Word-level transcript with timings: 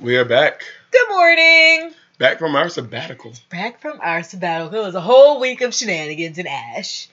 We 0.00 0.16
are 0.16 0.24
back. 0.24 0.64
Good 0.90 1.08
morning. 1.08 1.94
Back 2.18 2.40
from 2.40 2.56
our 2.56 2.68
sabbatical. 2.68 3.32
Back 3.48 3.80
from 3.80 4.00
our 4.02 4.24
sabbatical. 4.24 4.80
It 4.80 4.84
was 4.86 4.96
a 4.96 5.00
whole 5.00 5.38
week 5.38 5.60
of 5.60 5.72
shenanigans 5.72 6.36
and 6.36 6.48
Ash. 6.48 7.08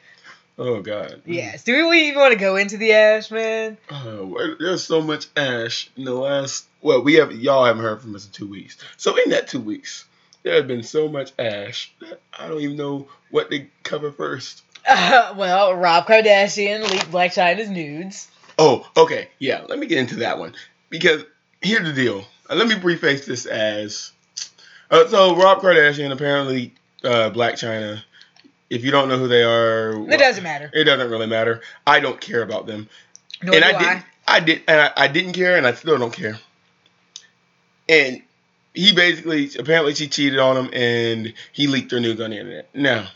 Oh 0.58 0.82
God. 0.82 1.22
Yes. 1.28 1.64
Do 1.64 1.90
we 1.90 2.08
even 2.08 2.20
want 2.20 2.34
to 2.34 2.40
go 2.40 2.56
into 2.56 2.78
the 2.78 2.94
Ash, 2.94 3.30
man? 3.30 3.78
Oh, 3.92 4.56
there's 4.60 4.84
so 4.84 5.00
much 5.00 5.28
ash 5.38 5.92
in 5.96 6.06
the 6.06 6.14
last. 6.16 6.66
Well, 6.82 7.04
we 7.04 7.16
have 7.16 7.32
y'all 7.32 7.66
haven't 7.66 7.84
heard 7.84 8.02
from 8.02 8.16
us 8.16 8.26
in 8.26 8.32
two 8.32 8.48
weeks. 8.48 8.78
So 8.98 9.16
in 9.16 9.30
that 9.30 9.48
two 9.48 9.62
weeks, 9.62 10.06
there 10.42 10.56
has 10.56 10.66
been 10.66 10.84
so 10.84 11.08
much 11.08 11.34
ash 11.38 11.94
that 12.00 12.20
I 12.38 12.48
don't 12.48 12.62
even 12.62 12.78
know 12.78 13.08
what 13.30 13.52
to 13.52 13.68
cover 13.84 14.12
first. 14.12 14.64
Uh, 14.90 15.34
well, 15.38 15.76
Rob 15.76 16.08
Kardashian 16.08 16.90
leaked 16.90 17.12
Blac 17.12 17.36
Chyna's 17.36 17.70
nudes. 17.70 18.28
Oh, 18.58 18.90
okay, 18.98 19.30
yeah. 19.38 19.66
Let 19.70 19.78
me 19.78 19.86
get 19.86 20.00
into 20.00 20.16
that 20.18 20.40
one 20.40 20.56
because 20.90 21.24
here's 21.62 21.86
the 21.86 21.94
deal. 21.94 22.26
Uh, 22.52 22.56
let 22.56 22.68
me 22.68 22.76
preface 22.76 23.26
this 23.26 23.46
as 23.46 24.12
uh, 24.92 25.08
so 25.08 25.36
Rob 25.36 25.62
Kardashian 25.62 26.12
apparently 26.12 26.74
uh, 27.04 27.32
Blac 27.32 27.54
Chyna. 27.54 28.04
If 28.70 28.86
you 28.86 28.92
don't 28.92 29.10
know 29.10 29.18
who 29.18 29.28
they 29.28 29.44
are, 29.44 29.92
It 30.10 30.18
doesn't 30.18 30.44
matter. 30.44 30.70
It 30.74 30.86
doesn't 30.86 31.10
really 31.10 31.28
matter. 31.28 31.62
I 31.86 32.00
don't 32.00 32.20
care 32.22 32.42
about 32.42 32.68
them. 32.68 32.88
Nor 33.42 33.56
and 33.56 33.64
do 33.64 33.70
I 33.70 33.80
didn't. 33.80 34.06
I 34.28 34.40
did, 34.40 34.62
and 34.68 34.82
I, 34.82 34.92
I 34.96 35.08
didn't 35.08 35.34
care, 35.34 35.58
and 35.58 35.68
I 35.68 35.74
still 35.74 35.98
don't 35.98 36.14
care. 36.14 36.40
And 37.90 38.22
he 38.74 38.94
basically, 38.94 39.50
apparently, 39.60 39.94
she 39.94 40.08
cheated 40.08 40.40
on 40.40 40.56
him, 40.56 40.70
and 40.74 41.34
he 41.52 41.68
leaked 41.68 41.92
her 41.92 42.00
nudes 42.00 42.22
on 42.22 42.30
the 42.30 42.38
internet. 42.40 42.70
Now, 42.74 43.08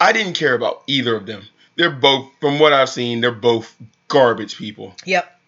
I 0.00 0.12
didn't 0.12 0.34
care 0.34 0.54
about 0.54 0.82
either 0.86 1.14
of 1.14 1.26
them. 1.26 1.42
They're 1.74 1.90
both, 1.90 2.30
from 2.40 2.58
what 2.58 2.72
I've 2.72 2.88
seen, 2.88 3.20
they're 3.20 3.32
both 3.32 3.76
garbage 4.08 4.56
people. 4.56 4.94
Yep. 5.04 5.40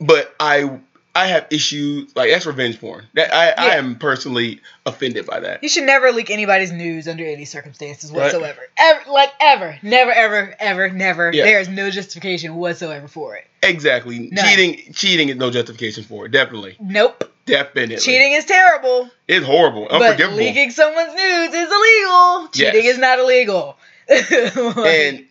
But 0.00 0.34
I, 0.38 0.78
I 1.14 1.26
have 1.26 1.46
issues 1.50 2.16
like 2.16 2.30
that's 2.30 2.46
revenge 2.46 2.80
porn. 2.80 3.04
That 3.12 3.34
I, 3.34 3.50
I 3.50 3.76
am 3.76 3.96
personally 3.96 4.60
offended 4.86 5.26
by 5.26 5.40
that. 5.40 5.62
You 5.62 5.68
should 5.68 5.84
never 5.84 6.10
leak 6.10 6.30
anybody's 6.30 6.72
news 6.72 7.06
under 7.06 7.24
any 7.26 7.44
circumstances 7.44 8.10
Right. 8.10 8.22
whatsoever. 8.22 8.60
Ever, 8.78 9.10
like 9.10 9.28
ever, 9.38 9.78
never, 9.82 10.10
ever, 10.10 10.54
ever, 10.58 10.88
never. 10.88 11.30
Yeah. 11.34 11.44
There 11.44 11.60
is 11.60 11.68
no 11.68 11.90
justification 11.90 12.54
whatsoever 12.56 13.08
for 13.08 13.36
it. 13.36 13.46
Exactly. 13.62 14.30
None. 14.32 14.42
Cheating, 14.44 14.92
cheating 14.94 15.28
is 15.28 15.36
no 15.36 15.50
justification 15.50 16.02
for 16.04 16.24
it. 16.26 16.32
Definitely, 16.32 16.76
Nope. 16.80 17.30
definitely. 17.44 17.96
Cheating 17.98 18.32
is 18.32 18.46
terrible, 18.46 19.10
It's 19.28 19.44
horrible, 19.44 19.88
Unforgivable. 19.88 20.38
but 20.38 20.42
leaking 20.44 20.70
someone's 20.70 21.14
nudes 21.14 21.54
is 21.54 21.70
illegal. 21.70 22.48
Cheating 22.54 22.84
Yes. 22.84 22.94
is 22.94 22.98
not 22.98 23.18
illegal. 23.18 23.76
and 24.08 25.26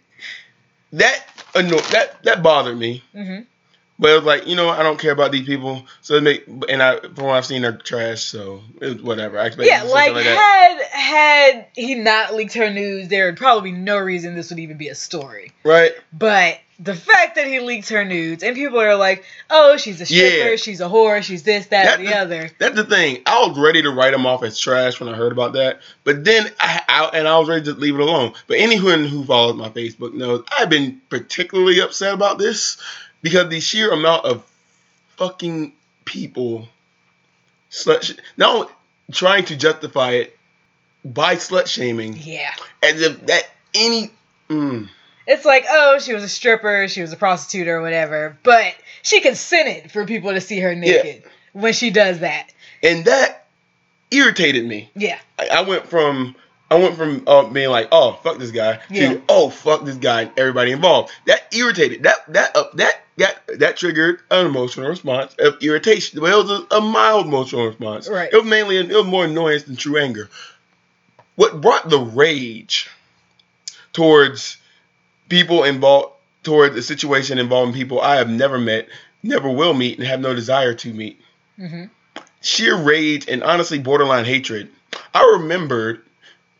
that 0.93 1.25
anno- 1.55 1.79
that 1.91 2.21
that 2.23 2.43
bothered 2.43 2.77
me. 2.77 3.03
hmm 3.13 3.39
But 4.01 4.09
it 4.09 4.15
was 4.15 4.23
like, 4.23 4.47
you 4.47 4.55
know, 4.55 4.67
I 4.67 4.81
don't 4.81 4.99
care 4.99 5.11
about 5.11 5.31
these 5.31 5.45
people. 5.45 5.85
So 6.01 6.15
it 6.15 6.23
make 6.23 6.43
and 6.67 6.81
I 6.81 6.99
from 6.99 7.25
what 7.27 7.35
I've 7.35 7.45
seen, 7.45 7.61
they're 7.61 7.77
trash. 7.77 8.23
So 8.23 8.61
it 8.81 8.87
was 8.87 9.01
whatever. 9.03 9.37
I 9.39 9.45
expect 9.45 9.67
Yeah, 9.69 9.83
like, 9.83 10.13
like 10.13 10.25
had 10.25 10.81
had 10.91 11.65
he 11.75 11.93
not 11.93 12.33
leaked 12.33 12.55
her 12.55 12.71
news, 12.71 13.09
there 13.09 13.27
would 13.27 13.37
probably 13.37 13.71
be 13.71 13.77
no 13.77 13.99
reason 13.99 14.33
this 14.33 14.49
would 14.49 14.57
even 14.59 14.77
be 14.77 14.87
a 14.87 14.95
story. 14.95 15.51
Right? 15.63 15.91
But 16.11 16.59
the 16.79 16.95
fact 16.95 17.35
that 17.35 17.45
he 17.45 17.59
leaked 17.59 17.89
her 17.89 18.03
nudes 18.03 18.41
and 18.41 18.55
people 18.55 18.81
are 18.81 18.95
like, 18.95 19.23
"Oh, 19.51 19.77
she's 19.77 20.01
a 20.01 20.05
stripper, 20.07 20.49
Yeah. 20.49 20.55
she's 20.55 20.81
a 20.81 20.85
whore, 20.85 21.21
she's 21.21 21.43
this, 21.43 21.67
that, 21.67 21.85
That- 21.85 21.99
and 21.99 22.07
the 22.07 22.17
other." 22.17 22.49
That's 22.57 22.75
the 22.75 22.83
thing. 22.85 23.21
I 23.27 23.45
was 23.45 23.55
ready 23.59 23.83
to 23.83 23.91
write 23.91 24.15
him 24.15 24.25
off 24.25 24.41
as 24.41 24.57
trash 24.57 24.99
when 24.99 25.13
I 25.13 25.15
heard 25.15 25.31
about 25.31 25.53
that. 25.53 25.79
But 26.03 26.23
then 26.25 26.49
I, 26.59 26.81
I 26.89 27.05
and 27.13 27.27
I 27.27 27.37
was 27.37 27.47
ready 27.47 27.65
to 27.65 27.73
leave 27.73 27.93
it 27.93 28.01
alone. 28.01 28.33
But 28.47 28.57
anyone 28.57 29.05
who 29.05 29.23
follows 29.25 29.57
my 29.57 29.69
Facebook 29.69 30.15
knows 30.15 30.43
I've 30.57 30.71
been 30.71 30.99
particularly 31.09 31.79
upset 31.81 32.15
about 32.15 32.39
this 32.39 32.77
because 33.21 33.49
the 33.49 33.59
sheer 33.59 33.91
amount 33.91 34.25
of 34.25 34.43
fucking 35.17 35.73
people 36.05 36.67
slut 37.69 38.03
sh- 38.03 38.13
not 38.37 38.71
trying 39.11 39.45
to 39.45 39.55
justify 39.55 40.11
it 40.11 40.37
by 41.03 41.35
slut 41.35 41.67
shaming 41.67 42.15
Yeah. 42.17 42.51
as 42.83 43.01
if 43.01 43.25
that 43.27 43.43
any 43.73 44.11
mm, 44.49 44.87
It's 45.27 45.45
like, 45.45 45.65
oh, 45.69 45.99
she 45.99 46.13
was 46.13 46.23
a 46.23 46.29
stripper, 46.29 46.87
she 46.87 47.01
was 47.01 47.13
a 47.13 47.17
prostitute 47.17 47.67
or 47.67 47.81
whatever, 47.81 48.37
but 48.43 48.75
she 49.01 49.21
consented 49.21 49.91
for 49.91 50.05
people 50.05 50.31
to 50.31 50.41
see 50.41 50.59
her 50.59 50.75
naked 50.75 51.23
when 51.53 51.73
she 51.73 51.89
does 51.89 52.19
that. 52.19 52.51
and 52.83 53.05
that 53.05 53.47
irritated 54.11 54.65
me. 54.65 54.89
Yeah. 54.95 55.19
I, 55.39 55.47
I 55.47 55.61
went 55.61 55.87
from 55.87 56.35
I 56.69 56.75
went 56.75 56.95
from 56.95 57.23
uh, 57.27 57.43
being 57.47 57.69
like, 57.69 57.89
oh 57.91 58.13
fuck 58.23 58.37
this 58.37 58.51
guy 58.51 58.79
Yeah. 58.89 59.13
to 59.13 59.21
oh 59.29 59.49
fuck 59.49 59.83
this 59.85 59.95
guy 59.97 60.23
and 60.23 60.31
everybody 60.37 60.71
involved. 60.71 61.11
That 61.27 61.53
irritated. 61.53 62.03
That 62.03 62.31
that 62.33 62.55
uh, 62.55 62.63
that 62.75 63.00
that 63.21 63.59
that 63.59 63.77
triggered 63.77 64.19
an 64.29 64.45
emotional 64.45 64.87
response 64.87 65.35
of 65.39 65.61
irritation. 65.61 66.21
Well, 66.21 66.41
it 66.41 66.43
was 66.43 66.65
a, 66.71 66.75
a 66.77 66.81
mild 66.81 67.27
emotional 67.27 67.67
response. 67.67 68.07
Right. 68.09 68.29
It 68.31 68.35
was 68.35 68.45
mainly 68.45 68.77
it 68.77 68.89
was 68.89 69.05
more 69.05 69.25
annoyance 69.25 69.63
than 69.63 69.75
true 69.75 69.97
anger. 69.97 70.29
What 71.35 71.61
brought 71.61 71.89
the 71.89 71.99
rage 71.99 72.89
towards 73.93 74.57
people 75.29 75.63
involved 75.63 76.13
towards 76.43 76.75
a 76.75 76.83
situation 76.83 77.37
involving 77.37 77.73
people 77.73 78.01
I 78.01 78.15
have 78.15 78.29
never 78.29 78.57
met, 78.57 78.87
never 79.23 79.49
will 79.49 79.73
meet, 79.73 79.97
and 79.97 80.07
have 80.07 80.19
no 80.19 80.33
desire 80.33 80.73
to 80.75 80.93
meet 80.93 81.21
hmm 81.57 81.85
sheer 82.41 82.75
rage 82.75 83.27
and 83.27 83.43
honestly 83.43 83.79
borderline 83.79 84.25
hatred. 84.25 84.69
I 85.13 85.37
remembered 85.39 86.01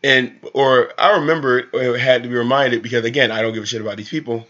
and 0.02 0.32
or 0.54 0.92
I 0.98 1.18
remembered 1.18 1.70
or 1.74 1.98
had 1.98 2.22
to 2.22 2.28
be 2.28 2.34
reminded 2.36 2.82
because 2.82 3.04
again 3.04 3.30
I 3.30 3.42
don't 3.42 3.52
give 3.52 3.64
a 3.64 3.66
shit 3.66 3.80
about 3.80 3.96
these 3.96 4.08
people. 4.08 4.46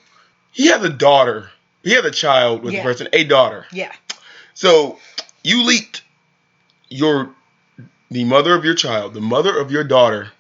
He 0.53 0.69
has 0.69 0.85
a 0.85 0.91
daughter. 0.91 1.51
He 1.83 1.93
had 1.93 2.05
a 2.05 2.11
child 2.11 2.63
with 2.63 2.73
Yeah. 2.75 2.81
the 2.81 2.85
person, 2.85 3.09
a 3.13 3.25
daughter. 3.25 3.67
Yeah. 3.73 3.93
So 4.55 4.99
you 5.43 5.65
leaked 5.65 6.03
your 6.89 7.31
the 8.11 8.25
mother 8.25 8.55
of 8.55 8.65
your 8.65 8.75
child, 8.75 9.15
the 9.15 9.21
mother 9.21 9.59
of 9.59 9.71
your 9.71 9.85
daughter. 9.85 10.31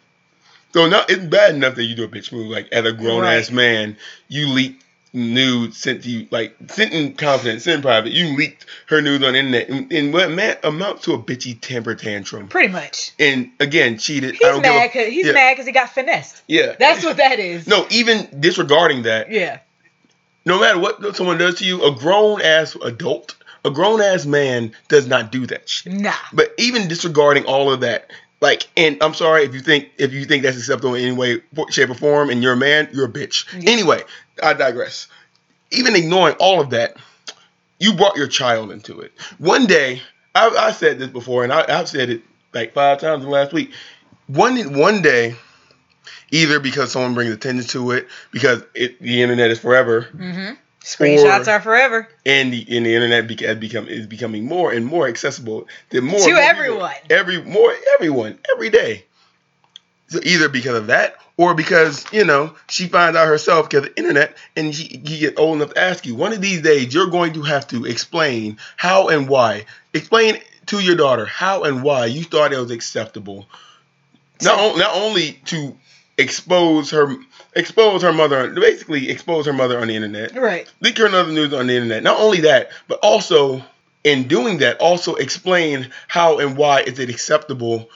So 0.75 0.87
now 0.89 1.05
it's 1.09 1.25
bad 1.25 1.55
enough 1.55 1.75
that 1.77 1.85
you 1.85 1.95
do 1.95 2.05
a 2.05 2.09
bitch 2.09 2.33
move 2.33 2.49
like 2.49 2.69
as 2.73 2.85
a 2.85 2.93
grown 2.93 3.25
ass 3.25 3.51
man, 3.51 3.97
you 4.29 4.49
leaked 4.49 4.85
nude 5.15 5.75
sent 5.75 6.03
to 6.05 6.09
you 6.11 6.27
like 6.31 6.55
sent 6.69 6.93
in 6.93 7.15
confidence, 7.15 7.65
sent 7.65 7.77
in 7.77 7.83
private. 7.83 8.13
You 8.13 8.37
leaked 8.37 8.65
her 8.87 9.03
nudes 9.03 9.25
on 9.25 9.33
the 9.35 9.39
internet 9.41 9.69
and, 9.69 9.93
and 9.93 10.13
what 10.13 10.31
man 10.31 10.57
amounts 10.65 11.05
to 11.05 11.13
a 11.15 11.19
bitchy 11.19 11.59
temper 11.61 11.95
tantrum. 11.95 12.49
Pretty 12.49 12.73
much. 12.73 13.13
And 13.19 13.51
again, 13.61 13.99
cheated. 13.99 14.31
I 14.31 14.33
He's 14.33 14.41
don't 14.41 14.63
mad 14.63 14.93
cause 14.93 15.07
he's 15.09 15.27
yeah. 15.27 15.33
mad 15.33 15.53
because 15.53 15.67
he 15.67 15.73
got 15.73 15.91
finessed. 15.91 16.43
Yeah. 16.47 16.77
That's 16.79 17.05
what 17.05 17.17
that 17.19 17.39
is. 17.39 17.67
No, 17.67 17.87
even 17.91 18.29
disregarding 18.41 19.03
that, 19.03 19.31
Yeah. 19.31 19.59
No 20.45 20.61
matter 20.61 20.79
what 20.79 21.17
someone 21.17 21.39
does 21.39 21.57
to 21.57 21.65
you, 21.65 21.85
a 21.85 21.95
grown 21.95 22.41
ass 22.41 22.77
adult, 22.83 23.37
a 23.65 23.71
grown 23.71 24.01
ass 24.01 24.27
man 24.27 24.73
does 24.89 25.07
not 25.07 25.31
do 25.31 25.47
that 25.47 25.69
shit. 25.69 25.93
Nah. 25.93 26.13
But 26.33 26.53
even 26.59 26.89
disregarding 26.89 27.45
all 27.45 27.73
of 27.73 27.81
that, 27.81 28.11
like, 28.41 28.69
and 28.77 29.01
I'm 29.03 29.15
sorry 29.15 29.45
if 29.45 29.55
you 29.55 29.61
think 29.61 29.91
if 29.99 30.13
you 30.13 30.25
think 30.25 30.43
that's 30.43 30.57
acceptable 30.57 30.95
in 30.97 31.05
any 31.05 31.17
way, 31.17 31.43
shape, 31.71 31.91
or 31.91 31.95
form, 31.95 32.29
and 32.29 32.43
you're 32.43 32.55
a 32.55 32.57
man, 32.57 32.89
you're 32.93 33.07
a 33.07 33.13
bitch. 33.13 33.47
Yeah. 33.63 33.71
Anyway, 33.71 34.03
I 34.43 34.53
digress. 34.55 35.07
Even 35.71 35.95
ignoring 35.95 36.35
all 36.41 36.61
of 36.61 36.71
that, 36.71 36.97
you 37.79 37.95
brought 37.95 38.17
your 38.17 38.27
child 38.27 38.73
into 38.73 39.01
it. 39.01 39.13
One 39.39 39.67
day, 39.67 40.03
I, 40.35 40.49
I 40.49 40.73
said 40.73 40.99
this 40.99 41.09
before, 41.09 41.45
and 41.45 41.53
I, 41.53 41.65
I've 41.69 41.89
said 41.89 42.11
it 42.11 42.23
like 42.53 42.75
five 42.75 43.01
times 43.01 43.23
in 43.23 43.31
the 43.31 43.35
last 43.35 43.53
week. 43.53 43.71
One 44.27 44.57
one 44.77 45.03
day, 45.03 45.37
either 46.31 46.61
because 46.61 46.93
someone 46.93 47.15
brings 47.15 47.33
attention 47.33 47.67
to 47.69 47.91
it, 47.93 48.09
because 48.31 48.63
it, 48.75 49.01
the 49.01 49.23
internet 49.23 49.51
is 49.51 49.59
forever, 49.59 50.03
hmm 50.03 50.51
Screenshots 50.85 51.47
Or- 51.47 51.51
are 51.53 51.61
forever. 51.61 52.09
and 52.27 52.53
the 52.53 52.67
and 52.77 52.85
the 52.85 52.93
internet 52.93 53.29
beca- 53.29 53.61
become 53.61 53.87
is 53.87 54.09
becoming 54.09 54.47
more 54.47 54.73
and 54.73 54.85
more 54.85 55.07
accessible 55.07 55.69
to 55.91 56.01
more 56.01 56.19
To 56.19 56.27
more 56.27 56.35
people. 56.37 56.43
everyone. 56.43 56.95
every 57.09 57.41
more 57.41 57.73
everyone 57.95 58.39
every 58.53 58.69
day. 58.71 59.05
So 60.09 60.19
either 60.25 60.49
because 60.49 60.75
of 60.77 60.89
that 60.89 61.15
or 61.37 61.55
because 61.55 62.05
you 62.12 62.25
know 62.25 62.57
she 62.69 62.89
finds 62.89 63.17
out 63.17 63.29
herself 63.29 63.71
because 63.71 63.85
the 63.91 63.97
internet 63.97 64.37
and 64.57 64.75
she 64.75 65.01
you 65.05 65.19
get 65.21 65.39
old 65.39 65.57
enough 65.59 65.75
to 65.75 65.81
ask 65.81 66.05
you. 66.05 66.17
One 66.17 66.33
of 66.33 66.41
these 66.41 66.62
days 66.62 66.93
you're 66.93 67.07
going 67.11 67.35
to 67.35 67.43
have 67.43 67.69
to 67.69 67.85
explain 67.85 68.59
how 68.77 69.07
and 69.07 69.29
why. 69.29 69.67
Explain 69.95 70.39
to 70.67 70.81
your 70.81 70.97
daughter 70.97 71.27
how 71.27 71.62
and 71.62 71.85
why 71.85 72.06
you 72.06 72.25
thought 72.25 72.53
it 72.53 72.59
was 72.59 72.73
acceptable. 72.73 73.47
Not, 74.43 74.59
on- 74.59 74.79
not 74.81 74.97
only 74.97 75.41
to 75.47 75.76
expose 76.19 76.91
her 76.91 77.17
expose 77.55 78.03
her 78.03 78.12
mother 78.12 78.50
basically 78.50 79.11
expose 79.11 79.47
her 79.47 79.53
mother 79.53 79.79
on 79.79 79.88
the 79.88 79.97
internet 79.97 80.35
Right. 80.37 80.69
leak 80.81 80.99
her 80.99 81.06
another 81.06 81.32
news 81.32 81.53
on 81.55 81.67
the 81.67 81.75
internet. 81.75 82.03
Not 82.03 82.20
only 82.20 82.43
that, 82.43 82.70
but 82.88 82.99
also 83.03 83.64
in 84.05 84.29
doing 84.29 84.59
that, 84.59 84.79
also 84.81 85.14
explain 85.14 85.91
how 86.09 86.38
and 86.38 86.56
why 86.56 86.81
is 86.81 86.99
it 86.99 87.09
acceptable 87.09 87.88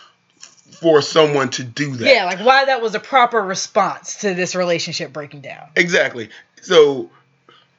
for 0.80 1.02
someone 1.02 1.48
to 1.50 1.64
do 1.64 1.96
that. 1.96 2.06
Yeah, 2.06 2.24
like 2.26 2.38
why 2.40 2.66
that 2.66 2.80
was 2.82 2.94
a 2.94 3.00
proper 3.00 3.40
response 3.40 4.18
to 4.20 4.34
this 4.34 4.54
relationship 4.54 5.12
breaking 5.12 5.40
down. 5.40 5.68
Exactly. 5.74 6.30
So 6.62 7.10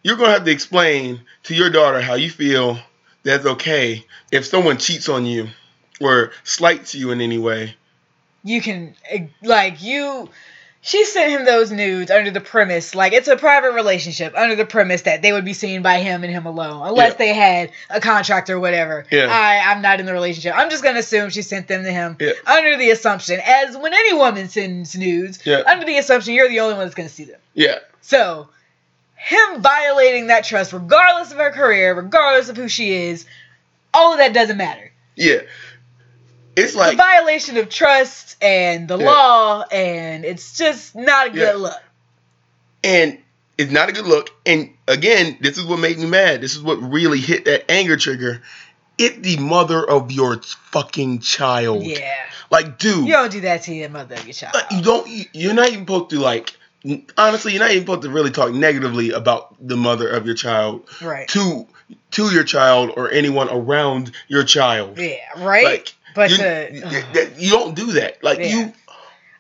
you're 0.03 0.17
gonna 0.17 0.31
have 0.31 0.45
to 0.45 0.51
explain 0.51 1.21
to 1.43 1.55
your 1.55 1.69
daughter 1.69 2.01
how 2.01 2.15
you 2.15 2.29
feel 2.29 2.79
that's 3.23 3.45
okay 3.45 4.05
if 4.31 4.45
someone 4.45 4.77
cheats 4.77 5.09
on 5.09 5.25
you 5.25 5.47
or 5.99 6.31
slights 6.43 6.95
you 6.95 7.11
in 7.11 7.21
any 7.21 7.37
way. 7.37 7.75
You 8.43 8.61
can 8.61 8.95
eh, 9.09 9.27
like 9.43 9.81
you 9.83 10.29
she 10.81 11.03
sent 11.03 11.31
him 11.31 11.43
those 11.43 11.69
nudes 11.71 12.11
under 12.11 12.31
the 12.31 12.39
premise, 12.39 12.95
like 12.95 13.11
it's 13.11 13.27
a 13.27 13.35
private 13.35 13.73
relationship, 13.73 14.33
under 14.37 14.55
the 14.55 14.63
premise 14.65 15.01
that 15.01 15.21
they 15.21 15.33
would 15.33 15.43
be 15.43 15.53
seen 15.53 15.81
by 15.81 15.97
him 15.99 16.23
and 16.23 16.31
him 16.31 16.45
alone, 16.45 16.87
unless 16.87 17.13
Yeah. 17.13 17.17
they 17.17 17.33
had 17.33 17.71
a 17.89 17.99
contract 17.99 18.49
or 18.49 18.57
whatever. 18.59 19.05
Yeah. 19.11 19.27
I, 19.29 19.71
I'm 19.71 19.81
not 19.81 19.99
in 19.99 20.05
the 20.05 20.13
relationship. 20.13 20.53
I'm 20.55 20.69
just 20.69 20.83
gonna 20.83 20.99
assume 20.99 21.29
she 21.29 21.41
sent 21.41 21.67
them 21.67 21.83
to 21.83 21.91
him 21.91 22.15
Yeah. 22.21 22.31
under 22.45 22.77
the 22.77 22.91
assumption, 22.91 23.41
as 23.43 23.75
when 23.75 23.93
any 23.93 24.13
woman 24.13 24.47
sends 24.47 24.95
nudes, 24.95 25.39
Yeah. 25.45 25.63
under 25.67 25.85
the 25.85 25.97
assumption 25.97 26.33
you're 26.35 26.47
the 26.47 26.61
only 26.61 26.75
one 26.75 26.85
that's 26.85 26.95
gonna 26.95 27.09
see 27.09 27.25
them. 27.25 27.39
Yeah. 27.53 27.79
So, 28.01 28.47
him 29.15 29.61
violating 29.61 30.27
that 30.27 30.45
trust, 30.45 30.71
regardless 30.71 31.31
of 31.31 31.37
her 31.37 31.51
career, 31.51 31.95
regardless 31.95 32.47
of 32.49 32.55
who 32.55 32.69
she 32.69 32.93
is, 32.93 33.25
all 33.93 34.13
of 34.13 34.19
that 34.19 34.31
doesn't 34.31 34.57
matter. 34.57 34.91
Yeah. 35.15 35.39
It's 36.57 36.73
the 36.73 36.79
like 36.79 36.97
violation 36.97 37.57
of 37.57 37.69
trust 37.69 38.35
and 38.41 38.87
the 38.87 38.97
Yeah. 38.97 39.05
law, 39.05 39.61
and 39.71 40.25
it's 40.25 40.57
just 40.57 40.95
not 40.95 41.27
a 41.27 41.29
good 41.29 41.39
Yeah. 41.39 41.53
look. 41.53 41.81
and 42.83 43.17
it's 43.57 43.71
not 43.71 43.89
a 43.89 43.91
good 43.91 44.05
look. 44.05 44.29
And 44.45 44.71
again, 44.87 45.37
this 45.41 45.57
is 45.57 45.65
what 45.65 45.79
made 45.79 45.97
me 45.97 46.05
mad. 46.05 46.41
This 46.41 46.55
is 46.55 46.61
what 46.61 46.75
really 46.75 47.19
hit 47.19 47.45
that 47.45 47.69
anger 47.71 47.97
trigger. 47.97 48.41
It 48.99 49.23
the 49.23 49.37
mother 49.37 49.83
of 49.83 50.11
your 50.11 50.41
fucking 50.71 51.19
child. 51.19 51.83
Yeah. 51.83 52.13
Like, 52.49 52.77
dude, 52.79 53.05
You 53.07 53.13
don't 53.13 53.31
do 53.31 53.41
that 53.41 53.63
to 53.63 53.73
your 53.73 53.89
mother 53.89 54.15
of 54.15 54.25
your 54.25 54.29
uh, 54.31 54.33
child. 54.33 54.53
like, 54.55 54.71
you 54.71 54.81
don't. 54.81 55.07
you- 55.07 55.25
You're 55.33 55.53
not 55.53 55.67
even 55.69 55.81
supposed 55.81 56.09
to 56.11 56.19
like. 56.19 56.53
Honestly, 57.17 57.51
you're 57.51 57.59
not 57.61 57.71
even 57.71 57.83
supposed 57.83 58.03
to 58.03 58.09
really 58.09 58.31
talk 58.31 58.51
negatively 58.53 59.09
about 59.11 59.55
the 59.65 59.75
mother 59.75 60.07
of 60.07 60.25
your 60.25 60.35
child 60.35 60.87
right. 61.01 61.27
to 61.29 61.67
to 62.11 62.31
your 62.33 62.43
child 62.43 62.91
or 62.95 63.11
anyone 63.11 63.49
around 63.49 64.11
your 64.27 64.43
child. 64.43 64.97
Yeah, 64.97 65.17
right? 65.37 65.63
Like, 65.65 65.93
but 66.17 66.31
you, 66.31 66.37
to, 66.37 66.69
you- 66.73 66.83
uh-huh. 66.83 67.25
you 67.37 67.51
don't 67.51 67.75
do 67.75 67.93
that. 67.93 68.21
Like 68.23 68.39
Yeah. 68.39 68.45
you, 68.47 68.73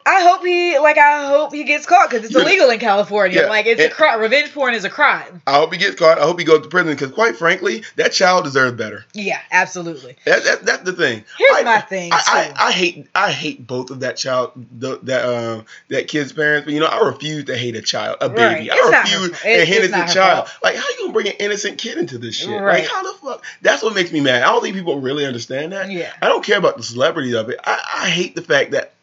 I 0.07 0.21
hope 0.21 0.45
he 0.45 0.79
like 0.79 0.97
I 0.97 1.27
hope 1.27 1.53
he 1.53 1.65
gets 1.65 1.85
caught 1.85 2.09
because 2.09 2.25
it's 2.25 2.33
illegal 2.33 2.69
in 2.69 2.79
California. 2.79 3.41
Yeah. 3.41 3.49
Like 3.49 3.65
it's 3.65 3.81
a 3.81 3.89
crime. 3.89 4.21
Revenge 4.21 4.53
porn 4.53 4.73
is 4.73 4.85
a 4.85 4.89
crime. 4.89 5.41
I 5.45 5.55
hope 5.55 5.73
he 5.73 5.77
gets 5.77 5.95
caught. 5.95 6.17
I 6.17 6.23
hope 6.23 6.39
he 6.39 6.45
goes 6.45 6.61
to 6.61 6.69
prison 6.69 6.93
because, 6.93 7.11
quite 7.11 7.35
frankly, 7.35 7.83
that 7.97 8.13
child 8.13 8.45
deserves 8.45 8.77
better. 8.77 9.03
Yeah, 9.13 9.41
absolutely. 9.51 10.15
That, 10.23 10.43
that 10.45 10.65
that's 10.65 10.83
the 10.83 10.93
thing. 10.93 11.25
Here's 11.37 11.51
I, 11.57 11.63
my 11.63 11.81
thing, 11.81 12.13
I, 12.13 12.53
I. 12.57 12.67
I 12.67 12.71
hate 12.71 13.07
I 13.13 13.31
hate 13.33 13.67
both 13.67 13.89
of 13.89 13.99
that 13.99 14.15
child 14.15 14.53
the, 14.55 14.97
that 15.03 15.25
um 15.25 15.65
that 15.89 16.07
kid's 16.07 16.31
parents. 16.31 16.63
But 16.65 16.73
you 16.73 16.79
know 16.79 16.85
I 16.85 17.05
refuse 17.05 17.43
to 17.45 17.57
hate 17.57 17.75
a 17.75 17.81
child 17.81 18.17
a 18.21 18.29
baby. 18.29 18.69
Right. 18.69 18.71
I 18.71 18.75
It's 18.75 18.91
not 18.91 19.03
refuse 19.03 19.39
hate 19.41 19.59
it's 19.59 19.85
an 19.85 19.91
not 19.91 19.99
innocent 19.99 20.09
child. 20.15 20.47
fault. 20.47 20.63
Like 20.63 20.75
how 20.77 20.87
you 20.89 20.97
gonna 20.99 21.13
bring 21.13 21.27
an 21.27 21.35
innocent 21.39 21.79
kid 21.79 21.97
into 21.97 22.17
this 22.17 22.35
shit? 22.35 22.49
Right. 22.49 22.79
Like 22.79 22.87
how 22.89 23.03
the 23.03 23.17
fuck? 23.19 23.43
That's 23.61 23.83
what 23.83 23.93
makes 23.93 24.13
me 24.13 24.21
mad. 24.21 24.43
I 24.43 24.47
don't 24.47 24.61
think 24.61 24.75
people 24.75 24.99
really 25.01 25.25
understand 25.25 25.73
that. 25.73 25.91
Yeah. 25.91 26.13
I 26.21 26.29
don't 26.29 26.45
care 26.45 26.57
about 26.57 26.77
the 26.77 26.83
celebrity 26.83 27.35
of 27.35 27.49
it. 27.49 27.59
I, 27.65 27.81
I 28.03 28.09
hate 28.09 28.35
the 28.35 28.41
fact 28.41 28.71
that 28.71 28.93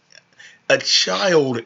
a 0.69 0.79
child. 0.79 1.61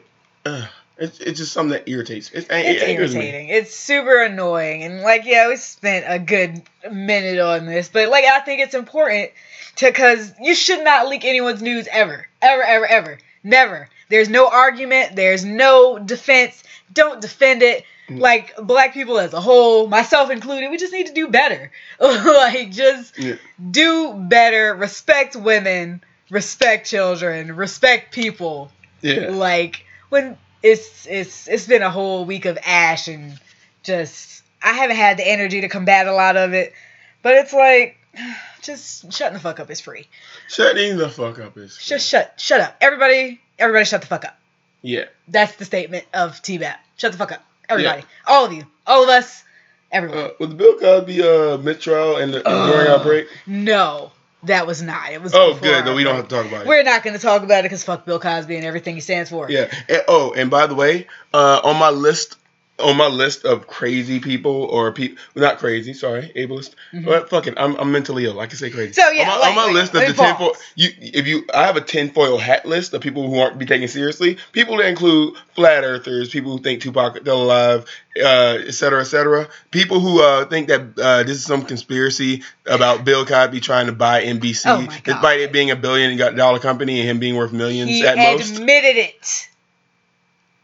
Uh, 0.45 0.65
it's, 0.97 1.19
it's 1.19 1.39
just 1.39 1.53
something 1.53 1.71
that 1.71 1.89
irritates. 1.89 2.29
It's, 2.31 2.47
It's 2.49 2.81
it 2.83 2.89
angers 2.89 3.15
me. 3.15 3.21
irritating. 3.21 3.49
It's 3.49 3.75
super 3.75 4.21
annoying. 4.23 4.83
And 4.83 5.01
like, 5.01 5.25
yeah, 5.25 5.47
we 5.47 5.55
spent 5.55 6.05
a 6.07 6.19
good 6.19 6.61
minute 6.91 7.39
on 7.39 7.65
this, 7.65 7.87
but 7.89 8.09
like, 8.09 8.25
I 8.25 8.39
think 8.41 8.61
it's 8.61 8.73
important 8.75 9.31
to 9.77 9.85
because 9.85 10.33
you 10.41 10.53
should 10.55 10.83
not 10.83 11.07
leak 11.07 11.23
anyone's 11.23 11.61
news 11.61 11.87
ever, 11.91 12.27
ever, 12.41 12.63
ever, 12.63 12.85
ever, 12.85 13.17
never. 13.43 13.89
There's 14.09 14.27
no 14.29 14.49
argument. 14.49 15.15
There's 15.15 15.45
no 15.45 15.99
defense. 15.99 16.63
Don't 16.91 17.21
defend 17.21 17.61
it. 17.61 17.85
Mm. 18.09 18.19
Like 18.19 18.55
black 18.57 18.93
people 18.93 19.19
as 19.19 19.33
a 19.33 19.39
whole, 19.39 19.87
myself 19.87 20.31
included, 20.31 20.69
we 20.71 20.77
just 20.77 20.91
need 20.91 21.07
to 21.07 21.13
do 21.13 21.27
better. 21.29 21.71
like, 22.01 22.71
just 22.71 23.17
Yeah. 23.17 23.35
do 23.71 24.13
better. 24.15 24.73
Respect 24.75 25.35
women. 25.35 26.03
Respect 26.31 26.87
children. 26.89 27.55
Respect 27.55 28.13
people 28.13 28.71
Yeah. 29.01 29.29
like 29.29 29.85
when 30.09 30.37
it's 30.63 31.07
it's 31.07 31.47
it's 31.47 31.67
been 31.67 31.81
a 31.81 31.89
whole 31.89 32.25
week 32.25 32.45
of 32.45 32.57
ash 32.65 33.07
and 33.07 33.39
just 33.83 34.43
I 34.61 34.73
haven't 34.73 34.97
had 34.97 35.17
the 35.17 35.27
energy 35.27 35.61
to 35.61 35.69
combat 35.69 36.07
a 36.07 36.13
lot 36.13 36.35
of 36.37 36.53
it, 36.53 36.73
but 37.21 37.35
it's 37.35 37.53
like 37.53 37.97
just 38.61 39.11
shutting 39.13 39.35
the 39.35 39.39
fuck 39.39 39.59
up 39.59 39.69
is 39.69 39.79
free. 39.79 40.07
Shutting 40.47 40.97
the 40.97 41.09
fuck 41.09 41.39
up 41.39 41.57
is. 41.57 41.77
Just 41.77 42.07
shut 42.07 42.33
shut 42.37 42.61
up. 42.61 42.75
Everybody 42.81 43.39
everybody 43.57 43.85
shut 43.85 44.01
the 44.01 44.07
fuck 44.07 44.25
up. 44.25 44.37
Yeah. 44.81 45.05
That's 45.27 45.55
the 45.55 45.65
statement 45.65 46.05
of 46.13 46.41
TBAP. 46.41 46.75
Shut 46.97 47.11
the 47.11 47.17
fuck 47.17 47.31
up. 47.31 47.43
Everybody. 47.67 48.03
All 48.25 48.45
of 48.45 48.53
you. 48.53 48.65
All 48.87 49.03
of 49.03 49.09
us. 49.09 49.43
Everyone. 49.91 50.17
Uh, 50.19 50.29
was 50.39 50.49
the 50.49 50.55
Bill 50.55 50.77
Cosby 50.79 51.21
uh, 51.21 51.57
mistrial 51.57 52.17
and 52.17 52.33
the 52.33 52.41
during 52.41 52.87
Ugh. 52.87 52.99
outbreak? 52.99 53.27
no. 53.47 54.11
That 54.43 54.65
was 54.67 54.81
not. 54.81 55.11
It 55.11 55.21
was 55.21 55.33
Oh, 55.35 55.53
before 55.53 55.67
good. 55.67 55.85
No, 55.85 55.95
we 55.95 56.03
don't 56.03 56.15
have 56.15 56.27
to 56.29 56.35
talk 56.35 56.45
about 56.45 56.61
it. 56.61 56.67
We're 56.67 56.83
not 56.83 57.03
going 57.03 57.15
to 57.15 57.21
talk 57.21 57.43
about 57.43 57.59
it 57.59 57.63
because 57.63 57.83
fuck 57.83 58.05
Bill 58.05 58.19
Cosby 58.19 58.55
and 58.55 58.65
everything 58.65 58.95
he 58.95 59.01
stands 59.01 59.29
for. 59.29 59.49
Yeah. 59.51 59.67
And, 59.89 60.03
oh, 60.07 60.33
and 60.33 60.49
by 60.49 60.67
the 60.67 60.75
way, 60.75 61.07
uh, 61.33 61.59
on 61.63 61.77
my 61.77 61.89
list, 61.89 62.37
on 62.79 62.97
my 62.97 63.07
list 63.07 63.45
of 63.45 63.67
crazy 63.67 64.19
people 64.19 64.63
or 64.65 64.91
people, 64.91 65.17
not 65.35 65.57
crazy, 65.59 65.93
sorry, 65.93 66.31
ableist, 66.35 66.71
Mhm. 66.93 67.05
but 67.05 67.29
fucking, 67.29 67.53
I'm, 67.57 67.75
I'm 67.75 67.91
mentally 67.91 68.25
ill. 68.25 68.39
I 68.39 68.47
can 68.47 68.57
say 68.57 68.69
crazy. 68.69 68.93
So, 68.93 69.09
yeah, 69.11 69.23
on 69.23 69.27
my, 69.27 69.37
like- 69.37 69.49
on 69.49 69.55
my 69.55 69.63
like, 69.65 69.73
list 69.73 69.95
of 69.95 70.01
the 70.07 70.13
tinfoil, 70.13 70.53
you 70.75 70.89
if 70.99 71.27
you, 71.27 71.45
I 71.53 71.65
have 71.65 71.77
a 71.77 71.81
tinfoil 71.81 72.37
hat 72.37 72.65
list 72.65 72.93
of 72.93 73.01
people 73.01 73.29
who 73.29 73.39
aren't 73.39 73.57
be 73.57 73.65
taken 73.65 73.87
seriously. 73.87 74.37
People 74.51 74.77
that 74.77 74.87
include 74.87 75.35
flat 75.55 75.83
earthers, 75.83 76.29
people 76.29 76.51
who 76.55 76.63
think 76.63 76.81
Tupac 76.81 77.15
is 77.15 77.21
still 77.21 77.43
alive, 77.43 77.85
uh, 78.17 78.57
et 78.65 78.73
cetera, 78.73 79.01
et 79.01 79.05
cetera. 79.05 79.47
People 79.71 79.99
who 79.99 80.21
uh, 80.21 80.45
think 80.45 80.67
that 80.69 80.81
uh, 80.99 81.23
this 81.23 81.37
is 81.37 81.43
some 81.43 81.63
conspiracy 81.63 82.43
about 82.65 83.03
Bill 83.05 83.25
Cosby 83.25 83.59
trying 83.59 83.87
to 83.87 83.91
buy 83.93 84.23
NBC, 84.23 84.63
Oh, 84.65 84.87
despite 85.03 85.39
it 85.41 85.51
being 85.51 85.71
a 85.71 85.75
billion 85.75 86.17
dollar 86.35 86.59
company 86.59 86.99
and 86.99 87.09
him 87.09 87.19
being 87.19 87.35
worth 87.35 87.51
millions 87.51 87.89
He 87.89 88.05
at 88.05 88.17
most 88.17 88.55
admitted 88.57 88.97
it. 88.97 89.49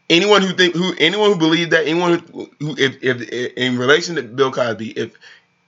Anyone 0.08 0.42
who 0.42 0.52
think 0.52 0.74
who 0.74 0.94
anyone 0.98 1.32
who 1.32 1.38
believes 1.38 1.70
that 1.70 1.86
anyone 1.86 2.18
who, 2.32 2.50
who 2.60 2.76
if, 2.78 3.02
if 3.02 3.22
if 3.22 3.52
in 3.56 3.78
relation 3.78 4.16
to 4.16 4.22
Bill 4.22 4.52
Cosby 4.52 4.90
if 4.90 5.12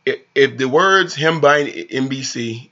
if, 0.07 0.19
if 0.35 0.57
the 0.57 0.69
words 0.69 1.15
him 1.15 1.41
buying 1.41 1.67
NBC 1.67 2.69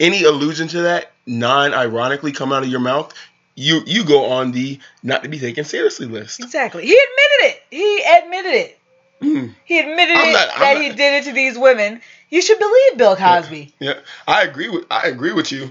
any 0.00 0.24
allusion 0.24 0.68
to 0.68 0.82
that 0.82 1.12
non-ironically 1.26 2.32
come 2.32 2.52
out 2.52 2.62
of 2.62 2.68
your 2.68 2.80
mouth 2.80 3.12
you 3.54 3.82
you 3.86 4.04
go 4.04 4.26
on 4.32 4.52
the 4.52 4.78
not 5.02 5.22
to 5.22 5.28
be 5.28 5.38
taken 5.38 5.64
seriously 5.64 6.06
list 6.06 6.40
Exactly. 6.42 6.84
He 6.84 6.92
admitted 6.92 7.56
it. 7.56 7.62
He 7.70 8.02
admitted 8.18 8.52
it. 8.52 8.78
Mm. 9.22 9.54
He 9.64 9.78
admitted 9.78 10.16
it 10.16 10.32
that 10.32 10.58
not- 10.58 10.82
he 10.82 10.88
did 10.90 11.22
it 11.22 11.24
to 11.28 11.32
these 11.32 11.56
women. 11.56 12.00
You 12.30 12.42
should 12.42 12.58
believe 12.58 12.98
Bill 12.98 13.16
Cosby. 13.16 13.72
yeah 13.78 14.00
I 14.26 14.42
agree 14.42 14.68
with 14.68 14.86
I 14.90 15.06
agree 15.08 15.32
with 15.32 15.52
you 15.52 15.70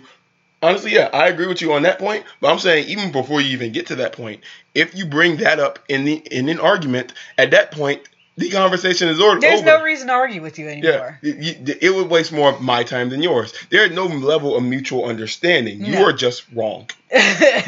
honestly 0.64 0.94
yeah 0.94 1.10
I 1.14 1.28
agree 1.28 1.48
with 1.48 1.62
you 1.62 1.74
on 1.74 1.84
that 1.84 2.00
point 2.00 2.24
but 2.42 2.52
I'm 2.52 2.60
saying 2.60 2.88
even 2.90 3.12
before 3.12 3.42
you 3.42 3.50
even 3.50 3.72
get 3.72 3.88
to 3.88 3.96
that 3.98 4.14
point 4.14 4.42
if 4.74 4.96
you 4.96 5.06
bring 5.06 5.38
that 5.38 5.60
up 5.60 5.80
in 5.90 6.06
the 6.06 6.16
in 6.32 6.50
an 6.50 6.60
argument 6.60 7.14
at 7.38 7.52
that 7.52 7.72
point 7.72 8.02
the 8.36 8.50
conversation 8.50 9.10
is 9.10 9.22
already 9.22 9.42
There's 9.42 9.62
no 9.62 9.84
reason 9.84 10.08
to 10.08 10.14
argue 10.14 10.42
with 10.42 10.58
you 10.58 10.66
Yeah, 10.66 10.72
anymore. 10.72 11.20
it, 11.22 11.78
it 11.84 11.94
would 11.94 12.10
waste 12.10 12.32
more 12.34 12.50
of 12.52 12.62
my 12.62 12.82
time 12.84 13.10
than 13.10 13.22
yours. 13.22 13.54
There 13.70 13.86
is 13.86 13.92
no 13.92 14.06
level 14.08 14.56
of 14.58 14.64
mutual 14.64 15.06
understanding. 15.06 15.86
You 15.86 15.92
No. 15.92 16.06
are 16.06 16.14
just 16.14 16.44
wrong. 16.52 16.90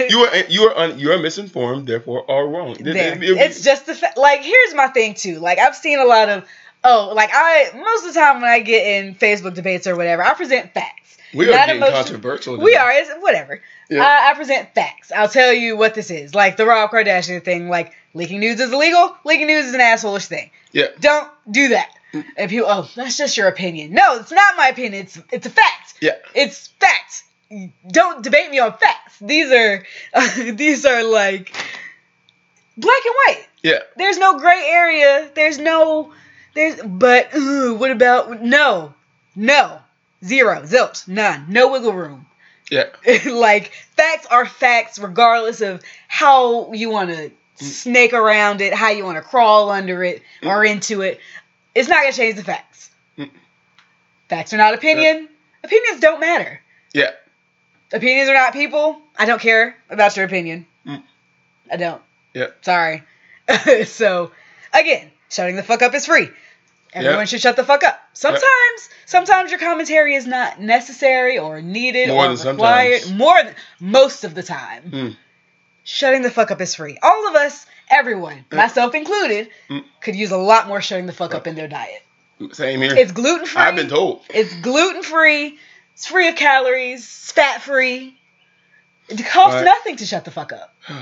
You 0.09 0.21
are 0.21 0.35
you 0.49 0.63
are 0.63 0.75
un, 0.75 0.97
you 0.97 1.11
are 1.11 1.19
misinformed, 1.19 1.85
therefore 1.85 2.25
are 2.31 2.47
wrong. 2.47 2.73
There. 2.79 2.95
it- 2.97 3.23
it- 3.23 3.37
it's 3.37 3.61
just 3.61 3.85
the 3.85 3.93
fa- 3.93 4.13
like. 4.17 4.41
Here's 4.41 4.73
my 4.73 4.87
thing 4.87 5.13
too. 5.13 5.37
Like 5.37 5.59
I've 5.59 5.75
seen 5.75 5.99
a 5.99 6.05
lot 6.05 6.29
of 6.29 6.45
oh, 6.85 7.11
like 7.15 7.29
I 7.33 7.71
most 7.75 8.05
of 8.05 8.13
the 8.13 8.19
time 8.19 8.41
when 8.41 8.49
I 8.49 8.59
get 8.59 8.85
in 8.85 9.15
Facebook 9.15 9.53
debates 9.53 9.87
or 9.87 9.95
whatever, 9.95 10.23
I 10.23 10.33
present 10.33 10.73
facts. 10.73 11.17
we 11.33 11.47
are 11.47 11.51
not 11.51 11.67
getting 11.67 11.75
emotion- 11.77 11.95
controversial. 11.95 12.57
We 12.57 12.75
are. 12.75 12.91
It's 12.91 13.11
whatever. 13.19 13.61
Yeah. 13.89 14.03
I, 14.03 14.31
I 14.31 14.33
present 14.35 14.73
facts. 14.73 15.11
I'll 15.11 15.29
tell 15.29 15.53
you 15.53 15.75
what 15.77 15.93
this 15.93 16.09
is. 16.09 16.33
Like 16.33 16.57
the 16.57 16.65
Rob 16.65 16.91
Kardashian 16.91 17.43
thing. 17.43 17.69
Like 17.69 17.93
leaking 18.13 18.39
news 18.39 18.59
is 18.59 18.71
illegal. 18.71 19.15
Leaking 19.25 19.47
news 19.47 19.65
is 19.65 19.73
an 19.73 19.81
assholeish 19.81 20.27
thing. 20.27 20.49
Yeah. 20.71 20.87
Don't 20.99 21.29
do 21.51 21.69
that. 21.69 21.91
Mm. 22.13 22.25
And 22.37 22.49
people, 22.49 22.67
oh, 22.69 22.89
that's 22.95 23.17
just 23.17 23.37
your 23.37 23.47
opinion. 23.47 23.93
No, 23.93 24.17
it's 24.17 24.31
not 24.31 24.55
my 24.57 24.67
opinion. 24.69 25.03
It's 25.03 25.19
it's 25.31 25.45
a 25.45 25.49
fact. 25.49 25.95
Yeah. 26.01 26.15
It's 26.33 26.67
facts. 26.79 27.23
Don't 27.87 28.23
debate 28.23 28.49
me 28.49 28.59
on 28.59 28.73
facts. 28.77 29.17
These 29.21 29.51
are 29.51 29.83
these 30.53 30.85
are 30.85 31.03
like 31.03 31.53
black 32.77 33.05
and 33.05 33.15
white. 33.27 33.47
Yeah. 33.63 33.79
There's 33.97 34.17
no 34.17 34.39
gray 34.39 34.67
area. 34.67 35.29
There's 35.35 35.57
no 35.59 36.11
there's 36.55 36.81
but 36.81 37.35
uh, 37.35 37.73
what 37.73 37.91
about 37.91 38.41
no. 38.41 38.93
No. 39.35 39.79
Zero. 40.23 40.61
Zilch. 40.63 41.07
None. 41.07 41.45
No 41.49 41.71
wiggle 41.71 41.93
room. 41.93 42.25
Yeah. 42.71 42.85
like 43.25 43.71
facts 43.95 44.25
are 44.27 44.45
facts 44.45 44.97
regardless 44.97 45.61
of 45.61 45.83
how 46.07 46.73
you 46.73 46.89
want 46.89 47.11
to 47.11 47.31
snake 47.63 48.13
around 48.13 48.61
it, 48.61 48.73
how 48.73 48.89
you 48.89 49.05
want 49.05 49.17
to 49.17 49.21
crawl 49.21 49.69
under 49.69 50.03
it 50.03 50.23
or 50.43 50.65
into 50.65 51.01
it. 51.01 51.19
It's 51.75 51.87
not 51.87 52.01
going 52.01 52.11
to 52.11 52.17
change 52.17 52.35
the 52.35 52.43
facts. 52.43 52.89
Mm. 53.17 53.29
Facts 54.29 54.53
are 54.53 54.57
not 54.57 54.73
opinion. 54.73 55.29
Opinions 55.63 55.99
don't 55.99 56.19
matter. 56.19 56.61
Yeah. 56.93 57.11
Opinions 57.91 58.29
are 58.29 58.33
not 58.33 58.53
people. 58.53 58.99
I 59.17 59.25
don't 59.25 59.41
care 59.41 59.75
about 59.89 60.15
your 60.15 60.25
opinion. 60.25 60.65
Mm. 60.85 61.03
I 61.71 61.77
don't. 61.77 62.01
Yeah. 62.33 62.47
Sorry. 62.61 63.03
so, 63.85 64.31
again, 64.73 65.11
shutting 65.29 65.55
the 65.55 65.63
fuck 65.63 65.81
up 65.81 65.93
is 65.93 66.05
free. 66.05 66.29
Everyone 66.95 67.19
Yeah. 67.19 67.25
should 67.25 67.41
shut 67.41 67.55
the 67.57 67.63
fuck 67.65 67.83
up. 67.83 68.01
Sometimes, 68.13 68.89
sometimes 69.05 69.51
your 69.51 69.59
commentary 69.59 70.15
is 70.15 70.25
not 70.25 70.59
necessary 70.61 71.37
or 71.37 71.61
needed 71.61 72.07
More 72.07 72.25
or 72.27 72.35
than 72.35 72.47
required. 72.55 73.01
sometimes. 73.01 73.19
More 73.19 73.43
than 73.43 73.55
most 73.79 74.23
of 74.23 74.33
the 74.33 74.43
time. 74.43 74.83
Mm. 74.91 75.17
shutting 75.87 76.23
the 76.23 76.31
fuck 76.31 76.49
up 76.49 76.59
is 76.61 76.73
free. 76.73 76.97
All 77.03 77.27
of 77.27 77.35
us, 77.35 77.67
everyone, 77.91 78.43
Uh, 78.51 78.55
myself 78.55 78.95
included, 78.95 79.49
mm. 79.69 79.83
could 80.01 80.15
use 80.15 80.31
a 80.31 80.37
lot 80.37 80.67
more 80.67 80.81
shutting 80.81 81.05
the 81.05 81.13
fuck 81.13 81.35
up 81.35 81.45
in 81.45 81.53
their 81.53 81.67
diet. 81.67 82.01
Same 82.53 82.81
here. 82.81 82.95
It's 82.97 83.11
gluten 83.11 83.45
free. 83.45 83.61
I've 83.61 83.75
been 83.75 83.87
told. 83.89 84.23
It's 84.33 84.51
gluten 84.55 85.03
free. 85.03 85.59
It's 85.93 86.07
free 86.07 86.27
of 86.29 86.35
calories. 86.35 87.01
It's 87.01 87.31
fat 87.33 87.61
free. 87.61 88.17
It 89.09 89.23
costs 89.27 89.55
Right. 89.57 89.65
nothing 89.65 89.97
to 89.97 90.05
shut 90.07 90.25
the 90.25 90.31
fuck 90.31 90.51
up. 90.53 90.73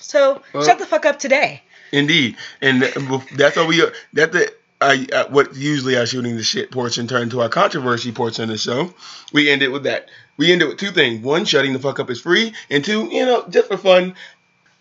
So 0.00 0.42
Well- 0.52 0.64
shut 0.64 0.78
the 0.78 0.86
fuck 0.86 1.06
up 1.06 1.18
today. 1.18 1.62
Indeed, 1.92 2.36
and 2.60 2.82
that's 2.82 3.56
what 3.56 3.66
we. 3.68 3.82
That's 4.12 4.32
the. 4.32 4.52
I, 4.82 5.06
uh, 5.12 5.28
what 5.28 5.54
usually 5.56 5.96
our 5.96 6.06
shooting 6.06 6.36
the 6.36 6.42
shit 6.42 6.70
portion 6.70 7.06
turned 7.08 7.30
to 7.30 7.40
our 7.42 7.48
controversy 7.48 8.12
portion 8.12 8.44
of 8.44 8.48
the 8.50 8.58
show. 8.58 8.92
We 9.32 9.50
ended 9.50 9.70
with 9.70 9.84
that. 9.84 10.08
We 10.36 10.52
ended 10.52 10.68
with 10.68 10.78
two 10.78 10.90
things. 10.90 11.22
One, 11.24 11.44
shutting 11.44 11.72
the 11.72 11.78
fuck 11.78 12.00
up 12.00 12.10
is 12.10 12.20
free, 12.20 12.52
and 12.70 12.84
two, 12.84 13.04
you 13.10 13.24
know, 13.24 13.46
just 13.48 13.68
for 13.68 13.76
fun. 13.76 14.14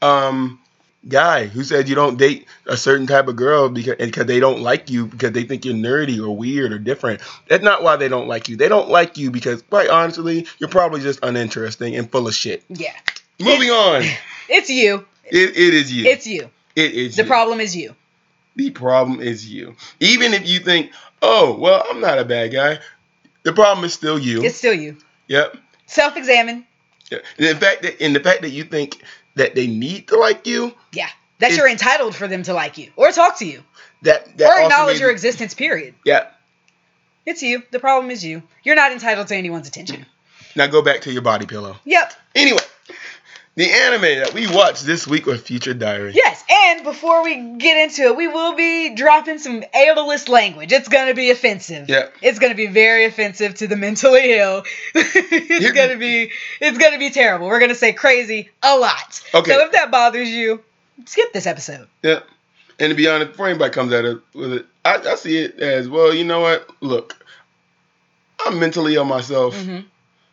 Um, 0.02 0.60
guy 1.08 1.48
who 1.48 1.64
said 1.64 1.90
you 1.90 1.96
don't 1.96 2.18
date 2.18 2.46
a 2.68 2.78
certain 2.78 3.08
type 3.08 3.28
of 3.28 3.36
girl 3.36 3.70
because 3.70 3.96
because 3.98 4.26
they 4.28 4.40
don't 4.40 4.62
like 4.62 4.90
you 4.92 5.08
because 5.08 5.32
they 5.32 5.44
think 5.44 5.66
you're 5.66 5.74
nerdy 5.76 6.20
or 6.20 6.36
weird 6.36 6.72
or 6.72 6.80
different. 6.80 7.22
That's 7.48 7.64
not 7.64 7.84
why 7.84 7.96
they 7.98 8.08
don't 8.08 8.28
like 8.28 8.50
you. 8.50 8.56
They 8.58 8.70
don't 8.70 8.90
like 8.90 9.18
you 9.18 9.32
because, 9.32 9.62
quite 9.64 9.90
honestly, 9.90 10.48
you're 10.60 10.70
probably 10.70 11.02
just 11.02 11.20
uninteresting 11.24 11.96
and 11.96 12.12
full 12.12 12.28
of 12.28 12.34
shit. 12.36 12.64
Yeah. 12.70 12.94
Moving 13.40 13.70
on. 13.70 14.04
It's 14.54 14.70
you. 14.70 15.06
It, 15.24 15.52
it 15.56 15.74
is 15.74 15.94
you. 15.94 16.06
It's 16.08 16.28
you. 16.28 16.50
it 16.76 16.92
is 16.92 17.16
The 17.16 17.22
you. 17.22 17.28
problem 17.28 17.62
is 17.62 17.74
you. 17.74 17.96
The 18.56 18.70
problem 18.72 19.22
is 19.22 19.50
you. 19.50 19.76
Even 20.00 20.34
if 20.34 20.48
you 20.48 20.60
think, 20.60 20.92
oh, 21.22 21.56
well, 21.58 21.84
I'm 21.90 22.02
not 22.02 22.20
a 22.20 22.26
bad 22.26 22.52
guy, 22.52 22.80
the 23.44 23.54
problem 23.54 23.86
is 23.86 23.94
still 23.94 24.20
you. 24.20 24.44
It's 24.44 24.58
still 24.58 24.74
you. 24.74 24.98
yep. 25.28 25.56
Self 25.86 26.18
examine. 26.18 26.66
Yeah. 27.10 27.20
And 27.38 27.48
the 27.48 27.56
fact 27.56 27.82
that, 27.84 28.02
and 28.02 28.16
the 28.16 28.20
fact 28.20 28.42
that 28.42 28.52
you 28.52 28.64
think 28.64 29.04
that 29.36 29.56
they 29.56 29.68
need 29.68 30.08
to 30.10 30.18
like 30.18 30.48
you, 30.48 30.74
Yeah. 30.92 31.10
That 31.40 31.54
you're 31.54 31.68
entitled 31.68 32.16
for 32.16 32.28
them 32.28 32.44
to 32.44 32.54
like 32.54 32.78
you 32.78 32.92
or 32.96 33.12
talk 33.12 33.40
to 33.40 33.46
you 33.46 33.64
that 34.04 34.38
that 34.38 34.48
or 34.48 34.62
acknowledge 34.62 35.00
your 35.00 35.10
existence, 35.10 35.54
period. 35.54 35.96
Yeah. 36.06 36.28
It's 37.26 37.42
you. 37.42 37.64
The 37.72 37.80
problem 37.80 38.12
is 38.12 38.24
you. 38.24 38.44
You're 38.64 38.76
not 38.76 38.92
entitled 38.92 39.28
to 39.30 39.36
anyone's 39.36 39.68
attention. 39.68 40.06
Now 40.56 40.68
go 40.68 40.82
back 40.82 41.02
to 41.02 41.12
your 41.12 41.22
body 41.22 41.46
pillow. 41.46 41.78
Yep. 41.86 42.14
Anyway, 42.36 42.60
the 43.56 43.70
anime 43.70 44.02
that 44.02 44.34
we 44.34 44.48
watched 44.48 44.86
this 44.86 45.06
week 45.06 45.26
was 45.26 45.42
Future 45.42 45.74
Diary. 45.74 46.14
Yes, 46.16 46.44
and 46.50 46.84
before 46.84 47.24
we 47.24 47.36
get 47.58 47.78
into 47.84 48.04
it, 48.04 48.16
we 48.16 48.28
will 48.28 48.56
be 48.56 48.96
dropping 48.96 49.40
some 49.40 49.62
ableist 49.76 50.30
language. 50.30 50.72
It's 50.72 50.88
gonna 50.88 51.14
be 51.14 51.32
offensive. 51.32 51.90
Yeah. 51.90 52.08
It's 52.22 52.40
gonna 52.40 52.56
be 52.56 52.68
very 52.68 53.06
offensive 53.06 53.56
to 53.56 53.68
the 53.68 53.76
mentally 53.76 54.34
ill. 54.34 54.64
it's 54.96 55.48
Here- 55.60 55.74
gonna 55.74 55.98
be 55.98 56.32
it's 56.62 56.78
gonna 56.78 56.98
be 57.00 57.10
terrible. 57.10 57.48
We're 57.48 57.60
gonna 57.60 57.76
say 57.76 57.94
crazy 57.94 58.50
a 58.64 58.78
lot. 58.78 59.22
Okay. 59.34 59.52
So 59.52 59.66
if 59.66 59.72
that 59.74 59.92
bothers 59.92 60.30
you, 60.30 60.64
skip 61.06 61.34
this 61.34 61.46
episode. 61.48 61.88
Yeah. 62.04 62.20
And 62.80 62.90
to 62.90 62.96
be 62.96 63.08
honest, 63.08 63.32
before 63.32 63.48
anybody 63.48 63.72
comes 63.74 63.92
at 63.94 64.06
it 64.06 64.18
with 64.34 64.54
it, 64.54 64.66
I, 64.84 64.96
I 64.98 65.16
see 65.16 65.38
it 65.38 65.60
as 65.60 65.88
well. 65.90 66.14
You 66.14 66.24
know 66.24 66.40
what? 66.40 66.68
Look, 66.82 67.24
I'm 68.46 68.60
mentally 68.60 68.96
ill 68.96 69.06
myself, 69.06 69.56
Mm-hmm. 69.56 69.82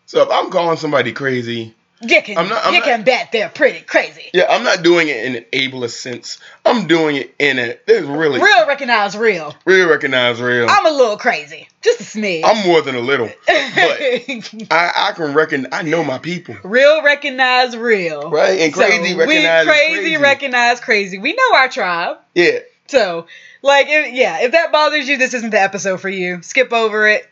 so 0.07 0.23
if 0.23 0.29
I'm 0.31 0.51
calling 0.51 0.79
somebody 0.79 1.13
crazy, 1.13 1.75
You 2.01 2.23
can 2.23 2.39
I'm 2.39 2.49
not- 2.49 2.65
I'm 2.65 2.75
you 2.75 2.81
not- 2.81 2.89
can 2.89 3.03
bet 3.03 3.33
they're 3.33 3.49
pretty 3.49 3.81
crazy. 3.81 4.31
Yeah, 4.33 4.47
I'm 4.49 4.63
not 4.63 4.83
doing 4.85 5.09
it 5.09 5.25
in 5.25 5.35
an 5.37 5.45
ableist 5.53 5.91
sense. 6.01 6.39
I'm 6.65 6.87
doing 6.87 7.17
it 7.17 7.35
in 7.41 7.59
a 7.59 7.77
there's 7.87 8.07
really 8.07 8.39
Real 8.41 8.67
recognize 8.69 9.17
real. 9.17 9.55
real 9.65 9.89
recognize 9.89 10.41
real. 10.41 10.69
I'm, 10.71 10.87
I'm 10.87 10.95
a 10.95 10.97
little 10.97 11.17
crazy, 11.17 11.69
just 11.83 12.01
a 12.01 12.05
smidge. 12.05 12.43
I'm 12.45 12.65
more 12.67 12.83
than 12.83 12.95
a 12.95 13.01
little, 13.01 13.27
but 13.47 13.47
I 14.71 14.93
I 15.09 15.13
can 15.17 15.35
reckon 15.35 15.67
I 15.73 15.83
know 15.83 16.05
my 16.05 16.19
people, 16.19 16.55
real 16.63 17.03
recognize 17.03 17.77
real. 17.77 18.31
right? 18.31 18.61
And 18.61 18.73
crazy 18.73 19.13
so 19.13 19.19
recognize 19.19 19.67
we 19.67 19.73
crazy, 19.73 19.95
crazy. 20.01 20.17
recognize 20.19 20.81
crazy. 20.81 21.19
We 21.19 21.33
know 21.33 21.57
our 21.57 21.69
tribe. 21.69 22.19
yeah, 22.35 22.59
So, 22.87 23.27
like, 23.63 23.87
if, 23.89 24.13
yeah, 24.15 24.43
if 24.43 24.53
that 24.53 24.71
bothers 24.71 25.09
you, 25.09 25.17
this 25.17 25.35
isn't 25.35 25.51
the 25.51 25.61
episode 25.61 26.01
for 26.01 26.09
you. 26.09 26.43
Skip 26.43 26.73
over 26.73 27.09
it. 27.09 27.29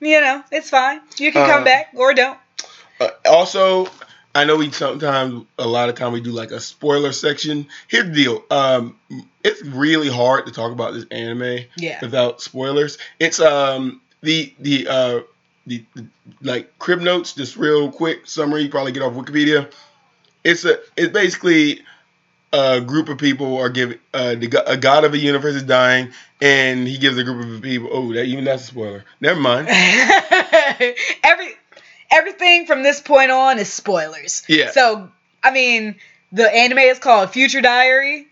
You 0.00 0.20
know, 0.20 0.42
it's 0.50 0.70
fine. 0.70 1.00
You 1.18 1.30
can 1.32 1.48
come 1.48 1.62
Uh, 1.62 1.64
back 1.64 1.88
or 1.94 2.14
don't. 2.14 2.38
Uh, 3.00 3.08
also, 3.28 3.86
I 4.34 4.44
know 4.44 4.56
we 4.56 4.70
sometimes, 4.70 5.46
a 5.58 5.66
lot 5.66 5.88
of 5.88 5.94
time, 5.96 6.12
we 6.12 6.20
do 6.20 6.30
like 6.30 6.50
a 6.50 6.60
spoiler 6.60 7.12
section. 7.12 7.66
Here's 7.88 8.04
the 8.06 8.12
deal: 8.14 8.44
um, 8.50 8.96
it's 9.42 9.62
really 9.64 10.08
hard 10.08 10.46
to 10.46 10.52
talk 10.52 10.70
about 10.72 10.94
this 10.94 11.06
anime 11.10 11.64
Yeah. 11.76 11.98
without 12.00 12.40
spoilers. 12.40 12.98
It's 13.18 13.40
um 13.40 14.00
the 14.20 14.54
the 14.60 14.86
uh 14.88 15.20
the, 15.66 15.84
the 15.94 16.06
like 16.42 16.78
crib 16.78 17.00
notes, 17.00 17.32
just 17.34 17.56
real 17.56 17.90
quick 17.90 18.26
summary. 18.26 18.62
You 18.62 18.68
probably 18.70 18.92
get 18.92 19.02
off 19.02 19.14
Wikipedia. 19.14 19.72
It's 20.44 20.64
a 20.64 20.78
it's 20.96 21.12
basically 21.12 21.82
a 22.52 22.80
group 22.80 23.08
of 23.08 23.18
people 23.18 23.58
are 23.58 23.68
giving 23.68 23.98
uh 24.14 24.34
the 24.34 24.62
a 24.66 24.76
god 24.76 25.04
of 25.04 25.14
a 25.14 25.18
universe 25.18 25.54
is 25.56 25.62
dying, 25.64 26.12
and 26.40 26.86
he 26.86 26.96
gives 26.98 27.18
a 27.18 27.24
group 27.24 27.44
of 27.56 27.62
people. 27.62 27.88
Oh, 27.92 28.12
that 28.12 28.24
even 28.26 28.44
that's 28.44 28.62
a 28.64 28.66
spoiler. 28.66 29.04
Never 29.20 29.40
mind. 29.40 29.68
Every 31.24 31.54
everything 32.10 32.66
from 32.66 32.82
this 32.82 33.00
point 33.00 33.30
on 33.30 33.58
is 33.58 33.72
spoilers. 33.72 34.42
Yeah. 34.48 34.70
So, 34.70 35.10
I 35.42 35.50
mean, 35.50 35.96
the 36.32 36.48
anime 36.52 36.78
is 36.78 36.98
called 36.98 37.30
Future 37.30 37.60
Diary. 37.60 38.26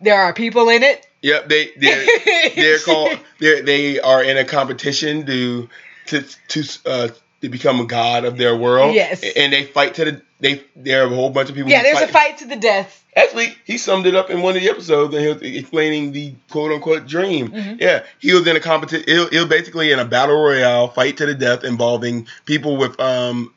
There 0.00 0.20
are 0.20 0.32
people 0.32 0.68
in 0.68 0.82
it. 0.82 1.06
Yep, 1.22 1.48
they 1.48 1.70
they're 1.76 2.06
they're 2.54 2.78
called 2.78 3.18
they 3.38 3.62
they 3.62 4.00
are 4.00 4.22
in 4.22 4.36
a 4.36 4.44
competition 4.44 5.24
to 5.26 5.68
to 6.06 6.24
to 6.48 6.64
uh 6.84 7.08
to 7.44 7.50
become 7.50 7.78
a 7.80 7.84
god 7.84 8.24
of 8.24 8.36
their 8.38 8.56
world. 8.56 8.94
Yes. 8.94 9.22
and 9.36 9.52
they 9.52 9.64
fight 9.64 9.94
to 9.94 10.04
the 10.06 10.22
they 10.40 10.62
there 10.74 11.02
are 11.02 11.06
a 11.06 11.14
whole 11.14 11.30
bunch 11.30 11.48
of 11.50 11.54
people. 11.54 11.70
Yeah, 11.70 11.82
there's 11.82 12.00
a 12.00 12.08
fight 12.08 12.38
to 12.38 12.46
the 12.46 12.56
death. 12.56 13.02
Actually, 13.16 13.54
he 13.64 13.78
summed 13.78 14.06
it 14.06 14.14
up 14.16 14.28
in 14.30 14.42
one 14.42 14.56
of 14.56 14.62
the 14.62 14.68
episodes, 14.68 15.14
and 15.14 15.22
he 15.22 15.32
was 15.32 15.40
explaining 15.42 16.12
the 16.12 16.34
quote 16.50 16.72
unquote 16.72 17.06
dream. 17.06 17.48
Mhm. 17.50 17.80
Yeah, 17.80 18.02
he 18.18 18.32
was 18.34 18.46
in 18.46 18.56
a 18.56 18.60
competition. 18.60 19.04
It, 19.06 19.32
it 19.32 19.38
was 19.38 19.48
basically 19.48 19.92
in 19.92 19.98
a 20.00 20.04
battle 20.04 20.36
royale 20.36 20.88
fight 20.88 21.18
to 21.18 21.26
the 21.26 21.34
death 21.34 21.64
involving 21.64 22.26
people 22.46 22.76
with 22.76 22.98
um. 22.98 23.52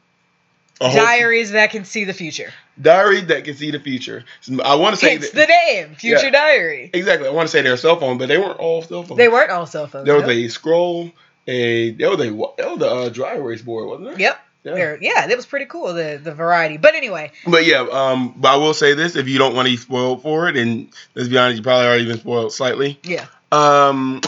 A 0.80 0.90
whole 0.90 1.02
Diaries 1.04 1.52
that 1.54 1.72
can 1.72 1.86
see 1.86 2.04
the 2.04 2.14
future. 2.14 2.54
diary 2.80 3.22
that 3.22 3.46
can 3.46 3.56
see 3.56 3.72
the 3.72 3.80
future. 3.80 4.24
I 4.64 4.76
want 4.76 4.94
to 4.94 5.02
say 5.04 5.16
It's 5.16 5.32
that, 5.32 5.48
the 5.48 5.54
name, 5.74 5.96
Future 5.96 6.26
Yeah. 6.26 6.30
Diary. 6.30 6.92
exactly. 6.94 7.28
I 7.28 7.32
want 7.32 7.48
to 7.48 7.52
say 7.52 7.64
their 7.64 7.78
cell 7.78 7.96
phone, 8.00 8.20
but 8.20 8.28
they 8.28 8.38
weren't 8.38 8.60
all 8.60 8.84
cell 8.84 9.02
phones. 9.02 9.18
They 9.18 9.28
weren't 9.28 9.50
all 9.50 9.66
cell 9.66 9.88
phones. 9.88 10.06
There 10.06 10.14
was 10.14 10.26
nope. 10.26 10.34
a 10.34 10.48
scroll, 10.50 11.12
a 11.48 11.92
there 11.92 12.10
was 12.10 12.20
a 12.20 12.30
that 12.30 12.78
was 12.78 12.82
a 12.82 12.88
uh, 12.90 13.10
dry 13.10 13.36
erase 13.36 13.62
board, 13.62 13.88
wasn't 13.88 14.10
it? 14.10 14.20
Yep. 14.20 14.40
Yeah. 14.64 14.98
Yeah, 15.00 15.28
that 15.28 15.36
was 15.38 15.46
pretty 15.46 15.66
cool. 15.66 15.94
The 15.94 16.20
the 16.22 16.34
variety. 16.34 16.76
But 16.78 16.94
anyway, 16.96 17.32
But 17.46 17.66
yeah, 17.66 17.88
um, 17.90 18.34
but 18.36 18.50
I 18.54 18.56
will 18.58 18.74
say 18.74 18.94
this: 18.94 19.16
if 19.16 19.30
you 19.30 19.38
don't 19.38 19.56
want 19.56 19.68
to 19.68 19.72
be 19.74 19.78
spoiled 19.78 20.22
for 20.22 20.50
it, 20.50 20.58
and 20.58 20.90
let's 21.16 21.30
be 21.30 21.38
honest, 21.38 21.58
you 21.58 21.64
probably 21.64 21.86
already 21.88 22.06
been 22.06 22.20
spoiled 22.20 22.52
slightly. 22.52 23.00
yeah. 23.04 23.28
Um, 23.52 24.20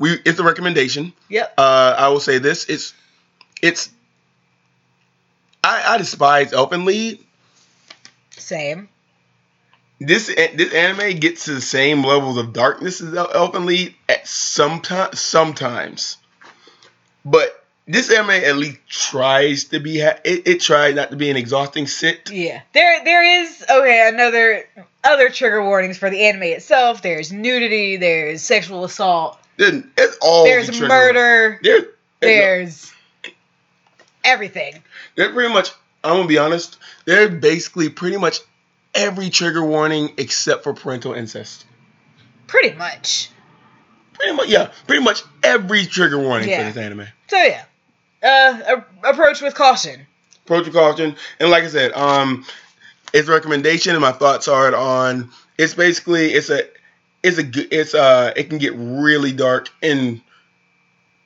we 0.00 0.18
it's 0.24 0.40
a 0.40 0.42
recommendation. 0.42 1.12
Yep. 1.28 1.54
Uh, 1.56 1.94
I 1.96 2.08
will 2.08 2.18
say 2.18 2.38
this: 2.38 2.64
it's 2.68 2.92
it's. 3.62 3.88
I, 5.62 5.94
I 5.94 5.98
despise 5.98 6.50
Elfen 6.52 6.84
Lied. 6.86 7.20
Same. 8.30 8.88
This 10.00 10.26
this 10.26 10.74
anime 10.74 11.20
gets 11.20 11.44
to 11.44 11.54
the 11.54 11.60
same 11.60 12.02
levels 12.02 12.36
of 12.36 12.52
darkness 12.52 13.00
as 13.00 13.14
El- 13.14 13.28
Elfen 13.28 13.64
Lied 13.64 13.94
at 14.08 14.26
sometimes 14.26 15.20
sometimes, 15.20 16.16
but 17.24 17.64
this 17.86 18.10
anime 18.10 18.30
at 18.30 18.56
least 18.56 18.78
tries 18.88 19.64
to 19.64 19.78
be 19.80 20.00
ha- 20.00 20.18
it, 20.24 20.46
it 20.46 20.60
tries 20.60 20.94
not 20.94 21.10
to 21.10 21.16
be 21.16 21.30
an 21.30 21.36
exhausting 21.36 21.86
sit. 21.86 22.30
Yeah. 22.30 22.62
There 22.72 23.04
there 23.04 23.42
is 23.42 23.64
okay, 23.68 24.08
another 24.12 24.64
other 25.04 25.28
trigger 25.28 25.62
warnings 25.62 25.98
for 25.98 26.08
the 26.10 26.24
anime 26.24 26.44
itself. 26.44 27.02
There's 27.02 27.30
nudity, 27.32 27.96
there's 27.98 28.40
sexual 28.42 28.84
assault, 28.84 29.38
Then 29.58 29.90
It's 29.98 30.16
all 30.22 30.44
there's 30.44 30.68
the 30.68 30.88
murder, 30.88 31.60
There, 31.62 31.80
there's, 31.80 31.90
there's 32.20 32.92
everything. 34.24 34.82
they're 35.16 35.32
pretty 35.32 35.52
much. 35.52 35.70
I'm 36.02 36.16
gonna 36.16 36.28
be 36.28 36.38
honest. 36.38 36.78
They're 37.04 37.28
basically 37.28 37.88
pretty 37.90 38.16
much 38.16 38.38
every 38.94 39.28
trigger 39.30 39.64
warning 39.64 40.12
except 40.16 40.62
for 40.64 40.72
parental 40.72 41.12
incest. 41.14 41.64
Pretty 42.46 42.76
much. 42.76 43.30
Pretty 44.14 44.32
much, 44.32 44.48
yeah. 44.48 44.70
Pretty 44.86 45.02
much 45.02 45.22
every 45.42 45.84
trigger 45.86 46.18
warning 46.18 46.48
Yeah. 46.48 46.58
for 46.68 46.72
this 46.72 46.82
anime. 46.84 47.06
So 47.28 47.36
yeah. 47.36 47.64
Uh 48.22 48.82
a- 49.04 49.10
approach 49.10 49.40
with 49.42 49.54
caution. 49.54 50.06
Approach 50.44 50.64
with 50.66 50.74
caution, 50.74 51.16
and 51.40 51.50
like 51.50 51.64
I 51.64 51.68
said, 51.68 51.92
um, 51.92 52.44
it's 53.12 53.28
a 53.28 53.32
recommendation, 53.32 53.92
and 53.92 54.00
my 54.00 54.12
thoughts 54.12 54.46
are 54.48 54.74
on. 54.74 55.30
It's 55.58 55.74
basically 55.74 56.32
it's 56.32 56.50
a 56.50 56.62
it's 57.22 57.38
a 57.38 57.44
it's 57.74 57.94
uh 57.94 58.32
it 58.36 58.48
can 58.48 58.58
get 58.58 58.72
really 58.76 59.32
dark 59.32 59.68
and. 59.82 60.20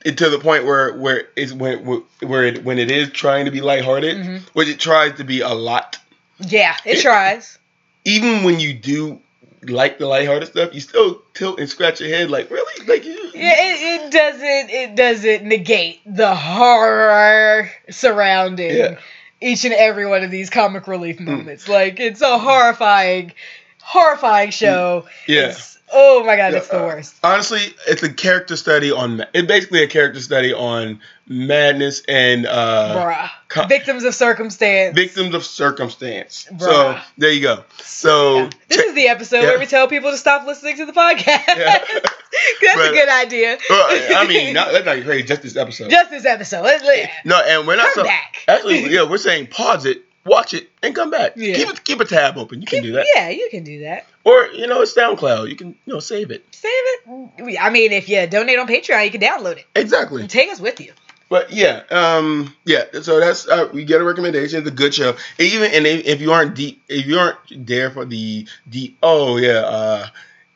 it- 0.05 0.17
To 0.17 0.29
the 0.29 0.39
point 0.39 0.65
where 0.65 0.93
where 0.95 1.27
it's 1.35 1.51
when 1.51 1.79
where 2.21 2.43
it 2.45 2.63
when 2.63 2.79
it 2.79 2.89
is 2.89 3.09
trying 3.11 3.45
to 3.45 3.51
be 3.51 3.59
lighthearted, 3.61 4.15
Mhm. 4.17 4.41
which 4.53 4.67
it 4.69 4.79
tries 4.79 5.17
to 5.17 5.23
be 5.25 5.41
a 5.41 5.49
lot. 5.49 5.97
Yeah, 6.39 6.75
it 6.85 6.97
It- 6.99 7.01
tries. 7.01 7.57
even 8.05 8.43
when 8.43 8.59
you 8.61 8.73
do 8.73 9.19
like 9.63 9.97
the 9.97 10.07
lighthearted 10.07 10.49
stuff, 10.49 10.73
you 10.73 10.79
still 10.79 11.21
tilt 11.33 11.59
and 11.59 11.69
scratch 11.69 11.99
your 12.01 12.09
head 12.09 12.29
like, 12.29 12.49
really? 12.49 12.87
Like 12.87 13.05
you 13.05 13.31
Yeah, 13.33 13.55
it, 13.57 14.03
it 14.03 14.11
doesn't 14.11 14.69
it 14.69 14.95
doesn't 14.95 15.47
negate 15.47 16.01
the 16.05 16.33
horror 16.35 17.69
surrounding 17.89 18.75
Yeah. 18.75 18.99
each 19.41 19.65
and 19.65 19.73
every 19.73 20.05
one 20.05 20.23
of 20.23 20.31
these 20.31 20.49
comic 20.49 20.87
relief 20.87 21.17
mm. 21.17 21.25
moments. 21.25 21.67
Like 21.67 21.99
it's 21.99 22.21
a 22.21 22.37
horrifying, 22.37 23.33
horrifying 23.81 24.51
show. 24.51 25.05
Yeah. 25.27 25.49
It's, 25.49 25.78
oh 25.93 26.23
my 26.25 26.35
god, 26.35 26.53
Yeah, 26.53 26.59
it's 26.59 26.67
the 26.69 26.81
uh, 26.81 26.85
worst. 26.87 27.15
Honestly, 27.23 27.61
it's 27.87 28.03
a 28.03 28.11
character 28.11 28.55
study 28.55 28.91
on. 28.91 29.23
It's 29.33 29.47
basically 29.47 29.83
a 29.83 29.87
character 29.87 30.19
study 30.19 30.53
on 30.53 30.99
madness 31.27 32.01
and 32.07 32.45
uh, 32.47 32.95
Bruh. 32.95 33.29
co- 33.49 33.67
Victims 33.67 34.03
of 34.03 34.15
circumstance. 34.15 34.95
victims 34.95 35.35
of 35.35 35.45
circumstance. 35.45 36.49
So 36.59 36.99
there 37.17 37.31
you 37.31 37.41
go. 37.41 37.63
So 37.79 38.37
Yeah. 38.43 38.49
This 38.67 38.79
is 38.79 38.95
the 38.95 39.07
episode 39.09 39.37
yeah. 39.41 39.49
where 39.49 39.59
we 39.59 39.65
tell 39.67 39.87
people 39.87 40.11
to 40.11 40.17
stop 40.17 40.45
listening 40.47 40.77
to 40.77 40.85
the 40.85 40.93
podcast. 40.93 41.45
That's 41.45 42.75
But- 42.75 42.89
a 42.89 42.93
good 42.93 43.09
idea. 43.09 43.57
I 43.69 44.25
mean, 44.27 44.53
not, 44.53 44.71
that's 44.71 44.85
not 44.85 45.03
crazy. 45.03 45.27
Just 45.27 45.41
this 45.41 45.55
episode. 45.55 45.89
just 45.89 46.09
this 46.09 46.25
episode. 46.25 46.63
Let's 46.63 46.83
let 46.83 47.09
no, 47.25 47.39
and 47.45 47.67
we're 47.67 47.75
not 47.75 47.91
so. 47.93 48.03
back. 48.03 48.43
Actually, 48.47 48.89
yeah, 48.93 49.03
we're 49.09 49.17
saying 49.17 49.47
pause 49.47 49.85
it, 49.85 50.03
watch 50.25 50.53
it, 50.53 50.69
and 50.83 50.95
come 50.95 51.11
back. 51.11 51.33
Yeah. 51.35 51.55
Keep 51.55 51.69
it, 51.69 51.83
keep 51.83 51.99
a 51.99 52.05
tab 52.05 52.37
open. 52.37 52.61
You 52.61 52.67
can 52.67 52.83
do 52.83 52.91
that. 52.93 53.05
Yeah, 53.15 53.29
you 53.29 53.47
can 53.51 53.63
do 53.63 53.81
that. 53.81 54.05
Or 54.23 54.47
you 54.47 54.67
know, 54.67 54.81
it's 54.81 54.93
SoundCloud. 54.93 55.49
You 55.49 55.55
can 55.55 55.69
you 55.85 55.93
know 55.93 55.99
save 55.99 56.31
it. 56.31 56.45
Save 56.51 56.71
it. 56.71 57.57
I 57.59 57.69
mean, 57.69 57.91
if 57.91 58.09
you 58.09 58.25
donate 58.27 58.59
on 58.59 58.67
Patreon, 58.67 59.05
you 59.05 59.11
can 59.11 59.21
download 59.21 59.57
it 59.57 59.65
Exactly. 59.75 60.21
and 60.21 60.29
take 60.29 60.49
us 60.49 60.59
with 60.59 60.79
you. 60.79 60.93
But 61.29 61.53
yeah, 61.53 61.83
um, 61.91 62.55
yeah. 62.65 62.85
So 63.03 63.19
that's 63.19 63.47
uh, 63.47 63.69
we 63.71 63.85
get 63.85 64.01
a 64.01 64.03
recommendation. 64.03 64.59
It's 64.59 64.67
a 64.67 64.71
good 64.71 64.93
show. 64.95 65.09
And 65.09 65.47
even 65.47 65.71
and 65.71 65.85
if 65.85 66.21
you 66.21 66.31
aren't 66.31 66.55
deep, 66.55 66.81
if 66.89 67.05
you 67.05 67.19
aren't 67.19 67.37
there 67.67 67.91
for 67.91 68.03
the 68.03 68.47
deep, 68.67 68.97
oh 69.03 69.37
yeah, 69.37 69.59
uh, 69.59 70.07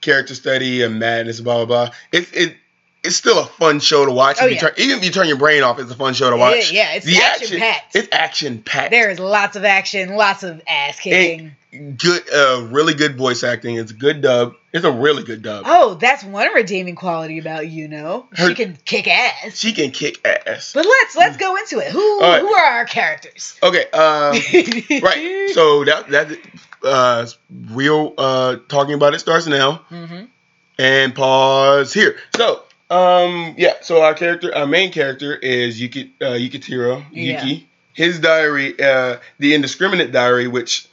character 0.01 0.33
study 0.33 0.81
and 0.81 0.97
madness, 0.99 1.41
blah 1.41 1.65
blah 1.65 1.85
blah. 1.85 1.95
It's 2.11 2.31
it. 2.31 2.57
It's 3.03 3.17
still 3.17 3.39
a 3.39 3.45
fun 3.45 3.79
show 3.81 4.05
to 4.05 4.11
watch. 4.11 4.37
Oh, 4.41 4.45
yeah. 4.45 4.59
turn, 4.59 4.71
even 4.77 4.97
if 4.97 5.03
you 5.03 5.11
turn 5.11 5.27
your 5.27 5.37
brain 5.37 5.61
off, 5.61 5.77
it's 5.79 5.91
a 5.91 5.95
fun 5.95 6.13
show 6.13 6.29
to 6.29 6.37
watch. 6.37 6.71
Yeah, 6.71 6.83
yeah, 6.83 6.95
it's 6.95 7.05
the 7.05 7.17
action-packed. 7.17 7.95
It's 7.95 8.07
action 8.11 8.61
packed. 8.61 8.91
There 8.91 9.09
is 9.09 9.19
lots 9.19 9.57
of 9.57 9.65
action, 9.65 10.15
lots 10.15 10.43
of 10.43 10.61
ass 10.67 10.99
kicking. 10.99 11.55
good, 11.97 12.23
uh, 12.33 12.67
really 12.69 12.93
good 12.93 13.17
voice 13.17 13.43
acting. 13.43 13.75
It's 13.75 13.91
a 13.91 13.95
good 13.95 14.21
dub. 14.21 14.55
It's 14.71 14.85
a 14.85 14.91
really 14.91 15.23
good 15.23 15.41
dub. 15.41 15.65
Oh, 15.67 15.95
that's 15.95 16.23
one 16.23 16.51
redeeming 16.53 16.95
quality 16.95 17.39
about 17.39 17.67
you 17.67 17.87
know. 17.87 18.27
She 18.33 18.55
can 18.55 18.77
kick 18.85 19.07
ass. 19.07 19.57
She 19.59 19.73
can 19.73 19.91
kick 19.91 20.25
ass. 20.25 20.71
But 20.73 20.85
let's 20.85 21.15
let's 21.15 21.37
go 21.37 21.57
into 21.57 21.79
it. 21.79 21.91
Who 21.91 22.19
right. 22.21 22.39
who 22.39 22.53
are 22.53 22.65
our 22.71 22.85
characters? 22.85 23.57
Okay, 23.61 23.85
uh, 23.91 24.31
right. 25.01 25.49
So 25.53 25.83
that 25.83 26.07
that 26.09 26.39
uh, 26.83 27.27
real 27.69 28.13
uh, 28.17 28.55
talking 28.69 28.93
about 28.95 29.13
it 29.13 29.19
starts 29.19 29.45
now. 29.45 29.81
Mm-hmm. 29.91 30.25
and 30.79 31.13
pause 31.13 31.93
here. 31.93 32.17
So, 32.35 32.63
um, 32.93 33.55
yeah. 33.57 33.73
So 33.81 34.01
our 34.01 34.13
character, 34.13 34.53
our 34.55 34.67
main 34.67 34.91
character 34.91 35.35
is 35.35 35.81
Yuki, 35.81 36.13
uh, 36.21 36.25
Yukiteru 36.31 37.05
Yeah. 37.11 37.43
Yuki. 37.45 37.67
His 37.93 38.19
diary, 38.19 38.79
uh, 38.79 39.17
the 39.39 39.53
indiscriminate 39.53 40.11
diary, 40.11 40.47
which 40.47 40.87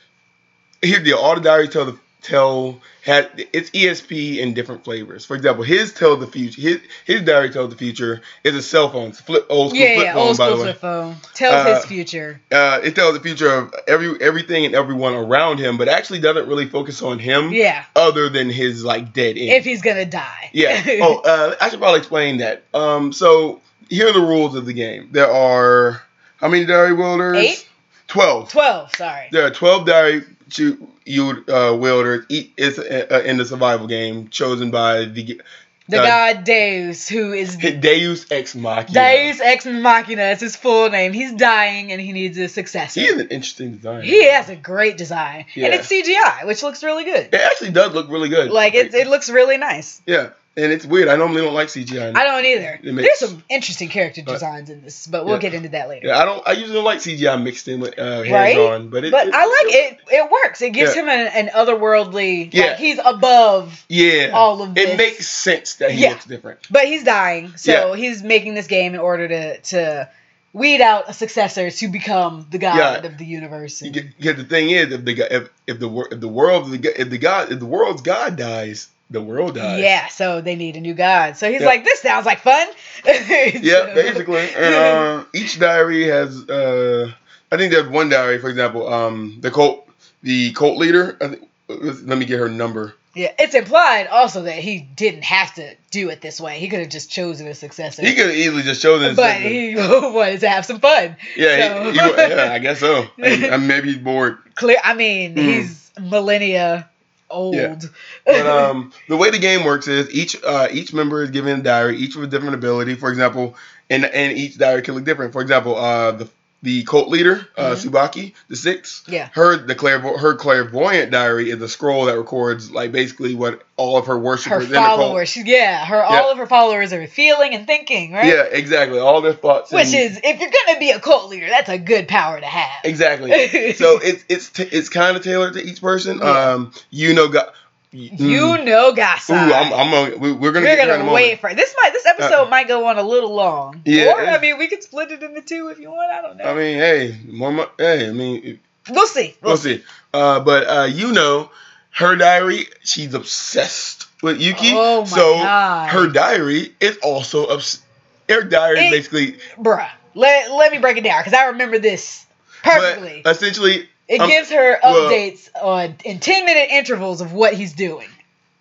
here 0.83 1.01
the 1.01 1.13
all 1.17 1.35
the 1.35 1.41
diaries 1.41 1.71
tell 1.71 1.85
the 1.87 1.99
tell 2.23 2.81
had 3.03 3.31
it's 3.53 3.71
ESP 3.71 4.39
in 4.39 4.53
different 4.55 4.85
flavors. 4.85 5.25
For 5.25 5.35
example, 5.37 5.65
his 5.65 5.93
tell 5.95 6.17
the 6.17 6.27
future. 6.27 6.61
His 6.61 6.81
his 7.05 7.23
diary 7.23 7.51
tells 7.51 7.71
the 7.71 7.77
future 7.77 8.21
is 8.45 8.55
a 8.55 8.63
cell 8.63 8.91
phone, 8.91 9.09
it's 9.09 9.21
a 9.21 9.23
flip 9.23 9.47
old 9.49 9.71
school 9.71 9.81
Yeah, 9.81 9.95
flip 9.95 10.05
yeah, 10.07 10.13
phone, 10.15 10.29
old 10.29 10.39
by 10.39 10.47
school 10.47 10.57
the 10.59 10.63
way. 10.65 10.71
flip 10.73 10.81
phone 10.81 11.17
tells 11.35 11.55
Uh, 11.67 11.75
his 11.77 11.85
future. 11.87 12.41
Uh, 12.53 12.81
it 12.83 12.95
tells 12.95 13.15
the 13.15 13.21
future 13.21 13.51
of 13.51 13.75
every 13.89 14.21
everything 14.21 14.65
and 14.67 14.75
everyone 14.75 15.15
around 15.15 15.59
him, 15.59 15.77
but 15.79 15.89
actually 15.89 16.19
doesn't 16.19 16.47
really 16.47 16.67
focus 16.67 17.01
on 17.03 17.19
him 17.19 17.53
Yeah, 17.53 17.85
other 17.97 18.29
than 18.29 18.51
his 18.51 18.85
like 18.85 19.13
dead 19.13 19.37
end. 19.39 19.51
if 19.51 19.65
he's 19.65 19.83
gonna 19.83 20.05
die. 20.05 20.51
Yeah. 20.53 20.83
Oh, 21.03 21.19
uh, 21.25 21.55
I 21.61 21.71
should 21.71 21.81
probably 21.81 21.99
explain 22.01 22.39
that. 22.39 22.63
Um, 22.75 23.13
so 23.13 23.61
here 23.89 24.09
are 24.09 24.13
the 24.13 24.21
rules 24.21 24.55
of 24.55 24.67
the 24.67 24.73
game. 24.75 25.09
There 25.13 25.31
are 25.31 26.03
how 26.37 26.49
many 26.49 26.65
diary 26.67 26.93
wielders? 26.93 27.37
Eight? 27.39 27.67
Twelve. 28.09 28.51
twelve. 28.51 28.95
Sorry. 28.97 29.29
There 29.31 29.47
are 29.47 29.51
twelve 29.51 29.87
diary 29.87 30.25
you 30.59 31.45
uh, 31.49 31.77
wielders. 31.79 32.27
Each 32.29 32.53
is 32.57 32.79
uh, 32.79 33.23
in 33.25 33.37
the 33.37 33.45
survival 33.45 33.87
game 33.87 34.29
chosen 34.29 34.71
by 34.71 35.05
the 35.05 35.41
The 35.89 36.01
uh, 36.01 36.07
god 36.07 36.45
Deus, 36.45 37.09
who 37.09 37.33
is 37.33 37.57
Deus 37.81 38.31
Ex 38.31 38.55
Machina. 38.55 38.93
Deus 38.93 39.41
Ex 39.41 39.67
Machina. 39.67 40.23
It's 40.23 40.41
his 40.41 40.57
full 40.57 40.91
name. 40.91 41.13
He's 41.13 41.33
dying 41.33 41.93
and 41.93 42.01
he 42.01 42.13
needs 42.13 42.39
a 42.39 42.49
successor. 42.49 43.01
He 43.01 43.07
is 43.07 43.21
an 43.21 43.29
interesting 43.29 43.77
design. 43.77 44.03
He 44.03 44.29
has 44.29 44.49
a 44.49 44.57
great 44.57 44.97
design, 44.97 45.47
and 45.57 45.75
it's 45.75 45.89
CGI, 45.89 46.47
which 46.47 46.63
looks 46.63 46.83
really 46.83 47.05
good. 47.05 47.29
It 47.33 47.41
actually 47.41 47.71
does 47.71 47.93
look 47.93 48.09
really 48.09 48.29
good. 48.29 48.51
Like 48.51 48.75
it, 48.75 48.95
it 48.95 49.07
looks 49.09 49.31
really 49.31 49.57
nice. 49.57 50.01
Yeah, 50.07 50.31
and 50.61 50.73
it's 50.73 50.85
weird. 50.87 51.09
I 51.09 51.17
normally 51.17 51.43
don't 51.43 51.55
like 51.55 51.69
CGI. 51.69 52.15
I 52.17 52.25
don't 52.25 52.45
either. 52.45 52.79
It 52.83 52.95
There's 52.97 53.19
some 53.19 53.43
interesting 53.49 53.89
character 53.89 54.23
But- 54.25 54.33
designs 54.35 54.71
in 54.71 54.83
this, 54.83 55.07
but 55.07 55.25
we'll 55.25 55.35
Yeah. 55.37 55.41
get 55.41 55.55
into 55.55 55.69
that 55.71 55.89
later. 55.89 56.09
Yeah, 56.09 56.19
I 56.19 56.25
don't. 56.25 56.47
I 56.47 56.53
usually 56.53 56.75
don't 56.75 56.85
like 56.85 57.01
CGI 57.01 57.37
mixed 57.43 57.67
in 57.69 57.81
with 57.81 57.99
uh, 57.99 58.23
hands 58.23 58.31
Right? 58.33 58.57
on, 58.59 58.89
but 58.89 59.05
it, 59.05 59.11
But 59.13 59.29
it- 59.29 59.35
I 59.35 59.47
like 59.47 59.75
it. 59.75 59.99
It 60.11 60.31
works. 60.31 60.63
It 60.63 60.71
gives 60.71 60.95
Yeah. 60.95 61.03
him 61.03 61.09
an, 61.09 61.27
an 61.29 61.51
otherworldly. 61.55 62.51
Yeah. 62.53 62.67
Like 62.67 62.77
he's 62.79 62.99
above 63.05 63.85
Yeah, 63.89 64.31
all 64.33 64.63
of 64.63 64.75
this. 64.75 64.91
it 64.91 64.97
makes 64.97 65.27
sense 65.29 65.75
that 65.77 65.91
he 65.93 66.03
Yeah. 66.03 66.11
looks 66.11 66.25
different. 66.27 66.61
But 66.71 66.85
he's 66.87 67.05
dying, 67.05 67.53
so 67.57 67.73
Yeah. 67.73 67.97
he's 67.97 68.23
making 68.23 68.55
this 68.55 68.67
game 68.67 68.95
in 68.95 69.01
order 69.01 69.29
to 69.29 69.59
to 69.61 70.09
weed 70.53 70.81
out 70.81 71.09
a 71.09 71.13
successor 71.13 71.71
to 71.71 71.89
become 71.89 72.45
the 72.51 72.59
god 72.59 72.77
Yeah. 72.77 73.07
of 73.07 73.19
the 73.19 73.25
universe. 73.25 73.83
and- 73.83 73.93
Because 73.93 74.37
the 74.37 74.45
thing 74.45 74.71
is, 74.71 74.93
if 74.93 75.05
the 75.05 75.13
if, 75.37 75.49
if 75.69 75.79
the 75.79 76.09
if 76.11 76.21
the 76.21 76.29
world 76.29 76.75
if 76.75 76.81
the, 76.83 77.01
if 77.01 77.11
the 77.11 77.19
god 77.19 77.53
if 77.53 77.61
the 77.61 77.67
world's 77.67 78.03
god 78.03 78.37
dies, 78.37 78.89
the 79.11 79.21
world 79.21 79.55
dies. 79.57 79.81
yeah, 79.81 80.07
so 80.09 80.41
they 80.41 80.55
need 80.57 80.77
a 80.77 80.81
new 80.81 80.95
god. 80.95 81.37
So 81.37 81.51
he's 81.51 81.61
Yeah. 81.61 81.67
like, 81.67 81.85
"This 81.85 82.01
sounds 82.01 82.27
like 82.27 82.41
fun." 82.41 82.67
Yeah, 83.05 83.93
basically. 83.95 84.49
And 84.57 84.75
um, 85.21 85.27
each 85.35 85.59
diary 85.59 86.05
has 86.09 86.49
uh, 86.49 87.13
I 87.53 87.57
think 87.57 87.73
there's 87.73 87.89
one 87.89 88.09
diary, 88.09 88.39
for 88.39 88.49
example, 88.49 88.93
um, 88.93 89.39
the 89.41 89.51
cult 89.51 89.89
the 90.23 90.53
cult 90.53 90.79
leader. 90.79 91.17
Think, 91.21 91.49
let 91.69 92.19
me 92.19 92.25
get 92.25 92.39
her 92.39 92.49
number. 92.49 92.95
Yeah, 93.15 93.33
it's 93.41 93.55
implied 93.57 94.07
also 94.07 94.43
that 94.43 94.55
he 94.55 94.79
didn't 94.79 95.25
have 95.25 95.53
to 95.57 95.75
do 95.91 96.11
it 96.11 96.21
this 96.21 96.41
way. 96.41 96.61
He 96.61 96.69
could 96.69 96.79
have 96.79 96.91
just 96.91 97.11
chosen 97.11 97.49
a 97.49 97.55
successor. 97.55 98.03
He 98.03 98.15
could 98.15 98.27
have 98.27 98.37
easily 98.37 98.63
just 98.63 98.81
chosen. 98.83 99.17
but 99.17 99.35
he 99.37 99.75
wanted 99.77 100.41
to 100.41 100.49
have 100.49 100.65
some 100.65 100.79
fun. 100.79 101.17
yeah, 101.37 101.75
so- 101.75 101.85
he, 101.87 101.91
he, 101.91 101.97
yeah, 101.97 102.51
I 102.53 102.59
guess 102.61 102.79
so. 102.79 103.07
I, 103.21 103.51
I, 103.53 103.57
maybe 103.57 103.89
he's 103.93 103.99
bored. 104.03 104.39
Clear. 104.55 104.77
I 104.85 104.95
mean, 104.95 105.35
Mm. 105.35 105.43
he's 105.43 105.91
millennia 106.01 106.89
old. 107.31 107.55
Yeah. 107.55 107.79
But 108.27 108.47
um, 108.47 108.93
the 109.09 109.17
way 109.17 109.31
the 109.31 109.39
game 109.39 109.65
works 109.65 109.89
is 109.89 110.11
each 110.13 110.37
uh, 110.43 110.69
each 110.71 110.93
member 110.93 111.23
is 111.23 111.31
given 111.31 111.61
a 111.61 111.63
diary, 111.63 111.97
each 111.97 112.17
with 112.17 112.29
a 112.29 112.31
different 112.31 112.55
ability. 112.55 112.95
For 112.95 113.11
example, 113.11 113.57
and 113.89 114.05
and 114.05 114.37
each 114.37 114.59
diary 114.59 114.83
can 114.83 114.95
look 114.95 115.05
different. 115.05 115.33
For 115.33 115.43
example, 115.43 115.77
uh, 115.77 116.13
the 116.13 116.31
the 116.63 116.83
cult 116.85 117.09
leader, 117.09 117.47
uh, 117.57 117.71
Mhm. 117.75 117.91
Tsubaki, 117.91 118.33
the 118.49 118.57
sixth. 118.57 119.05
Yeah. 119.09 119.29
Her 119.33 119.57
the 119.57 119.75
clairvo- 119.75 120.19
her 120.21 120.35
clairvoyant 120.35 121.11
diary 121.11 121.51
is 121.51 121.61
a 121.63 121.69
scroll 121.69 122.05
that 122.05 122.19
records 122.19 122.71
like 122.71 122.93
basically 122.93 123.35
what 123.35 123.63
all 123.77 123.97
of 123.97 124.07
her 124.07 124.13
her 124.13 124.19
worshippers 124.19 124.71
cult. 124.71 124.85
followers. 125.01 125.35
Yeah, 125.37 125.87
her 125.87 125.97
Yeah. 125.97 126.03
all 126.21 126.31
of 126.31 126.37
her 126.37 126.47
followers 126.47 126.93
are 126.93 127.07
feeling 127.07 127.55
and 127.55 127.67
thinking, 127.67 128.13
right? 128.13 128.27
Yeah, 128.27 128.43
exactly. 128.43 128.99
All 128.99 129.23
their 129.23 129.33
thoughts. 129.33 129.73
Which 129.73 129.87
and- 129.87 129.95
is, 129.95 130.21
if 130.23 130.39
you're 130.39 130.51
gonna 130.67 130.79
be 130.79 130.91
a 130.91 131.01
cult 131.01 131.31
leader, 131.31 131.49
that's 131.49 131.71
a 131.71 131.79
good 131.79 132.07
power 132.09 132.39
to 132.39 132.47
have. 132.47 132.85
exactly. 132.85 133.31
so 133.75 133.99
it's 134.03 134.23
it's 134.29 134.51
t- 134.51 134.69
it's 134.71 134.91
kind 134.91 135.17
of 135.17 135.25
tailored 135.25 135.55
to 135.55 135.65
each 135.65 135.81
person. 135.81 136.19
Yeah. 136.19 136.29
Um, 136.53 136.73
you 136.91 137.15
know, 137.15 137.29
got. 137.29 137.55
You 137.93 138.59
know, 138.65 138.93
Gasai. 138.93 139.31
Ooh, 139.49 139.53
I'm, 139.53 139.73
I'm 139.73 140.21
we- 140.21 140.33
we're 140.33 140.53
gonna 140.53 140.67
We're 140.67 140.87
gonna 140.87 141.13
wait 141.13 141.41
for 141.41 141.51
it. 141.51 141.57
this. 141.57 141.75
Might 141.83 141.93
this 141.93 142.07
episode 142.07 142.49
might 142.49 142.69
go 142.69 142.87
on 142.87 142.99
a 142.99 143.03
little 143.03 143.35
long. 143.35 143.83
Yeah. 143.85 144.13
Or 144.13 144.21
I 144.21 144.39
mean, 144.39 144.59
we 144.59 144.69
could 144.69 144.83
split 144.83 145.11
it 145.11 145.23
into 145.23 145.43
two 145.43 145.69
if 145.69 145.81
you 145.81 145.91
want. 145.91 146.13
I 146.13 146.23
don't 146.23 146.37
know. 146.37 146.45
I 146.45 146.55
mean, 146.55 146.79
hey, 146.79 147.17
more, 147.27 147.51
mo- 147.51 147.71
hey, 147.79 148.09
I 148.09 148.13
mean, 148.13 148.61
we'll 148.91 149.07
see. 149.09 149.35
We'll, 149.43 149.53
we'll 149.53 149.57
see. 149.57 149.83
Uh, 150.15 150.39
but 150.41 150.67
uh, 150.69 150.87
Yuno, 150.89 151.51
her 151.93 152.15
diary, 152.15 152.67
she's 152.85 153.13
obsessed 153.13 154.07
with 154.23 154.41
Yuki. 154.41 154.71
Oh 154.73 155.01
my 155.03 155.07
so 155.09 155.35
God. 155.35 155.89
her 155.91 156.07
diary 156.09 156.73
is 156.79 156.97
also 157.03 157.49
obs- 157.49 157.83
her 158.29 158.43
diary 158.45 158.79
is 158.79 158.85
It- 158.87 158.91
basically 158.91 159.33
Bruh, 159.59 159.89
let 160.15 160.53
let 160.53 160.71
me 160.71 160.79
break 160.79 160.97
it 160.97 161.03
down 161.05 161.21
because 161.25 161.35
I 161.35 161.47
remember 161.47 161.79
this 161.81 162.25
perfectly. 162.63 163.23
But 163.25 163.35
essentially, 163.35 163.89
it 164.11 164.21
um, 164.21 164.29
gives 164.29 164.51
her 164.51 164.79
well- 164.83 165.11
updates 165.11 165.49
on 165.63 165.97
in 166.05 166.19
ten 166.21 166.45
minute 166.45 166.69
intervals 166.71 167.21
of 167.23 167.33
what 167.33 167.55
he's 167.55 167.73
doing. 167.73 168.09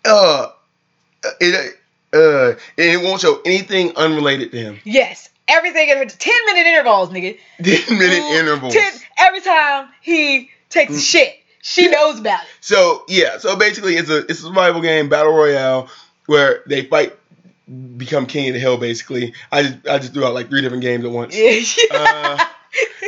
uh, 0.06 0.48
it 1.40 1.76
uh, 2.12 2.48
and 2.50 2.58
it 2.78 3.02
won't 3.02 3.20
show 3.20 3.40
anything 3.44 3.94
unrelated 3.96 4.50
to 4.52 4.58
him. 4.58 4.78
Yes, 4.84 5.28
everything 5.48 5.88
in 5.90 5.98
her 5.98 6.04
ten 6.06 6.46
minute 6.46 6.66
intervals, 6.66 7.10
nigga. 7.10 7.38
Ten 7.62 7.98
minute 7.98 8.18
Ooh, 8.18 8.38
intervals. 8.38 8.72
10 8.74 8.92
every 9.18 9.40
time 9.42 9.88
he 10.00 10.50
takes 10.70 10.92
a 10.92 10.96
Mm. 10.96 11.02
shit, 11.10 11.34
she 11.62 11.84
Yeah. 11.84 11.90
knows 11.90 12.18
about 12.20 12.42
it. 12.42 12.48
So 12.60 13.04
yeah, 13.08 13.38
so 13.38 13.54
basically, 13.56 13.96
it's 13.96 14.08
a 14.10 14.18
it's 14.26 14.40
a 14.40 14.44
survival 14.44 14.80
game, 14.80 15.08
battle 15.08 15.32
royale, 15.34 15.88
where 16.26 16.62
they 16.66 16.82
fight, 16.84 17.12
become 17.96 18.26
king 18.26 18.48
of 18.48 18.54
the 18.54 18.60
hill. 18.60 18.76
Basically, 18.78 19.34
I 19.52 19.62
just 19.62 19.88
I 19.88 19.98
just 19.98 20.12
threw 20.14 20.24
out 20.24 20.34
like 20.34 20.48
three 20.48 20.62
different 20.62 20.82
games 20.82 21.04
at 21.04 21.10
once. 21.10 21.36
Uh, 21.92 22.38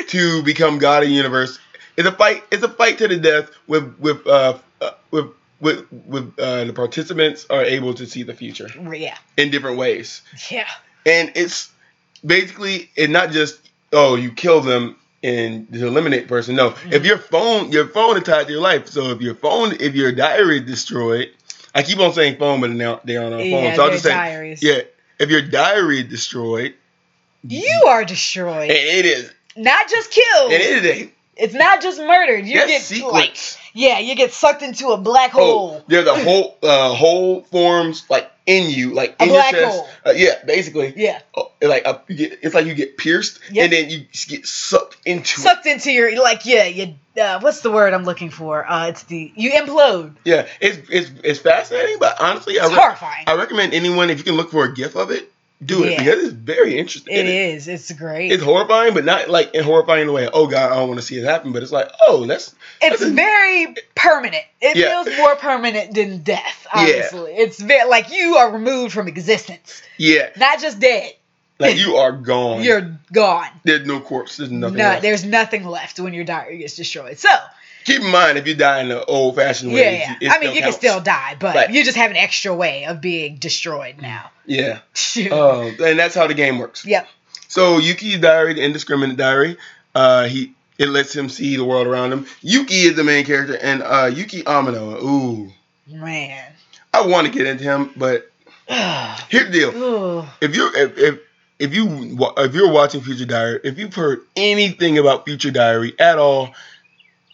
to 0.09 0.43
become 0.43 0.79
god 0.79 1.03
of 1.05 1.09
the 1.09 1.15
universe. 1.15 1.59
It's 1.97 2.09
a 2.09 2.13
fight. 2.13 2.45
It's 2.51 2.63
a 2.63 2.69
fight 2.69 2.99
to 2.99 3.09
the 3.09 3.17
death. 3.17 3.51
With 3.67 3.99
with 3.99 4.27
uh, 4.27 4.59
uh 4.81 4.91
with 5.11 5.27
with 5.61 5.87
with 6.07 6.39
uh, 6.39 6.65
the 6.65 6.73
participants 6.73 7.47
are 7.49 7.63
able 7.63 7.95
to 7.95 8.07
see 8.07 8.23
the 8.23 8.35
future 8.35 8.69
yeah, 8.95 9.17
in 9.37 9.51
different 9.51 9.79
ways, 9.79 10.23
yeah. 10.51 10.69
and 11.07 11.33
it's 11.35 11.71
basically 12.25 12.91
it's 12.97 13.13
not 13.13 13.31
just 13.31 13.61
oh 13.93 14.17
you 14.17 14.33
kill 14.33 14.61
them 14.61 14.97
and 15.23 15.69
eliminate 15.75 16.29
person. 16.29 16.57
No, 16.57 16.75
if 16.87 17.05
your 17.05 17.19
phone, 17.19 17.71
your 17.71 17.87
phone 17.87 18.17
is 18.17 18.25
tied 18.25 18.47
to 18.47 18.53
your 18.53 18.61
life. 18.61 18.89
So 18.89 19.11
if 19.11 19.21
your 19.21 19.35
phone, 19.35 19.77
if 19.79 19.95
your 19.95 20.13
diary 20.13 20.59
is 20.59 20.67
destroyed, 20.67 21.31
I 21.75 21.83
keep 21.83 21.99
on 21.99 22.13
saying 22.13 22.39
phone, 22.39 22.61
but 22.61 22.71
now 22.71 23.01
they're 23.05 23.23
on 23.23 23.33
our 23.33 23.39
phone. 23.39 23.49
Yeah, 23.51 23.77
so 23.77 23.85
I'll 23.85 23.91
just 23.91 24.03
say, 24.03 24.11
diaries. 24.11 24.63
yeah, 24.63 24.81
if 25.19 25.31
your 25.31 25.43
diary 25.43 26.01
is 26.01 26.09
destroyed, 26.09 26.75
You 27.47 27.85
are 27.89 28.05
destroyed. 28.05 28.71
and 28.71 28.79
it 28.79 29.07
is, 29.07 29.33
not 29.57 29.89
just 29.89 30.11
killed. 30.11 30.53
and 30.53 30.61
it 30.61 30.85
is 30.85 31.03
a 31.03 31.13
It's 31.37 31.55
not 31.55 31.81
just 31.81 31.99
murdered. 31.99 32.47
You 32.47 32.55
get 32.67 32.83
sequence. 32.83 33.13
like 33.13 33.37
yeah, 33.75 33.99
you 34.01 34.15
get 34.15 34.33
sucked 34.33 34.63
into 34.63 34.89
a 34.89 34.99
black 34.99 35.31
Oh, 35.35 35.39
hole. 35.39 35.85
there's 35.89 36.07
a 36.07 36.15
whole 36.23 36.59
uh, 36.63 36.93
hole 36.95 37.43
forms 37.45 38.05
like 38.11 38.31
in 38.45 38.69
you, 38.69 38.93
like 38.93 39.17
A 39.19 39.23
in 39.23 39.29
black 39.31 39.53
your 39.53 39.63
chest. 39.63 39.77
hole. 39.79 39.89
Uh, 40.05 40.11
yeah, 40.11 40.45
basically. 40.45 40.93
Yeah, 40.95 41.21
Oh, 41.35 41.51
like 41.63 41.87
uh, 41.87 41.99
you 42.09 42.17
get, 42.17 42.39
it's 42.43 42.55
like 42.55 42.67
you 42.67 42.75
get 42.75 42.99
pierced, 42.99 43.39
Yep. 43.51 43.65
and 43.65 43.73
then 43.73 43.89
you 43.91 44.01
get 44.29 44.47
sucked 44.47 44.99
into 45.07 45.23
it. 45.41 45.43
sucked 45.43 45.65
into 45.67 45.91
your 45.91 46.21
like 46.23 46.45
yeah, 46.45 46.65
you 46.67 46.97
uh, 47.19 47.41
what's 47.41 47.61
the 47.63 47.71
word 47.71 47.95
I'm 47.95 48.05
looking 48.05 48.29
for? 48.31 48.71
Uh, 48.71 48.89
it's 48.89 49.05
the 49.05 49.33
you 49.35 49.53
implode. 49.53 50.17
Yeah, 50.27 50.47
it's 50.61 50.91
it's 50.91 51.11
it's 51.25 51.39
fascinating, 51.39 51.97
but 51.99 52.21
honestly, 52.21 52.59
I, 52.61 52.65
It's 52.65 52.73
re- 52.75 52.79
horrifying. 52.79 53.25
I 53.27 53.37
recommend 53.37 53.73
anyone 53.73 54.11
if 54.11 54.19
you 54.19 54.25
can 54.25 54.35
look 54.35 54.51
for 54.51 54.65
a 54.67 54.75
gif 54.75 54.97
of 54.97 55.11
it, 55.11 55.32
do 55.65 55.85
it 55.85 55.93
Yeah. 55.93 55.99
because 56.05 56.25
it's 56.25 56.33
very 56.33 56.79
interesting. 56.79 57.15
It 57.15 57.27
And. 57.27 57.69
It's 57.69 57.93
great. 57.93 58.33
It's 58.33 58.43
horrifying, 58.43 58.95
but 58.95 59.05
not 59.05 59.29
like 59.29 59.55
in 59.55 59.63
horrifying 59.65 60.03
in 60.03 60.07
the 60.09 60.13
way. 60.13 60.29
Oh 60.33 60.47
God, 60.47 60.73
I 60.73 60.77
don't 60.77 60.89
want 60.89 61.01
to 61.01 61.07
see 61.07 61.17
it 61.19 61.25
happen. 61.25 61.53
But 61.53 61.63
it's 61.63 61.73
like, 61.73 61.91
oh, 62.07 62.27
that's 62.27 62.55
It's 62.81 63.01
that's 63.01 63.03
a- 63.11 63.15
very 63.15 63.75
permanent. 63.95 64.45
It 64.61 64.77
Yeah. 64.77 65.03
feels 65.05 65.17
more 65.19 65.37
permanent 65.37 65.95
than 65.95 66.19
death. 66.23 66.67
Yeah. 66.75 67.09
It's 67.13 67.61
very 67.61 67.89
like 67.89 68.11
you 68.13 68.37
are 68.37 68.51
removed 68.51 68.93
from 68.95 69.09
existence, 69.09 69.83
yeah, 69.99 70.31
not 70.37 70.61
just 70.61 70.81
dead. 70.81 71.13
like 71.59 71.77
you 71.77 71.97
are 71.97 72.13
gone. 72.13 72.63
You're 72.65 72.99
gone. 73.13 73.47
there's 73.63 73.87
no 73.87 74.01
corpse. 74.01 74.37
There's 74.39 74.51
nothing. 74.51 74.79
No, 74.79 74.85
left. 74.85 75.03
there's 75.03 75.25
nothing 75.25 75.65
left 75.65 76.01
when 76.01 76.13
your 76.15 76.25
diary 76.25 76.59
gets 76.59 76.75
destroyed. 76.77 77.19
So 77.19 77.29
Keep 77.85 78.03
in 78.03 78.11
mind 78.11 78.39
if 78.39 78.47
you 78.47 78.55
die 78.55 78.81
in 78.81 78.89
the 78.89 79.05
old 79.05 79.37
fashioned 79.37 79.73
way. 79.73 79.99
yeah, 79.99 80.17
yeah. 80.21 80.33
I 80.33 80.39
mean, 80.41 80.55
you 80.55 80.63
can 80.63 80.73
still 80.73 81.01
die, 81.01 81.37
but 81.39 81.55
Right. 81.55 81.71
you 81.71 81.85
just 81.85 81.97
have 81.97 82.11
an 82.11 82.17
extra 82.17 82.55
way 82.55 82.85
of 82.87 83.01
being 83.01 83.37
destroyed 83.37 83.97
now. 84.01 84.31
Yeah. 84.47 84.81
Oh, 85.31 85.69
and 85.85 85.99
that's 85.99 86.15
how 86.15 86.27
the 86.27 86.35
game 86.35 86.59
works. 86.59 86.85
yep. 86.87 87.07
So 87.49 87.79
Yuki's 87.79 88.19
diary, 88.19 88.55
the 88.55 88.63
indiscriminate 88.65 89.17
diary, 89.17 89.57
uh, 89.95 90.27
he 90.29 90.53
it 90.79 90.89
lets 90.89 91.15
him 91.15 91.29
see 91.29 91.57
the 91.57 91.65
world 91.65 91.87
around 91.87 92.13
him. 92.13 92.27
Yuki 92.41 92.75
is 92.77 92.97
the 92.97 93.05
main 93.05 93.25
character, 93.27 93.57
and 93.61 93.83
uh, 93.83 94.11
Yuki 94.13 94.43
Amano. 94.43 95.03
Ooh, 95.03 95.53
Man. 95.87 96.53
I 96.95 97.07
want 97.07 97.27
to 97.27 97.33
get 97.33 97.47
into 97.47 97.65
him, 97.65 97.91
but 97.97 98.31
here's 99.29 99.47
the 99.47 99.51
deal: 99.53 99.77
Ooh. 99.77 100.25
if 100.41 100.55
you're 100.57 100.75
if, 100.77 100.97
if 100.99 101.19
if 101.59 101.75
you 101.75 102.19
if 102.39 102.55
you're 102.55 102.73
watching 102.73 103.03
Future 103.03 103.27
Diary, 103.27 103.61
if 103.65 103.79
you've 103.79 103.95
heard 103.95 104.21
anything 104.35 104.99
about 104.99 105.25
Future 105.27 105.51
Diary 105.51 105.93
at 105.99 106.19
all, 106.19 106.55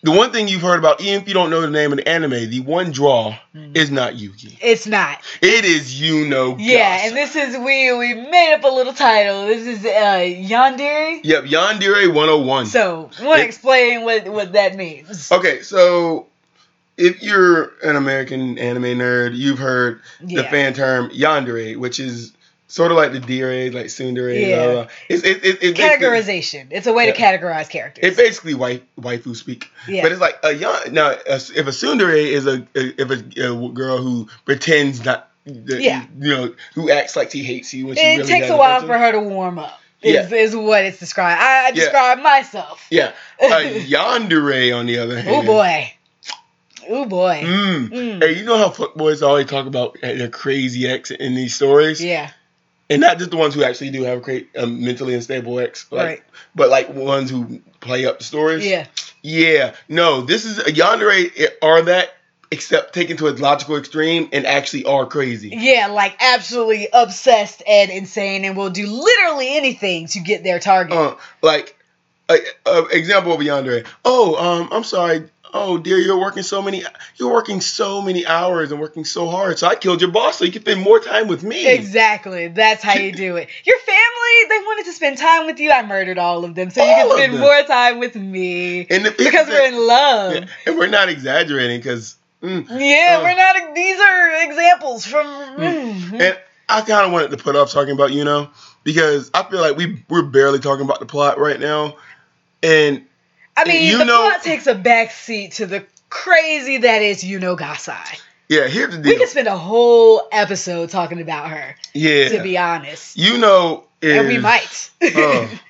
the 0.03 0.13
one 0.13 0.31
thing 0.33 0.47
you've 0.49 0.63
heard 0.63 0.79
about, 0.79 1.01
even 1.01 1.23
if 1.23 1.29
you 1.29 1.35
don't 1.35 1.51
know 1.51 1.61
the 1.61 1.69
name 1.71 1.93
of 1.93 1.99
the 1.99 2.09
anime, 2.09 2.49
the 2.51 2.61
one 2.61 2.91
draw 2.93 3.37
Mhm. 3.55 3.77
is 3.77 3.91
not 3.91 4.17
Yuki. 4.17 4.57
It's 4.61 4.87
not. 4.87 5.19
It 5.43 5.65
is 5.65 6.01
Yuno. 6.01 6.57
Yeah, 6.59 7.01
and 7.07 7.17
this 7.17 7.35
is 7.35 7.57
we 7.57 7.93
we 7.93 8.15
made 8.15 8.55
up 8.55 8.65
a 8.65 8.69
little 8.69 8.93
title. 8.93 9.47
This 9.47 9.67
is 9.67 9.85
uh 9.85 9.89
Yandere. 10.23 11.21
Yep, 11.25 11.45
Yandere 11.45 12.13
101. 12.13 12.67
So, 12.67 13.11
want 13.23 13.41
to 13.41 13.45
explain 13.45 14.03
what 14.05 14.29
what 14.29 14.53
that 14.53 14.77
means? 14.77 15.31
Okay, 15.33 15.63
so 15.63 16.27
if 16.97 17.23
you're 17.23 17.73
an 17.83 17.97
American 17.97 18.59
anime 18.59 18.99
nerd, 18.99 19.37
you've 19.37 19.59
heard 19.59 20.01
the 20.21 20.43
fan 20.45 20.75
term 20.75 21.11
yandere, 21.11 21.77
which 21.77 22.01
is 22.01 22.33
sort 22.69 22.93
of 22.93 22.97
like 22.97 23.13
the 23.13 23.21
dire, 23.21 23.71
like 23.73 23.87
tsundere. 23.87 24.41
Yeah. 24.49 24.65
blah, 24.65 24.73
blah. 24.75 24.87
It's 25.09 25.25
it, 25.25 25.45
it, 25.45 25.63
it 25.63 25.77
Categorization. 25.77 26.69
It's 26.71 26.87
a 26.87 26.93
way 26.93 27.11
to 27.11 27.19
categorize 27.19 27.69
characters. 27.69 28.05
it's 28.05 28.17
basically 28.17 28.55
white 28.55 28.85
waifu 29.01 29.35
speak, 29.35 29.71
yeah. 29.89 30.03
but 30.03 30.13
it's 30.13 30.21
like 30.21 30.39
a 30.45 30.53
yan. 30.53 30.93
Now, 30.93 31.11
if 31.11 31.51
a 31.57 31.71
tsundere 31.71 32.15
is 32.15 32.47
a 32.47 32.67
if 32.75 33.11
a, 33.11 33.53
a 33.53 33.69
girl 33.71 33.99
who 33.99 34.29
pretends 34.45 35.05
not, 35.05 35.31
that, 35.47 35.81
Yeah. 35.81 36.05
you 36.19 36.29
know, 36.29 36.55
who 36.75 36.91
acts 36.91 37.17
like 37.17 37.31
she 37.33 37.43
hates 37.43 37.73
you 37.75 37.87
when 37.87 37.97
she 37.97 38.03
it 38.03 38.19
really 38.19 38.29
takes 38.29 38.51
a 38.51 38.57
while 38.57 38.87
for 38.87 38.97
her 38.97 39.13
to 39.13 39.21
warm 39.21 39.59
up. 39.59 39.81
Is, 40.01 40.31
Yeah. 40.31 40.37
is 40.37 40.55
what 40.55 40.85
it's 40.85 41.01
described. 41.01 41.41
I, 41.41 41.45
I 41.45 41.69
Yeah. 41.69 41.73
describe 41.75 42.19
myself. 42.21 42.87
Yeah, 42.91 43.13
a 43.41 43.47
yandere 43.81 44.79
on 44.79 44.87
the 44.87 44.99
other 44.99 45.21
hand. 45.21 45.35
Oh 45.35 45.43
boy. 45.43 45.93
Oh 46.89 47.05
boy. 47.05 47.43
Mm. 47.45 47.89
Mm. 47.89 48.23
Hey, 48.23 48.39
you 48.39 48.45
know 48.45 48.57
how 48.57 48.69
fuckboys 48.71 49.27
always 49.27 49.47
talk 49.47 49.67
about 49.67 50.01
their 50.01 50.29
crazy 50.29 50.87
ex 50.87 51.11
in 51.11 51.35
these 51.35 51.55
stories? 51.55 52.03
Yeah. 52.03 52.31
And 52.91 53.01
not 53.01 53.19
just 53.19 53.31
the 53.31 53.37
ones 53.37 53.55
who 53.55 53.63
actually 53.63 53.91
do 53.91 54.03
have 54.05 54.19
a 54.19 54.21
great 54.21 54.49
um, 54.57 54.85
mentally 54.85 55.15
unstable 55.15 55.59
ex, 55.61 55.91
like, 55.91 56.07
Right. 56.07 56.23
but 56.55 56.69
like 56.71 56.89
ones 56.91 57.31
who 57.31 57.61
play 57.81 58.07
up 58.07 58.19
the 58.19 58.25
stories. 58.25 58.67
Yeah. 58.67 58.87
yeah. 59.23 59.75
No, 59.89 60.23
this 60.23 60.45
is 60.45 60.59
a 60.59 60.65
yandere 60.65 61.49
are 61.63 61.83
that, 61.83 62.15
except 62.51 62.95
taken 62.95 63.17
to 63.19 63.29
a 63.29 63.31
logical 63.31 63.77
extreme 63.77 64.29
and 64.33 64.47
actually 64.47 64.85
are 64.85 65.05
crazy. 65.07 65.51
Yeah, 65.53 65.89
like 65.89 66.17
absolutely 66.21 66.89
obsessed 66.93 67.63
and 67.67 67.91
insane 67.91 68.45
and 68.45 68.57
will 68.57 68.71
do 68.71 68.87
literally 68.87 69.57
anything 69.57 70.07
to 70.09 70.21
get 70.21 70.43
their 70.43 70.59
target. 70.59 70.97
Uh, 70.97 71.17
like, 71.43 71.75
a, 72.31 72.87
example 72.91 73.33
of 73.33 73.41
yandere. 73.41 73.87
Oh, 74.05 74.37
um, 74.37 74.69
I'm 74.73 74.85
sorry. 74.85 75.29
Oh 75.55 75.79
dear, 75.79 75.99
you're 75.99 76.19
working 76.19 76.43
so 76.43 76.61
many. 76.63 76.83
You're 77.17 77.33
working 77.33 77.61
so 77.61 78.03
many 78.03 78.27
hours 78.27 78.71
and 78.73 78.81
working 78.81 79.05
so 79.05 79.29
hard. 79.29 79.59
So 79.59 79.67
I 79.67 79.75
killed 79.75 80.01
your 80.01 80.11
boss 80.11 80.39
so 80.39 80.45
you 80.45 80.53
can 80.53 80.63
spend 80.63 80.81
more 80.83 81.01
time 81.01 81.29
with 81.29 81.43
me. 81.43 81.67
Exactly. 81.67 82.49
That's 82.49 82.83
how 82.83 82.95
you 82.95 83.13
do 83.13 83.37
it. 83.37 83.49
Your 83.65 83.79
family, 83.79 84.49
they 84.49 84.59
wanted 84.65 84.85
to 84.87 84.93
spend 84.93 85.19
time 85.19 85.47
with 85.47 85.59
you. 85.59 85.71
I 85.71 85.85
murdered 85.87 86.19
all 86.19 86.45
of 86.45 86.55
them 86.55 86.71
so 86.71 86.83
you 86.85 86.91
All 86.91 86.97
can 86.97 87.11
of 87.11 87.17
spend 87.19 87.39
more 87.39 87.63
time 87.63 87.99
with 87.99 88.15
me. 88.17 88.87
And 88.91 89.07
the, 89.07 89.11
Because 89.11 89.49
we're 89.49 89.67
in 89.69 89.87
love. 89.87 90.35
Yeah, 90.35 90.47
and 90.67 90.79
we're 90.79 90.87
not 90.89 91.09
exaggerating 91.09 91.79
because. 91.81 92.17
Mm, 92.43 92.67
Yeah, 92.71 93.17
Oh. 93.19 93.23
we're 93.25 93.35
not. 93.35 93.75
These 93.75 93.99
are 94.01 94.45
examples 94.49 95.05
from. 95.07 95.27
mm. 95.27 96.21
And 96.21 96.39
I 96.69 96.83
kind 96.83 97.05
of 97.07 97.13
wanted 97.13 97.31
to 97.33 97.37
put 97.37 97.57
off 97.57 97.73
talking 97.73 97.95
about 97.95 98.11
Yuno 98.11 98.51
because 98.85 99.31
I 99.35 99.43
feel 99.43 99.61
like 99.61 99.77
we 99.77 100.05
we're 100.09 100.23
barely 100.23 100.59
talking 100.61 100.85
about 100.85 101.01
the 101.01 101.07
plot 101.07 101.39
right 101.39 101.59
now, 101.59 101.97
and 102.63 103.05
I 103.59 103.69
mean, 103.69 103.91
you 103.91 103.99
the 103.99 104.05
know- 104.05 104.29
plot 104.31 104.43
takes 104.43 104.67
a 104.67 104.75
backseat 104.75 105.55
to 105.57 105.67
the 105.67 105.85
crazy 106.11 106.79
that 106.79 107.03
is 107.03 107.23
Yuno 107.23 107.59
Gasai. 107.59 108.21
yeah, 108.49 108.67
here's 108.69 108.95
the 108.95 109.03
deal. 109.03 109.13
We 109.13 109.19
could 109.19 109.29
spend 109.29 109.49
a 109.49 109.57
whole 109.57 110.29
episode 110.33 110.91
talking 110.91 111.21
about 111.21 111.51
her, 111.51 111.77
yeah, 111.93 112.29
to 112.31 112.43
be 112.43 112.57
honest. 112.57 113.17
you 113.17 113.39
know, 113.39 113.85
is, 114.01 114.17
and 114.17 114.29
we 114.29 114.39
might. 114.39 114.91
Oh. 115.03 115.51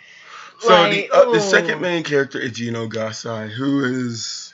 So 0.60 0.70
Like, 0.70 0.90
the, 0.90 1.10
uh, 1.16 1.30
the 1.30 1.40
second 1.40 1.80
main 1.80 2.02
character 2.02 2.40
is 2.40 2.54
Yuno 2.54 2.90
Gasai, 2.92 3.48
who 3.48 3.84
is 3.84 4.52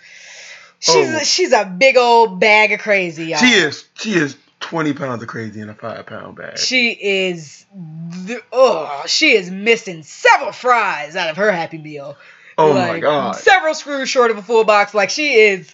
she's 0.79 0.95
oh. 0.97 1.17
a, 1.17 1.25
she's 1.25 1.53
a 1.55 1.65
big 1.65 1.97
old 1.97 2.39
bag 2.41 2.73
of 2.73 2.81
crazy, 2.81 3.29
y'all. 3.29 3.39
she 3.39 3.47
is 3.47 3.87
she 3.95 4.11
is 4.13 4.37
twenty 4.61 4.93
pounds 4.93 5.23
of 5.23 5.29
crazy 5.31 5.63
in 5.63 5.71
a 5.71 5.75
five 5.75 6.05
pound 6.05 6.37
bag. 6.37 6.59
She 6.59 6.91
is. 6.91 7.65
The, 7.73 8.43
oh, 8.53 9.05
she 9.07 9.33
is 9.33 9.51
missing 9.51 10.03
several 10.03 10.53
fries 10.53 11.17
out 11.17 11.31
of 11.31 11.39
her 11.39 11.51
Happy 11.51 11.79
Meal. 11.79 12.19
Oh 12.59 12.73
my 12.75 13.01
god! 13.01 13.37
Several 13.37 13.75
screws 13.75 14.09
short 14.09 14.31
of 14.31 14.39
a 14.39 14.43
full 14.43 14.65
box. 14.65 14.95
Like 14.95 15.11
she 15.11 15.35
is. 15.35 15.73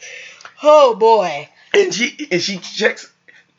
Oh 0.62 0.95
boy. 0.95 1.49
And 1.75 1.95
she 1.95 2.29
and 2.31 2.40
she 2.43 2.59
checks 2.59 3.11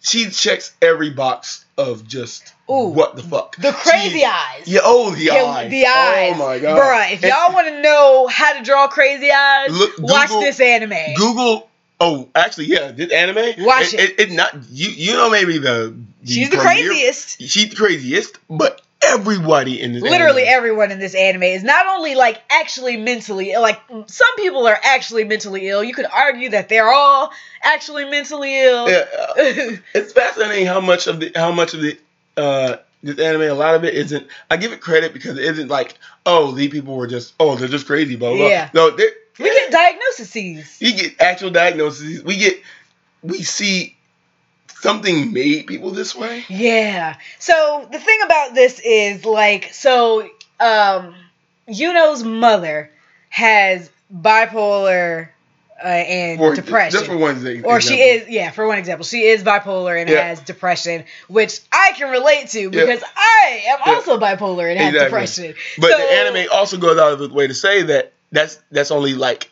she 0.01 0.29
checks 0.29 0.73
every 0.81 1.09
box 1.11 1.63
of 1.77 2.07
just 2.07 2.53
Ooh. 2.69 2.89
what 2.89 3.15
the 3.15 3.23
fuck 3.23 3.55
The 3.55 3.71
crazy 3.71 4.19
She- 4.19 4.25
eyes. 4.25 4.63
Yeah, 4.67 4.81
oh 4.83 5.11
the 5.11 5.23
Yeah, 5.23 5.43
eyes. 5.45 5.71
The 5.71 5.85
oh 5.87 5.91
eyes. 5.91 6.33
Oh 6.35 6.37
my 6.39 6.59
god. 6.59 6.79
Bruh, 6.79 7.13
if 7.13 7.23
And 7.23 7.31
y'all 7.31 7.53
want 7.53 7.67
to 7.67 7.81
know 7.81 8.27
how 8.27 8.57
to 8.57 8.63
draw 8.63 8.87
crazy 8.87 9.31
eyes, 9.31 9.69
Look, 9.71 9.93
watch 9.99 10.27
Google- 10.27 10.41
this 10.41 10.59
anime. 10.59 11.13
Google. 11.15 11.69
Oh, 12.03 12.27
actually, 12.33 12.65
yeah, 12.65 12.91
this 12.91 13.11
anime. 13.11 13.63
Watch 13.63 13.93
it. 13.93 14.19
It, 14.19 14.31
not 14.31 14.55
you. 14.71 14.89
You 14.89 15.13
know, 15.13 15.29
maybe 15.29 15.59
the, 15.59 15.95
She's 16.25 16.49
the 16.49 16.57
premier- 16.57 16.87
craziest. 16.89 17.39
She's 17.43 17.69
the 17.69 17.75
craziest, 17.75 18.39
but 18.49 18.81
everybody 19.03 19.81
in 19.81 19.93
this 19.93 20.03
Literally 20.03 20.43
anime, 20.43 20.57
everyone 20.57 20.91
in 20.91 20.99
this 20.99 21.15
anime 21.15 21.43
is 21.43 21.63
not 21.63 21.87
only 21.87 22.15
like 22.15 22.41
actually 22.49 22.97
mentally 22.97 23.51
ill, 23.51 23.61
like 23.61 23.79
some 24.07 24.35
people 24.37 24.67
are 24.67 24.79
actually 24.83 25.23
mentally 25.23 25.67
ill. 25.67 25.83
You 25.83 25.93
could 25.93 26.05
argue 26.05 26.49
that 26.49 26.69
they're 26.69 26.91
all 26.91 27.31
actually 27.61 28.05
mentally 28.05 28.59
ill. 28.59 28.89
Yeah, 28.89 29.05
uh, 29.17 29.33
it's 29.93 30.13
fascinating 30.13 30.65
how 30.65 30.81
much 30.81 31.07
of 31.07 31.19
the 31.19 31.31
how 31.35 31.51
much 31.51 31.73
of 31.73 31.81
the 31.81 31.97
uh 32.37 32.77
this 33.03 33.19
anime 33.19 33.41
a 33.41 33.53
lot 33.53 33.75
of 33.75 33.83
it 33.83 33.95
isn't. 33.95 34.27
I 34.49 34.57
give 34.57 34.71
it 34.71 34.81
credit 34.81 35.13
because 35.13 35.37
it 35.37 35.45
isn't 35.45 35.67
like 35.67 35.97
oh 36.25 36.51
these 36.51 36.69
people 36.69 36.95
were 36.95 37.07
just 37.07 37.33
oh 37.39 37.55
they're 37.55 37.67
just 37.67 37.87
crazy 37.87 38.15
blah 38.15 38.35
blah. 38.35 38.47
Yeah. 38.47 38.69
No, 38.73 38.95
we 38.95 39.45
get 39.45 39.71
diagnoses. 39.71 40.77
we 40.81 40.93
get 40.93 41.19
actual 41.19 41.49
diagnoses. 41.49 42.23
We 42.23 42.37
get 42.37 42.61
we 43.23 43.41
see 43.43 43.95
something 44.81 45.31
made 45.33 45.67
people 45.67 45.91
this 45.91 46.15
way. 46.15 46.43
Yeah. 46.49 47.15
So 47.39 47.87
the 47.91 47.99
thing 47.99 48.19
about 48.23 48.53
this 48.55 48.79
is 48.79 49.25
like 49.25 49.73
so 49.73 50.21
um 50.59 51.15
Yuno's 51.69 52.23
mother 52.23 52.91
has 53.29 53.89
bipolar 54.13 55.29
uh, 55.83 55.87
and 55.87 56.37
For, 56.39 56.53
depression. 56.55 56.91
Just 56.99 57.05
for 57.09 57.17
one 57.17 57.37
thing. 57.41 57.65
or 57.65 57.81
she 57.81 57.95
is 57.95 58.27
yeah 58.29 58.51
for 58.51 58.67
one 58.67 58.77
example 58.77 59.03
she 59.05 59.23
is 59.23 59.43
bipolar 59.43 59.99
and 59.99 60.09
Yeah. 60.09 60.27
has 60.27 60.39
depression 60.41 61.05
which 61.27 61.59
i 61.71 61.93
can 61.95 62.11
relate 62.11 62.49
to 62.49 62.59
Yeah. 62.61 62.69
because 62.69 63.03
i 63.15 63.63
am 63.67 63.79
Yeah. 63.85 63.93
also 63.93 64.19
bipolar 64.19 64.69
and 64.69 64.79
have 64.79 64.93
depression 64.93 65.55
But 65.79 65.91
So- 65.91 65.97
the 65.97 66.03
anime 66.03 66.47
also 66.53 66.77
goes 66.77 66.97
out 66.99 67.13
of 67.13 67.21
its 67.21 67.33
way 67.33 67.47
to 67.47 67.53
say 67.55 67.83
that 67.83 68.13
that's 68.31 68.59
that's 68.71 68.91
only 68.91 69.15
like 69.15 69.49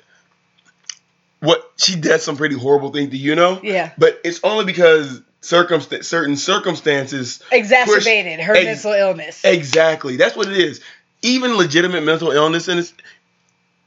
she 1.79 1.95
does 1.95 2.23
some 2.23 2.37
pretty 2.37 2.55
horrible 2.55 2.91
things 2.91 3.11
to 3.11 3.17
Yuno. 3.17 3.63
Yeah. 3.63 3.91
But 3.97 4.19
it's 4.23 4.39
only 4.43 4.65
because 4.65 5.21
circumst- 5.41 6.03
certain 6.03 6.35
circumstances 6.35 7.41
Exacerbated 7.51 8.39
her 8.41 8.53
Ex- 8.55 8.83
mental 8.83 8.91
illness. 8.93 9.43
Exactly. 9.45 10.17
That's 10.17 10.35
what 10.35 10.47
it 10.47 10.57
is. 10.57 10.81
Even 11.21 11.55
legitimate 11.55 12.03
mental 12.03 12.31
illness 12.31 12.67
in 12.67 12.77
this 12.77 12.93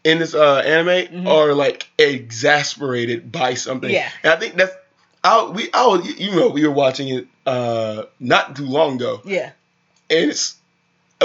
in 0.05 0.19
this 0.19 0.35
uh, 0.35 0.57
anime 0.59 1.23
Mhm. 1.25 1.29
are 1.29 1.55
like 1.55 1.87
exasperated 1.99 3.31
by 3.31 3.55
something. 3.55 3.91
Yeah. 3.91 4.09
And 4.23 4.33
I 4.33 4.37
think 4.37 4.57
that's 4.57 4.75
I 5.25 5.45
we 5.45 5.69
I 5.73 5.87
was, 5.87 6.19
you 6.19 6.35
know 6.35 6.49
we 6.49 6.67
were 6.67 6.73
watching 6.75 7.09
it 7.09 7.27
uh 7.47 8.05
not 8.19 8.57
too 8.57 8.67
long 8.67 8.97
ago 8.97 9.21
yeah. 9.25 9.51
and 10.11 10.31
it's 10.31 10.57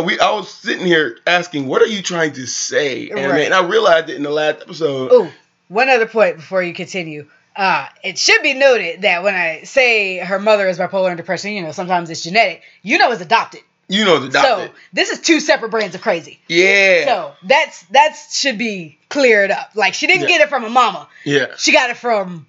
we 0.04 0.20
I 0.20 0.32
was 0.32 0.50
sitting 0.50 0.86
here 0.86 1.18
asking 1.26 1.68
what 1.68 1.82
are 1.82 1.88
you 1.88 2.02
trying 2.04 2.34
to 2.34 2.46
say 2.46 3.10
anime? 3.10 3.32
Right. 3.32 3.46
and 3.46 3.54
I 3.54 3.66
realized 3.66 4.10
it 4.10 4.16
in 4.16 4.24
the 4.24 4.30
last 4.30 4.62
episode. 4.62 5.12
Ooh, 5.12 5.30
one 5.68 5.90
other 5.90 6.06
point 6.08 6.38
before 6.38 6.64
you 6.64 6.74
continue. 6.74 7.28
Uh, 7.56 7.88
it 8.04 8.18
should 8.20 8.44
be 8.44 8.54
noted 8.54 9.02
that 9.02 9.24
when 9.24 9.34
I 9.34 9.64
say 9.64 10.20
her 10.20 10.38
mother 10.40 10.68
is 10.68 10.78
bipolar 10.78 11.08
and 11.10 11.18
depression, 11.18 11.54
you 11.54 11.64
know, 11.64 11.72
sometimes 11.72 12.10
it's 12.12 12.22
genetic. 12.22 12.62
You 12.84 13.00
know, 13.00 13.12
it's 13.12 13.22
adopted. 13.22 13.62
You 13.90 14.04
know 14.06 14.20
the 14.20 14.30
doctor. 14.30 14.68
So 14.68 14.74
this 14.94 15.10
is 15.12 15.22
two 15.22 15.40
separate 15.40 15.70
brands 15.70 15.96
of 15.96 16.02
crazy. 16.02 16.40
yeah. 16.50 17.06
So 17.06 17.34
that's 17.44 17.82
that 17.92 18.16
should 18.30 18.58
be 18.58 18.98
cleared 19.10 19.50
up. 19.50 19.72
Like 19.76 19.94
she 19.94 20.08
didn't 20.08 20.24
Yeah. 20.24 20.28
get 20.28 20.42
it 20.42 20.50
from 20.50 20.66
a 20.66 20.70
mama. 20.70 21.08
yeah. 21.24 21.48
She 21.58 21.72
got 21.72 21.90
it 21.90 21.96
from 21.98 22.46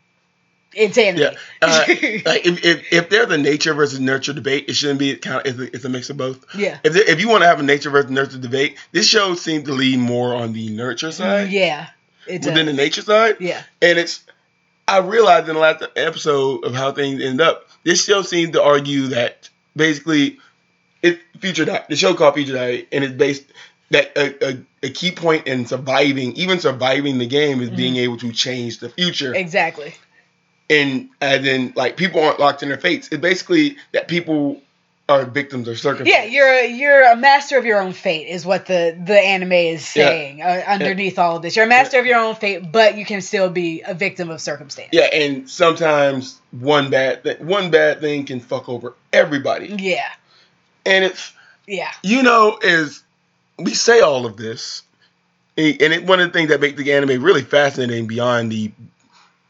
insanity. 0.75 1.23
Yeah, 1.23 1.35
uh, 1.63 1.85
like 2.27 2.45
if, 2.47 2.65
if 2.65 2.93
if 2.93 3.09
there's 3.09 3.31
a 3.31 3.39
nature 3.39 3.73
versus 3.73 4.01
nurture 4.01 4.33
debate, 4.33 4.65
it 4.69 4.75
shouldn't 4.75 4.99
be 4.99 5.17
kind 5.17 5.47
of 5.47 5.47
it's 5.47 5.59
a, 5.59 5.77
it's 5.77 5.85
a 5.85 5.89
mix 5.89 6.11
of 6.11 6.17
both. 6.17 6.45
yeah. 6.57 6.79
If 6.85 6.93
there, 6.93 7.09
if 7.09 7.21
you 7.21 7.29
want 7.29 7.43
to 7.43 7.47
have 7.49 7.61
a 7.61 7.63
nature 7.63 7.91
versus 7.91 8.11
nurture 8.11 8.39
debate, 8.39 8.77
this 8.93 9.07
show 9.07 9.35
seemed 9.35 9.65
to 9.67 9.73
lean 9.73 10.01
more 10.01 10.35
on 10.35 10.53
the 10.53 10.69
nurture 10.71 11.13
side 11.13 11.51
Yeah. 11.51 11.89
It 12.29 12.43
than 12.43 12.67
the 12.67 12.73
nature 12.73 13.03
side, 13.03 13.37
Yeah. 13.41 13.63
and 13.83 13.99
it's. 13.99 14.25
I 14.87 14.99
realized 14.99 15.49
in 15.49 15.55
the 15.55 15.61
last 15.61 15.85
episode 15.97 16.65
of 16.65 16.75
how 16.75 16.93
things 16.93 17.23
end 17.23 17.43
up, 17.43 17.69
this 17.85 18.03
show 18.05 18.23
seemed 18.23 18.55
to 18.55 18.63
argue 18.63 19.09
that 19.09 19.51
basically, 19.77 20.39
it 21.03 21.21
future 21.41 21.67
Di- 21.67 21.85
the 21.91 21.97
show 21.97 22.15
called 22.15 22.35
Future 22.35 22.55
Diary, 22.55 22.89
and 22.91 23.05
it's 23.05 23.13
based 23.13 23.45
that 23.91 24.17
a, 24.17 24.53
a, 24.53 24.59
a 24.85 24.91
key 24.91 25.11
point 25.11 25.47
in 25.47 25.67
surviving, 25.67 26.33
even 26.35 26.59
surviving 26.59 27.19
the 27.19 27.27
game, 27.27 27.61
is 27.61 27.71
being 27.71 27.95
mm-hmm. 27.95 28.05
able 28.05 28.17
to 28.19 28.33
change 28.33 28.79
the 28.79 28.89
future 28.89 29.35
Exactly. 29.35 29.95
and 30.71 31.09
and 31.21 31.45
then 31.45 31.73
like 31.77 31.97
people 31.97 32.23
aren't 32.23 32.41
locked 32.41 32.63
in 32.63 32.69
their 32.69 32.79
fates. 32.79 33.09
It's 33.09 33.21
basically 33.21 33.77
that 33.93 34.09
people 34.09 34.61
are 35.09 35.25
victims 35.25 35.69
of 35.69 36.07
Yeah, 36.07 36.25
you're 36.25 36.47
a, 36.47 36.67
you're 36.71 37.03
a 37.03 37.17
master 37.17 37.57
of 37.57 37.65
your 37.65 37.81
own 37.81 37.93
fate, 37.93 38.29
is 38.29 38.45
what 38.45 38.67
the 38.67 38.97
the 39.03 39.19
anime 39.19 39.53
is 39.53 39.97
Yeah. 39.97 40.09
saying 40.09 40.43
uh, 40.43 40.63
underneath 40.67 41.19
all 41.19 41.37
of 41.37 41.43
this. 41.43 41.57
You're 41.57 41.65
a 41.65 41.69
master 41.69 41.99
of 41.99 42.05
your 42.07 42.19
own 42.19 42.35
fate, 42.35 42.71
but 42.71 42.97
you 42.99 43.07
can 43.07 43.23
still 43.23 43.49
be 43.49 43.83
a 43.87 43.95
victim 43.95 44.29
of 44.29 44.41
circumstance. 44.41 44.91
Yeah, 44.93 45.09
and 45.13 45.49
sometimes 45.49 46.39
one 46.51 46.91
bad 46.91 47.25
th- 47.25 47.39
one 47.41 47.71
bad 47.71 48.01
thing 48.01 48.27
can 48.27 48.41
fuck 48.41 48.69
over 48.69 48.95
everybody. 49.13 49.69
Yeah, 49.79 50.09
And 50.85 51.05
it's 51.05 51.33
yeah, 51.67 51.91
you 52.03 52.23
know 52.23 52.59
is 52.61 53.03
we 53.59 53.73
say 53.73 54.01
all 54.01 54.27
of 54.27 54.37
this, 54.37 54.83
and 55.57 55.81
and 55.81 55.93
it, 55.95 56.05
one 56.05 56.21
of 56.21 56.27
the 56.31 56.33
things 56.39 56.51
that 56.51 56.61
make 56.61 56.77
the 56.77 56.93
anime 56.93 57.23
really 57.23 57.43
fascinating 57.43 58.07
beyond 58.07 58.53
the 58.53 58.73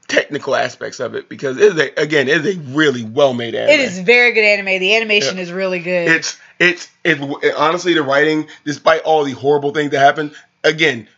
technical 0.09 0.57
aspects 0.57 1.01
of 1.01 1.15
it 1.15 1.29
because 1.29 1.59
it 1.59 1.77
is 1.77 1.79
a, 1.79 2.03
again 2.03 2.29
it 2.29 2.45
is 2.45 2.57
a 2.57 2.61
really 2.71 3.05
well 3.05 3.35
made 3.35 3.55
anime. 3.55 3.71
it 3.71 3.81
is 3.81 3.99
very 3.99 4.33
good 4.33 4.45
anime. 4.45 4.81
The 4.81 4.97
animation 4.97 5.37
Yeah. 5.37 5.43
is 5.43 5.53
really 5.53 5.79
good. 5.81 6.09
It's 6.09 6.39
it's 6.59 6.89
it, 7.05 7.21
honestly 7.57 7.95
the 7.95 8.03
writing, 8.03 8.49
despite 8.65 9.03
all 9.03 9.25
the 9.25 9.33
horrible 9.33 9.73
things 9.73 9.91
that 9.91 10.01
happen. 10.01 10.35
Again, 10.65 11.09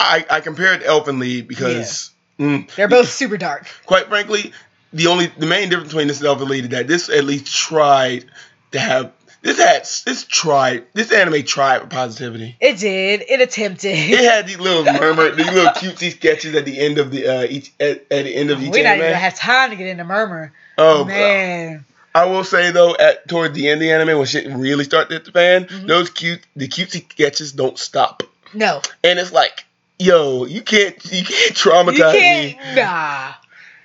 I 0.00 0.24
I 0.30 0.40
compared 0.40 0.82
Elfen 0.82 1.20
Lied 1.20 1.46
because 1.48 2.10
mm, 2.38 2.68
They're 2.74 2.88
both 2.88 3.10
super 3.10 3.36
dark. 3.36 3.66
quite 3.84 4.06
frankly, 4.08 4.52
the 4.92 5.08
only 5.08 5.26
the 5.26 5.46
main 5.46 5.68
difference 5.68 5.92
between 5.92 6.08
this 6.08 6.20
and 6.20 6.28
Elfen 6.28 6.48
Lied 6.48 6.64
is 6.64 6.68
that 6.70 6.88
this 6.88 7.08
at 7.10 7.24
least 7.24 7.54
tried 7.54 8.24
to 8.72 8.78
have 8.78 9.12
this 9.42 9.58
had 9.58 9.82
this 10.04 10.24
tried 10.24 10.84
this 10.94 11.12
anime 11.12 11.42
tried 11.44 11.80
for 11.82 11.86
positivity. 11.86 12.56
It 12.60 12.78
did. 12.78 13.22
It 13.28 13.40
attempted. 13.40 13.90
It 13.96 14.20
had 14.20 14.46
these 14.46 14.58
little 14.58 14.84
murmur, 15.00 15.30
these 15.30 15.46
little 15.52 15.70
cutesy 15.72 16.10
sketches 16.12 16.54
at 16.54 16.64
the 16.64 16.78
end 16.78 16.98
of 16.98 17.10
the 17.10 17.26
uh, 17.26 17.42
each 17.48 17.72
at, 17.80 18.04
at 18.10 18.24
the 18.24 18.34
end 18.34 18.50
of 18.50 18.60
each 18.62 18.72
we 18.72 18.82
not 18.82 18.90
anime. 18.94 19.04
even 19.06 19.16
have 19.16 19.36
time 19.36 19.70
to 19.70 19.76
get 19.76 19.86
into 19.86 20.04
murmur. 20.04 20.52
oh 20.76 21.04
man, 21.04 21.84
I 22.14 22.24
will 22.26 22.44
say 22.44 22.70
though, 22.72 22.94
at 22.96 23.28
towards 23.28 23.54
the 23.54 23.68
end 23.68 23.78
of 23.78 23.80
the 23.82 23.92
anime 23.92 24.18
when 24.18 24.26
shit 24.26 24.46
really 24.52 24.84
started 24.84 25.08
to 25.08 25.14
hit 25.14 25.24
the 25.24 25.32
fan, 25.32 25.64
Mhm. 25.66 25.86
those 25.86 26.10
cute 26.10 26.40
the 26.56 26.68
cutesy 26.68 27.08
sketches 27.10 27.52
don't 27.52 27.78
stop, 27.78 28.22
no, 28.54 28.82
and 29.04 29.18
it's 29.18 29.32
like, 29.32 29.64
yo, 29.98 30.44
you 30.46 30.62
can't 30.62 30.96
you 31.04 31.24
can't 31.24 31.28
you 31.50 31.54
traumatize 31.54 32.12
can't. 32.12 32.58
me. 32.58 32.74
Nah, 32.74 33.32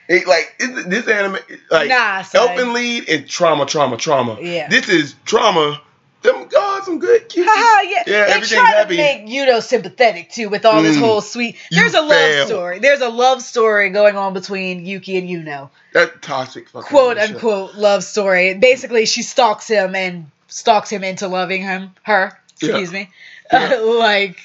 It, 0.09 0.27
like 0.27 0.53
it, 0.59 0.89
this 0.89 1.07
anime, 1.07 1.37
like 1.71 1.89
nah, 1.89 2.21
son. 2.23 2.49
Elfen 2.49 2.73
Lied 2.73 3.07
is 3.07 3.29
trauma, 3.29 3.65
trauma, 3.65 3.97
trauma. 3.97 4.37
Yeah. 4.41 4.67
This 4.69 4.89
is 4.89 5.15
trauma. 5.25 5.81
Them 6.23 6.47
God, 6.47 6.83
some 6.85 6.99
good. 6.99 7.21
Haha, 7.35 7.81
yeah. 7.81 7.97
Yeah, 7.97 8.03
they 8.05 8.15
everything's 8.31 8.49
try 8.51 8.63
happy. 8.69 8.95
to 8.95 9.01
make 9.01 9.27
Yuno 9.27 9.61
sympathetic 9.61 10.29
too 10.31 10.47
with 10.49 10.65
all 10.65 10.81
this 10.81 10.95
Mm. 10.95 11.01
whole 11.01 11.19
sweet. 11.21 11.57
You 11.69 11.81
There's 11.81 11.93
a 11.95 12.01
love 12.01 12.47
story. 12.47 12.79
There's 12.79 13.01
a 13.01 13.09
love 13.09 13.41
story 13.41 13.89
going 13.89 14.15
on 14.15 14.33
between 14.33 14.85
Yuki 14.85 15.17
and 15.17 15.27
Yuno. 15.29 15.69
that 15.93 16.21
toxic 16.21 16.69
fucking 16.69 16.87
Quote 16.87 17.17
bullshit. 17.17 17.35
unquote 17.35 17.75
love 17.75 18.03
story. 18.05 18.53
Basically, 18.53 19.05
she 19.05 19.21
stalks 19.21 19.67
him 19.67 19.95
and 19.95 20.27
stalks 20.47 20.89
him 20.89 21.03
into 21.03 21.27
loving 21.27 21.61
him. 21.61 21.91
Her, 22.03 22.39
excuse 22.53 22.91
me. 22.91 23.09
Yeah. 23.51 23.75
like. 23.83 24.37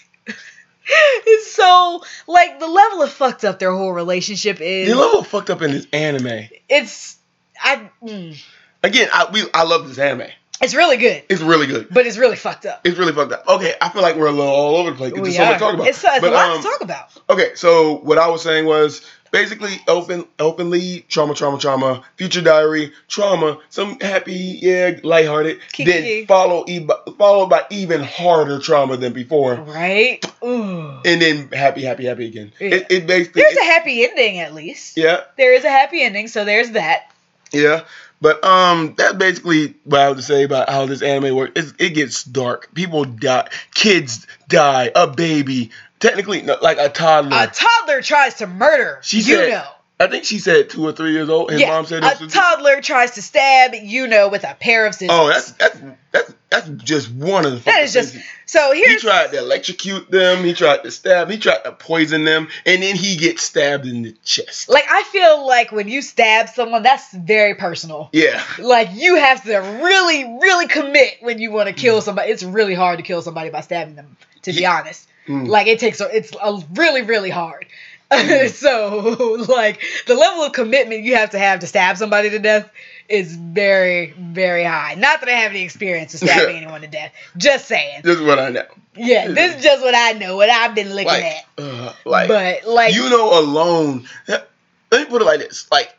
It's 1.27 1.53
so 1.53 2.03
like 2.27 2.59
the 2.61 2.66
level 2.66 3.03
of 3.03 3.12
fucked 3.12 3.44
up 3.44 3.59
their 3.59 3.72
whole 3.72 3.92
relationship 3.92 4.61
is. 4.61 4.88
You 4.88 4.94
know 4.94 5.09
what 5.14 5.27
fucked 5.27 5.51
up 5.51 5.62
in 5.62 5.72
this 5.72 5.87
anime? 5.92 6.48
it's 6.68 7.16
I. 7.62 7.90
Mm, 8.03 8.40
Again, 8.83 9.09
I 9.12 9.29
we 9.33 9.42
I 9.53 9.64
love 9.64 9.88
this 9.88 9.98
anime. 9.98 10.29
it's 10.62 10.74
really 10.74 10.96
good, 10.96 11.24
It's 11.29 11.42
really 11.42 11.66
good. 11.66 11.88
but 11.90 12.07
it's 12.07 12.16
really 12.16 12.37
fucked 12.37 12.64
up. 12.66 12.81
It's 12.85 12.96
really 12.96 13.12
fucked 13.12 13.33
up. 13.33 13.46
Okay, 13.48 13.74
I 13.81 13.88
feel 13.90 14.03
like 14.03 14.16
we're 14.16 14.29
a 14.29 14.33
little 14.33 14.53
all 14.53 14.77
over 14.77 14.90
the 14.92 14.96
place. 14.96 15.12
We 15.12 15.20
There's 15.20 15.37
so 15.37 15.44
much 15.44 15.55
to 15.55 15.59
talk 15.59 15.74
about. 15.74 15.87
It's, 15.88 16.05
it's 16.05 16.20
But, 16.20 16.33
a 16.33 16.35
lot 16.35 16.51
um, 16.51 16.62
to 16.62 16.68
talk 16.68 16.81
about. 16.81 17.09
Okay, 17.29 17.55
so 17.57 17.96
what 17.98 18.18
I 18.18 18.29
was 18.29 18.42
saying 18.42 18.66
was 18.66 19.05
basically 19.31 19.73
open 19.88 20.25
openly 20.38 21.05
trauma, 21.09 21.35
trauma, 21.35 21.59
trauma, 21.59 22.05
future 22.17 22.41
diary, 22.43 22.93
trauma, 23.09 23.59
some 23.71 23.99
happy, 24.01 24.59
yeah, 24.62 24.99
lighthearted, 25.03 25.59
Kiki. 25.73 25.91
then 25.91 26.27
follow 26.27 26.64
followed 27.19 27.49
by 27.49 27.64
even 27.71 28.03
harder 28.03 28.59
trauma 28.59 28.97
than 28.97 29.12
before, 29.12 29.55
Right? 29.57 30.25
Ooh. 30.45 31.01
and 31.05 31.21
then 31.23 31.49
happy, 31.49 31.83
happy, 31.85 32.05
happy 32.07 32.27
again. 32.27 32.53
Yeah. 32.61 32.69
It, 32.75 32.87
it 32.91 33.07
basically, 33.07 33.43
There's 33.43 33.57
a 33.57 33.64
happy 33.64 34.05
ending 34.05 34.38
at 34.41 34.55
least. 34.55 34.97
yeah, 34.97 35.23
There 35.37 35.55
is 35.55 35.64
a 35.64 35.71
happy 35.71 36.03
ending, 36.03 36.29
so 36.29 36.45
there's 36.45 36.71
that. 36.73 37.11
yeah. 37.53 37.85
But 38.21 38.43
um, 38.45 38.95
that's 38.99 39.14
basically 39.14 39.77
what 39.85 40.01
I 40.01 40.09
would 40.09 40.25
say 40.25 40.43
about 40.43 40.69
how 40.69 40.87
this 40.87 41.03
anime 41.03 41.37
works. 41.37 41.53
It's, 41.55 41.73
it 41.79 41.91
gets 41.91 42.25
dark. 42.25 42.69
People 42.75 43.05
die. 43.05 43.49
Kids 43.75 44.27
die. 44.49 44.91
A 44.97 45.07
baby. 45.07 45.71
Technically, 46.01 46.43
no, 46.43 46.57
like 46.63 46.79
a 46.79 46.89
toddler. 46.89 47.37
A 47.37 47.47
toddler 47.47 48.03
tries 48.03 48.35
to 48.35 48.47
murder 48.47 48.99
She 49.03 49.19
you 49.19 49.23
said- 49.23 49.51
know. 49.51 49.65
I 50.01 50.07
think 50.07 50.25
she 50.25 50.39
said 50.39 50.71
two 50.71 50.87
or 50.87 50.93
three 50.93 51.11
years 51.11 51.29
old. 51.29 51.51
His 51.51 51.61
yeah, 51.61 51.71
mom 51.71 51.85
said 51.85 52.05
a 52.05 52.15
toddler 52.29 52.81
tries 52.81 53.13
to 53.17 53.23
stab 53.23 53.73
Yuno 53.73 54.31
with 54.31 54.45
a 54.45 54.55
pair 54.55 54.87
of 54.87 54.95
scissors. 54.95 55.11
Oh, 55.11 55.27
that's 55.27 55.51
that's 55.53 55.77
that's 56.13 56.35
that's 56.51 56.69
just 56.85 57.11
one 57.11 57.45
of 57.45 57.51
the. 57.51 57.59
that 57.65 57.65
fucking 57.65 57.89
just 57.89 58.13
things. 58.13 58.25
so. 58.47 58.73
He 58.73 58.97
tried 58.99 59.33
to 59.33 59.39
electrocute 59.39 60.09
them. 60.09 60.45
He 60.45 60.53
tried 60.55 60.85
to 60.85 60.93
stab. 60.93 61.29
He 61.31 61.37
tried 61.37 61.65
to 61.65 61.73
poison 61.73 62.23
them, 62.23 62.47
and 62.65 62.81
then 62.81 62.95
he 62.95 63.17
gets 63.17 63.43
stabbed 63.43 63.87
in 63.87 64.03
the 64.03 64.13
chest. 64.23 64.69
like 64.69 64.85
I 64.89 65.03
feel 65.03 65.45
like 65.45 65.73
when 65.73 65.89
you 65.89 66.01
stab 66.01 66.49
someone, 66.49 66.85
that's 66.85 67.13
very 67.13 67.57
personal. 67.57 68.09
Yeah, 68.13 68.41
Like 68.61 68.91
you 68.95 69.17
have 69.17 69.43
to 69.43 69.57
really, 69.57 70.39
really 70.41 70.69
commit 70.69 71.17
when 71.23 71.41
you 71.41 71.51
want 71.51 71.67
to 71.71 71.73
kill 71.75 72.03
somebody. 72.03 72.31
It's 72.31 72.45
really 72.45 72.75
hard 72.75 72.99
to 72.99 73.03
kill 73.03 73.21
somebody 73.21 73.51
by 73.51 73.63
stabbing 73.63 73.97
them. 73.97 74.17
To 74.53 74.59
be 74.59 74.67
honest, 74.67 75.07
Mm. 75.29 75.47
like 75.47 75.67
it 75.67 75.79
takes. 75.79 76.01
a 76.01 76.09
It's 76.17 76.33
a 76.43 76.63
really, 76.75 77.03
really 77.03 77.29
hard. 77.31 77.67
Mm. 78.11 78.49
so, 78.55 79.45
like 79.53 79.83
the 80.07 80.15
level 80.15 80.43
of 80.45 80.53
commitment 80.53 81.03
you 81.03 81.17
have 81.17 81.31
to 81.31 81.39
have 81.39 81.61
to 81.61 81.67
stab 81.67 81.99
somebody 81.99 82.31
to 82.31 82.39
death 82.39 82.71
is 83.11 83.37
very, 83.37 84.13
very 84.19 84.65
high. 84.65 84.95
Not 84.95 85.21
that 85.21 85.29
I 85.29 85.33
have 85.33 85.51
any 85.53 85.63
experience 85.63 86.15
of 86.15 86.21
stabbing 86.21 86.57
anyone 86.63 86.81
to 86.81 86.87
death. 86.87 87.13
Just 87.37 87.67
saying. 87.69 88.01
this 88.05 88.17
is 88.19 88.23
what 88.23 88.39
I 88.39 88.49
know. 88.49 88.65
Yeah, 88.97 89.29
this 89.29 89.57
is 89.57 89.63
just 89.63 89.83
what 89.83 89.95
I 89.95 90.13
know. 90.13 90.37
What 90.37 90.49
I've 90.49 90.75
been 90.75 90.89
looking 90.91 91.07
Like, 91.09 91.25
at. 91.25 91.45
uh, 91.59 91.93
like 92.07 92.29
but 92.29 92.67
like, 92.67 92.95
you 92.95 93.09
know, 93.11 93.39
alone. 93.39 94.09
Let 94.27 94.49
me 94.93 95.05
put 95.05 95.21
it 95.21 95.27
like 95.27 95.41
this: 95.41 95.67
like 95.71 95.95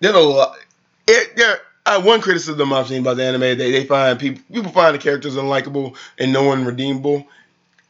there's 0.00 0.14
a 0.16 0.18
lot. 0.18 0.56
It, 1.06 1.36
there, 1.36 1.60
uh, 1.86 2.02
one 2.02 2.20
criticism 2.20 2.72
I've 2.72 2.88
seen 2.88 3.02
about 3.02 3.16
the 3.18 3.24
anime, 3.24 3.40
they 3.40 3.70
they 3.70 3.84
find 3.84 4.18
people 4.18 4.42
people 4.52 4.72
find 4.72 4.94
the 4.94 4.98
characters 4.98 5.36
unlikable 5.36 5.96
and 6.18 6.32
no 6.32 6.42
one 6.42 6.64
redeemable. 6.64 7.28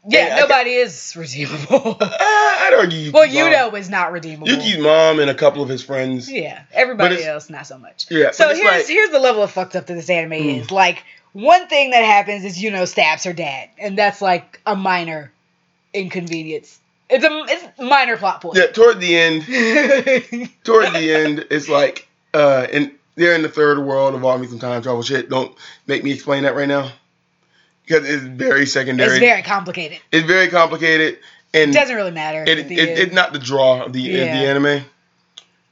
Yeah, 0.08 0.36
nobody 0.40 0.72
is 0.74 1.14
redeemable. 1.16 1.96
Uh, 2.00 2.08
I'd 2.20 2.74
argue. 2.78 3.12
Well, 3.12 3.26
mom. 3.26 3.34
Yuno 3.36 3.78
is 3.78 3.88
not 3.90 4.12
redeemable. 4.12 4.48
Yuki's 4.48 4.78
mom 4.78 5.18
and 5.20 5.30
a 5.30 5.34
couple 5.34 5.62
of 5.62 5.68
his 5.68 5.82
friends. 5.82 6.30
Yeah, 6.30 6.62
everybody 6.72 7.22
else 7.24 7.48
not 7.50 7.66
so 7.66 7.78
much. 7.78 8.06
Yeah, 8.10 8.30
So 8.32 8.48
here's 8.54 8.60
like- 8.64 8.86
here's 8.86 9.10
the 9.10 9.18
level 9.20 9.42
of 9.42 9.50
fucked 9.50 9.76
up 9.76 9.86
that 9.86 9.94
this 9.94 10.10
anime 10.10 10.32
Mm. 10.32 10.60
is. 10.62 10.70
Like 10.70 11.04
one 11.32 11.66
thing 11.68 11.90
that 11.90 12.04
happens 12.04 12.44
is 12.44 12.58
Yuno 12.60 12.86
stabs 12.86 13.24
her 13.24 13.32
dad, 13.32 13.68
and 13.78 13.96
that's 13.98 14.20
like 14.22 14.60
a 14.66 14.74
minor 14.76 15.30
inconvenience. 15.94 16.78
It's 17.10 17.24
a 17.24 17.44
it's 17.48 17.78
minor 17.78 18.16
plot 18.16 18.40
point. 18.40 18.56
Yeah, 18.56 18.66
toward 18.66 19.00
the 19.00 19.16
end, 19.16 19.42
toward 20.64 20.92
the 20.94 21.12
end, 21.14 21.46
it's 21.50 21.68
like, 21.68 22.08
uh, 22.34 22.66
and 22.72 22.92
they're 23.16 23.34
in 23.34 23.42
the 23.42 23.48
third 23.48 23.78
world 23.78 24.14
involving 24.14 24.48
some 24.48 24.58
time 24.58 24.80
travel 24.82 25.02
shit. 25.02 25.28
Don't 25.28 25.54
make 25.86 26.02
me 26.04 26.12
explain 26.12 26.44
that 26.44 26.54
right 26.56 26.68
now, 26.68 26.90
because 27.86 28.08
it's 28.08 28.22
very 28.22 28.66
secondary. 28.66 29.10
it's 29.10 29.18
very 29.18 29.42
complicated. 29.42 29.98
It's 30.10 30.26
very 30.26 30.48
complicated, 30.48 31.18
and 31.54 31.70
It 31.70 31.74
doesn't 31.74 31.96
really 31.96 32.10
matter. 32.12 32.42
it, 32.46 32.58
it, 32.58 32.70
it's 32.72 33.12
not 33.14 33.32
the 33.32 33.38
draw 33.38 33.82
of 33.82 33.92
the 33.92 34.08
of 34.20 34.26
Yeah. 34.26 34.40
the 34.40 34.46
anime. 34.48 34.84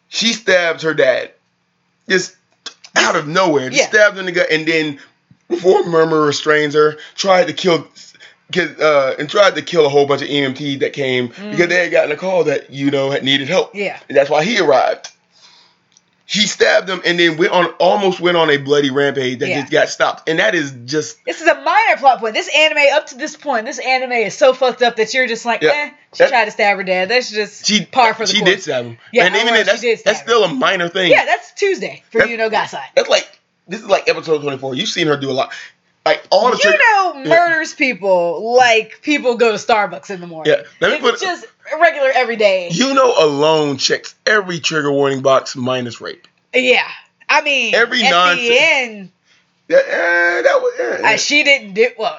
She 0.08 0.32
stabs 0.32 0.82
her 0.82 0.94
dad, 0.94 1.30
just 2.08 2.34
out 2.96 3.16
of 3.16 3.28
nowhere. 3.28 3.70
Just 3.70 3.82
Yeah. 3.82 3.88
stabs 3.88 4.14
him 4.14 4.20
in 4.20 4.26
the 4.26 4.32
gut, 4.32 4.48
and 4.50 4.66
then 4.66 4.98
before 5.48 5.84
Murmur 5.84 6.20
restrains 6.22 6.74
her, 6.74 6.98
tried 7.14 7.46
to 7.46 7.52
kill. 7.52 7.86
Get, 8.52 8.80
uh, 8.80 9.14
and 9.16 9.30
tried 9.30 9.54
to 9.54 9.62
kill 9.62 9.86
a 9.86 9.88
whole 9.88 10.06
bunch 10.06 10.22
of 10.22 10.28
EMT 10.28 10.80
that 10.80 10.92
came 10.92 11.28
because 11.28 11.68
they 11.68 11.76
had 11.84 11.92
gotten 11.92 12.10
a 12.10 12.16
call 12.16 12.42
that 12.44 12.68
Yuno 12.72 13.12
had 13.12 13.22
needed 13.22 13.46
help. 13.46 13.72
Mm. 13.72 13.78
Yeah. 13.78 14.00
and 14.08 14.18
that's 14.18 14.28
why 14.28 14.42
he 14.42 14.58
arrived. 14.58 15.08
He 16.32 16.46
stabbed 16.46 16.88
him 16.88 17.02
and 17.04 17.18
then 17.18 17.36
went 17.38 17.50
on 17.50 17.66
almost 17.80 18.20
went 18.20 18.36
on 18.36 18.50
a 18.50 18.56
bloody 18.56 18.90
rampage 18.90 19.40
that 19.40 19.48
Yeah. 19.48 19.60
just 19.62 19.72
got 19.72 19.88
stopped, 19.88 20.28
and 20.28 20.38
that 20.38 20.54
is 20.54 20.70
just 20.84 21.16
This 21.24 21.40
is 21.40 21.48
a 21.48 21.56
minor 21.60 21.96
plot 21.98 22.20
point. 22.20 22.34
This 22.34 22.48
anime, 22.54 22.84
up 22.94 23.08
to 23.08 23.16
this 23.16 23.34
point, 23.34 23.66
this 23.66 23.80
anime 23.80 24.12
is 24.12 24.38
so 24.38 24.52
fucked 24.54 24.80
up 24.80 24.94
that 24.94 25.12
you're 25.12 25.26
just 25.26 25.44
like, 25.44 25.60
Yeah. 25.60 25.70
eh, 25.74 25.90
she 26.14 26.28
tried 26.28 26.44
to 26.44 26.52
stab 26.52 26.76
her 26.76 26.84
dad. 26.84 27.08
That's 27.08 27.32
just 27.32 27.66
she 27.66 27.84
par 27.84 28.14
for 28.14 28.26
the 28.26 28.32
she 28.32 28.38
course. 28.38 28.50
did 28.52 28.62
stab 28.62 28.84
him. 28.84 28.98
Yeah, 29.12 29.24
and 29.26 29.34
even 29.34 29.54
then, 29.54 29.64
she 29.78 29.88
that's 29.90 30.02
that's 30.04 30.20
still 30.20 30.44
a 30.44 30.48
minor 30.54 30.88
thing. 30.88 31.10
Yeah, 31.10 31.24
that's 31.24 31.50
Tuesday 31.54 32.04
for 32.12 32.18
That's- 32.20 32.38
Yuno 32.38 32.48
Gasai. 32.48 32.82
That's 32.94 33.08
like 33.08 33.28
this 33.66 33.80
is 33.80 33.86
like 33.86 34.08
episode 34.08 34.40
twenty 34.40 34.58
four. 34.58 34.76
You've 34.76 34.88
seen 34.88 35.08
her 35.08 35.16
do 35.16 35.30
a 35.30 35.32
lot. 35.32 35.52
Like 36.06 36.22
all 36.30 36.50
the 36.50 36.56
You 36.56 36.62
trick- 36.62 36.80
know, 36.80 37.12
Yeah. 37.16 37.28
murders 37.28 37.74
people 37.74 38.54
like 38.56 39.00
people 39.02 39.36
go 39.36 39.52
to 39.52 39.58
Starbucks 39.58 40.10
in 40.10 40.20
the 40.20 40.26
morning. 40.26 40.54
Yeah, 40.54 40.62
let 40.80 40.90
me 40.90 40.96
it's 41.08 41.20
put- 41.20 41.26
just 41.26 41.46
regular 41.80 42.10
everyday. 42.14 42.70
Yuno 42.72 43.20
alone 43.22 43.76
checks 43.76 44.14
every 44.26 44.60
trigger 44.60 44.90
warning 44.90 45.20
box 45.20 45.54
minus 45.56 46.00
rape. 46.00 46.26
yeah, 46.54 46.88
I 47.28 47.42
mean, 47.42 47.74
Every 47.74 48.02
at 48.02 48.10
nonsense- 48.10 48.48
the 48.48 48.58
end, 48.58 49.10
Yeah, 49.68 49.76
eh, 49.76 50.42
that 50.42 50.60
was 50.60 50.72
eh, 50.80 51.14
uh, 51.14 51.16
she 51.18 51.42
didn't 51.44 51.74
do 51.74 51.90
well. 51.98 52.18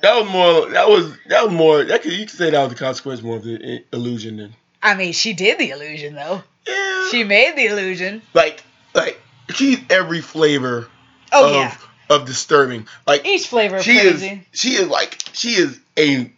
that 0.00 0.14
was 0.20 0.30
more 0.30 0.68
that 0.70 0.88
was 0.88 1.10
that 1.28 1.44
was 1.44 1.52
more 1.52 1.84
that 1.84 2.02
could 2.02 2.12
you 2.12 2.26
could 2.26 2.36
say 2.36 2.50
that 2.50 2.60
was 2.62 2.68
the 2.70 2.78
consequence 2.78 3.22
more 3.22 3.36
of 3.36 3.44
the 3.44 3.58
eh, 3.62 3.78
illusion 3.92 4.36
than 4.36 4.54
I 4.82 4.94
mean, 4.94 5.14
she 5.14 5.32
did 5.32 5.58
the 5.58 5.70
illusion 5.70 6.14
though. 6.14 6.42
yeah. 6.68 7.08
She 7.10 7.24
made 7.24 7.56
the 7.56 7.66
illusion. 7.66 8.20
like 8.34 8.62
like 8.94 9.18
she's 9.54 9.78
every 9.88 10.20
flavor 10.20 10.88
Oh 11.32 11.46
of 11.48 11.54
yeah, 11.54 11.74
of 12.14 12.26
disturbing. 12.26 12.86
Like 13.06 13.26
each 13.26 13.48
flavor 13.48 13.76
of 13.76 13.82
she 13.82 13.98
crazy. 14.00 14.26
is 14.52 14.60
she 14.60 14.68
is 14.74 14.88
like 14.88 15.22
she 15.32 15.50
is 15.50 15.78
a 15.98 16.30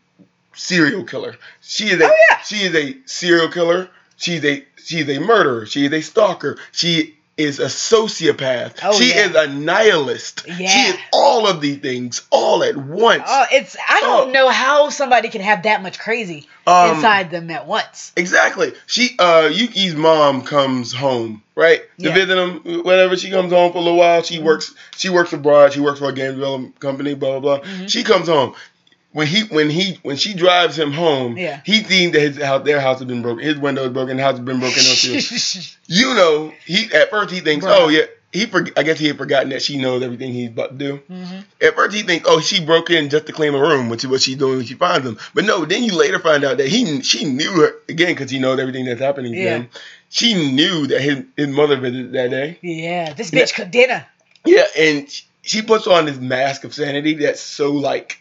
serial 0.55 1.05
killer. 1.05 1.37
She 1.63 1.85
is 1.89 2.01
a 2.01 2.05
Oh, 2.07 2.17
yeah. 2.31 2.39
she 2.39 2.57
is 2.63 2.75
a 2.75 2.97
serial 3.07 3.49
killer. 3.51 3.89
She's 4.17 4.45
a 4.45 4.65
she's 4.83 5.09
a 5.09 5.19
murderer. 5.19 5.67
She 5.67 5.87
is 5.87 5.93
a 5.93 6.01
stalker. 6.01 6.59
She 6.73 7.16
is 7.37 7.59
a 7.59 7.67
sociopath. 7.67 8.79
Oh, 8.83 8.99
she 8.99 9.11
yeah. 9.11 9.27
is 9.29 9.35
a 9.35 9.47
nihilist. 9.49 10.47
She 10.57 10.65
is 10.65 10.97
all 11.13 11.47
of 11.47 11.61
these 11.61 11.79
things 11.79 12.23
all 12.31 12.63
at 12.65 12.77
once. 12.77 13.25
Oh, 13.27 13.45
it's 13.53 13.77
I 13.89 14.01
don't 14.01 14.29
Oh. 14.29 14.33
know 14.33 14.49
how 14.49 14.89
somebody 14.89 15.29
can 15.29 15.43
have 15.43 15.65
that 15.65 15.83
much 15.83 15.99
crazy 15.99 16.49
Um, 16.67 16.97
inside 16.97 17.31
them 17.31 17.51
at 17.51 17.67
once. 17.67 18.13
Exactly. 18.17 18.73
She 18.87 19.17
uh 19.19 19.51
Yuki's 19.53 19.95
mom 19.95 20.43
comes 20.43 20.93
home, 20.95 21.43
right? 21.55 21.83
To 21.99 22.09
Yeah. 22.09 22.15
visit 22.15 22.39
him 22.39 22.83
whenever 22.85 23.17
she 23.17 23.31
comes 23.31 23.53
home 23.53 23.71
for 23.73 23.79
a 23.79 23.83
little 23.83 23.99
while. 23.99 24.23
She 24.23 24.39
works 24.39 24.73
she 24.97 25.11
works 25.11 25.33
abroad, 25.35 25.75
she 25.75 25.81
works 25.81 25.99
for 25.99 26.09
a 26.09 26.13
game 26.15 26.33
development 26.37 26.81
company, 26.81 27.15
blah 27.15 27.39
blah 27.39 27.59
blah. 27.59 27.69
Mhm. 27.69 27.91
She 27.91 28.03
comes 28.03 28.29
home. 28.29 28.55
When 29.17 29.27
he 29.27 29.45
when 29.45 29.71
he 29.71 29.99
when 30.03 30.17
she 30.17 30.35
drives 30.35 30.79
him 30.79 30.93
home, 30.93 31.39
Yeah. 31.39 31.63
he 31.65 31.81
thinks 31.81 32.15
that 32.15 32.21
his 32.21 32.37
house 32.43 32.67
their 32.67 32.81
house 32.83 32.99
has 32.99 33.09
been 33.09 33.23
broken, 33.23 33.43
his 33.43 33.57
window 33.57 33.85
is 33.85 33.93
broken, 33.95 34.19
the 34.19 34.23
house 34.23 34.37
has 34.37 34.45
been 34.45 34.61
broken 34.61 34.83
you 35.87 36.15
know, 36.15 36.53
he 36.67 36.93
at 36.93 37.09
first 37.09 37.31
he 37.31 37.41
thinks, 37.41 37.65
Bruh. 37.65 37.75
oh 37.79 37.89
yeah, 37.89 38.03
he 38.31 38.45
for, 38.45 38.67
I 38.77 38.83
guess 38.83 38.99
he 38.99 39.07
had 39.07 39.17
forgotten 39.17 39.49
that 39.49 39.63
she 39.63 39.79
knows 39.79 40.03
everything 40.03 40.35
he's 40.35 40.51
about 40.51 40.73
to 40.73 40.77
do. 40.77 41.01
Mhm. 41.11 41.45
At 41.63 41.75
first 41.75 41.97
he 41.97 42.03
thinks, 42.03 42.27
oh, 42.29 42.41
she 42.41 42.63
broke 42.63 42.91
in 42.91 43.09
just 43.09 43.25
to 43.25 43.33
claim 43.33 43.55
a 43.55 43.59
room, 43.59 43.89
which 43.89 44.05
is 44.05 44.11
what 44.11 44.21
she's 44.21 44.37
doing 44.37 44.59
when 44.59 44.67
she 44.67 44.75
finds 44.75 45.07
him. 45.07 45.17
But 45.33 45.47
no, 45.47 45.65
then 45.65 45.83
you 45.83 45.95
later 45.97 46.19
find 46.19 46.45
out 46.45 46.59
that 46.59 46.69
he 46.69 47.01
she 47.01 47.25
knew 47.25 47.53
her 47.53 47.73
again 47.89 48.09
because 48.15 48.31
he 48.31 48.39
knows 48.39 48.61
everything 48.61 48.85
that's 48.85 49.01
happening 49.01 49.33
to 49.33 49.39
Yeah. 49.41 49.57
him. 49.61 49.69
She 50.11 50.35
knew 50.53 50.89
that 50.89 51.01
his 51.01 51.25
his 51.39 51.49
mother 51.49 51.77
visited 51.77 52.13
that 52.13 52.29
day. 52.31 52.59
Yeah, 52.61 53.15
this 53.15 53.31
bitch 53.31 53.55
cooked 53.55 53.71
dinner. 53.71 54.05
Yeah, 54.45 54.67
and 54.79 55.09
she 55.41 55.63
puts 55.63 55.87
on 55.87 56.05
this 56.05 56.19
mask 56.19 56.65
of 56.65 56.75
sanity 56.75 57.15
that's 57.15 57.41
so 57.41 57.73
like 57.73 58.19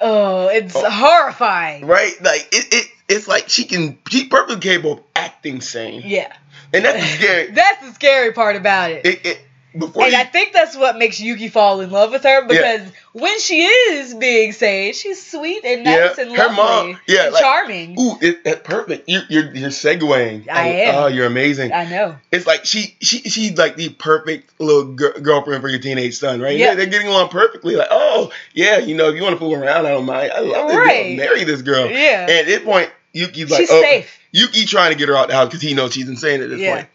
Oh, 0.00 0.48
it's 0.48 0.74
Oh. 0.76 0.90
horrifying. 0.90 1.86
right, 1.86 2.12
like 2.22 2.48
it, 2.52 2.66
it 2.74 2.86
it's 3.08 3.26
like 3.28 3.48
she 3.48 3.64
can 3.64 3.98
she's 4.10 4.28
perfectly 4.28 4.60
capable 4.60 4.92
of 4.94 5.00
acting 5.14 5.60
sane, 5.60 6.02
Yeah, 6.04 6.32
and 6.72 6.84
that's 6.84 7.04
scary. 7.14 7.50
that's 7.52 7.86
the 7.86 7.92
scary 7.94 8.32
part 8.32 8.56
about 8.56 8.90
it. 8.90 9.06
It, 9.06 9.26
it 9.26 9.40
before 9.78 10.04
and 10.04 10.12
you, 10.12 10.18
I 10.18 10.24
think 10.24 10.52
that's 10.52 10.76
what 10.76 10.96
makes 10.96 11.20
Yuki 11.20 11.48
fall 11.48 11.80
in 11.80 11.90
love 11.90 12.10
with 12.12 12.22
her 12.22 12.46
because 12.46 12.82
when 13.12 13.38
she 13.40 13.64
is 13.64 14.14
being 14.14 14.52
sane, 14.52 14.92
she's 14.94 15.24
sweet 15.24 15.64
and 15.64 15.84
nice 15.84 16.16
Yeah, 16.18 16.24
and 16.24 16.32
her 16.36 16.46
lovely 16.48 16.56
mom- 16.92 17.00
yeah, 17.06 17.24
and 17.24 17.32
like- 17.34 17.42
charming. 17.42 18.00
ooh, 18.00 18.18
it, 18.20 18.44
that's 18.44 18.60
perfect. 18.62 19.08
You, 19.08 19.20
you're 19.28 19.54
you're 19.54 19.70
segueing. 19.70 20.48
I 20.48 20.68
oh, 20.68 20.72
am. 20.72 20.94
Oh, 20.96 21.06
you're 21.08 21.26
amazing. 21.26 21.72
I 21.72 21.84
know. 21.88 22.16
It's 22.32 22.46
like 22.46 22.64
she 22.64 22.96
she 23.00 23.20
she's 23.20 23.56
like 23.58 23.76
the 23.76 23.90
perfect 23.90 24.58
little 24.60 24.94
gir- 24.94 25.18
girlfriend 25.20 25.62
for 25.62 25.68
your 25.68 25.80
teenage 25.80 26.18
son, 26.18 26.40
right? 26.40 26.56
Yeah. 26.56 26.74
They're, 26.74 26.86
getting 26.86 27.08
along 27.08 27.28
perfectly. 27.28 27.76
Like, 27.76 27.88
oh 27.90 28.32
yeah, 28.54 28.78
you 28.78 28.96
know, 28.96 29.08
if 29.08 29.16
you 29.16 29.22
want 29.22 29.34
to 29.34 29.38
fool 29.38 29.54
around, 29.54 29.86
I 29.86 29.90
don't 29.90 30.06
mind. 30.06 30.32
I 30.32 30.40
love 30.40 30.68
this 30.68 30.76
Right. 30.76 31.16
girl. 31.16 31.26
Marry 31.26 31.44
this 31.44 31.62
girl. 31.62 31.86
Yeah, 31.90 32.22
And 32.22 32.30
at 32.30 32.46
this 32.46 32.62
point, 32.62 32.90
Yuki's 33.12 33.50
like, 33.50 33.60
she's 33.60 33.70
oh, 33.70 33.80
safe. 33.82 34.18
Yuki 34.32 34.64
trying 34.66 34.92
to 34.92 34.98
get 34.98 35.08
her 35.08 35.16
out 35.16 35.28
the 35.28 35.34
house 35.34 35.46
because 35.46 35.62
he 35.62 35.74
knows 35.74 35.92
she's 35.94 36.08
insane 36.08 36.42
at 36.42 36.48
this 36.50 36.60
Yeah. 36.60 36.74
point. 36.76 36.88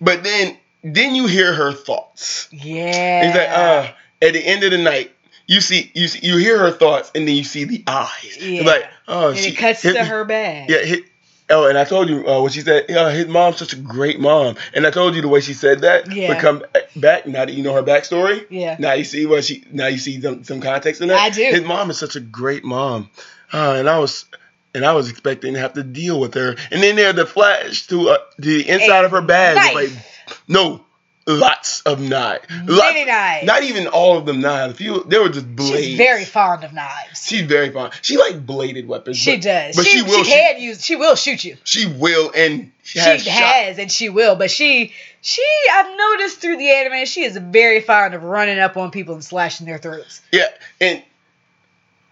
But 0.00 0.22
then 0.22 0.56
then 0.82 1.14
you 1.14 1.26
hear 1.26 1.52
her 1.52 1.72
thoughts. 1.72 2.48
Yeah. 2.52 3.26
It's 3.28 3.36
like, 3.36 3.48
uh, 3.48 3.92
at 4.26 4.32
the 4.32 4.44
end 4.46 4.64
of 4.64 4.70
the 4.70 4.78
night. 4.78 5.12
You 5.48 5.60
see, 5.60 5.92
you 5.94 6.08
see, 6.08 6.26
you 6.26 6.38
hear 6.38 6.58
her 6.58 6.72
thoughts, 6.72 7.12
and 7.14 7.26
then 7.28 7.36
you 7.36 7.44
see 7.44 7.62
the 7.64 7.84
eyes. 7.86 8.36
Yeah. 8.40 8.60
It's 8.62 8.66
like, 8.66 8.84
oh, 9.06 9.28
and 9.28 9.38
she 9.38 9.50
it 9.50 9.56
cuts 9.56 9.82
to 9.82 10.04
her 10.04 10.24
bag. 10.24 10.68
yeah. 10.68 10.96
Oh, 11.48 11.68
and 11.68 11.78
I 11.78 11.84
told 11.84 12.08
you 12.08 12.26
uh, 12.26 12.42
what 12.42 12.50
she 12.52 12.62
said. 12.62 12.86
Yeah, 12.88 13.08
his 13.12 13.28
mom's 13.28 13.58
such 13.58 13.72
a 13.72 13.76
great 13.76 14.18
mom, 14.18 14.56
and 14.74 14.84
I 14.84 14.90
told 14.90 15.14
you 15.14 15.22
the 15.22 15.28
way 15.28 15.40
she 15.40 15.54
said 15.54 15.82
that 15.82 16.12
Yeah. 16.12 16.30
would 16.30 16.38
come 16.38 16.64
back 16.96 17.28
now 17.28 17.44
that 17.44 17.54
you 17.54 17.62
know 17.62 17.72
her 17.74 17.84
backstory. 17.84 18.44
Yeah. 18.50 18.74
Now 18.80 18.94
you 18.94 19.04
see 19.04 19.24
what 19.26 19.44
she. 19.44 19.62
Now 19.70 19.86
you 19.86 19.98
see 19.98 20.20
some, 20.20 20.42
some 20.42 20.60
context 20.60 21.00
in 21.00 21.06
that. 21.08 21.20
I 21.20 21.30
do. 21.30 21.42
His 21.44 21.62
mom 21.62 21.90
is 21.90 21.98
such 21.98 22.16
a 22.16 22.20
great 22.20 22.64
mom, 22.64 23.08
uh, 23.52 23.76
and 23.78 23.88
I 23.88 24.00
was, 24.00 24.24
and 24.74 24.84
I 24.84 24.94
was 24.94 25.08
expecting 25.08 25.54
to 25.54 25.60
have 25.60 25.74
to 25.74 25.84
deal 25.84 26.18
with 26.18 26.34
her, 26.34 26.56
and 26.72 26.82
then 26.82 26.96
there 26.96 27.12
the 27.12 27.24
flash 27.26 27.86
to 27.86 28.08
uh, 28.10 28.18
the 28.40 28.68
inside 28.68 29.02
A 29.02 29.04
of 29.04 29.12
her 29.12 29.22
bag. 29.22 29.72
Like, 29.72 29.90
no, 30.48 30.84
lots 31.26 31.82
of 31.82 32.00
knives. 32.00 32.44
Lots, 32.50 32.94
Many 32.94 33.04
knives. 33.04 33.46
Not 33.46 33.62
even 33.64 33.86
all 33.88 34.16
of 34.16 34.26
them 34.26 34.40
knives. 34.40 34.74
A 34.74 34.76
few. 34.76 35.04
They 35.04 35.18
were 35.18 35.28
just 35.28 35.54
blades. 35.54 35.86
She's 35.86 35.96
very 35.96 36.24
fond 36.24 36.64
of 36.64 36.72
knives. 36.72 37.26
She's 37.26 37.42
very 37.42 37.70
fond. 37.70 37.92
She 38.02 38.16
like 38.16 38.44
bladed 38.46 38.86
weapons. 38.86 39.16
She 39.16 39.36
but- 39.36 39.42
does. 39.42 39.76
But 39.76 39.84
she, 39.86 39.98
she, 39.98 40.02
will. 40.02 40.24
She 40.24 40.30
can 40.30 40.60
use. 40.60 40.84
She 40.84 40.96
will 40.96 41.16
shoot 41.16 41.44
you. 41.44 41.56
she 41.64 41.86
will, 41.86 42.30
and 42.34 42.72
she 42.82 42.98
has, 42.98 43.22
She 43.22 43.30
has, 43.30 43.78
and 43.78 43.90
she 43.90 44.08
will. 44.08 44.36
But 44.36 44.50
she, 44.50 44.92
she, 45.20 45.44
I've 45.72 45.96
noticed 45.96 46.40
through 46.40 46.58
the 46.58 46.70
anime, 46.70 47.06
she 47.06 47.24
is 47.24 47.36
very 47.36 47.80
fond 47.80 48.14
of 48.14 48.22
running 48.22 48.58
up 48.58 48.76
on 48.76 48.90
people 48.90 49.14
and 49.14 49.24
slashing 49.24 49.66
their 49.66 49.78
throats. 49.78 50.22
Yeah, 50.32 50.46
and 50.80 51.02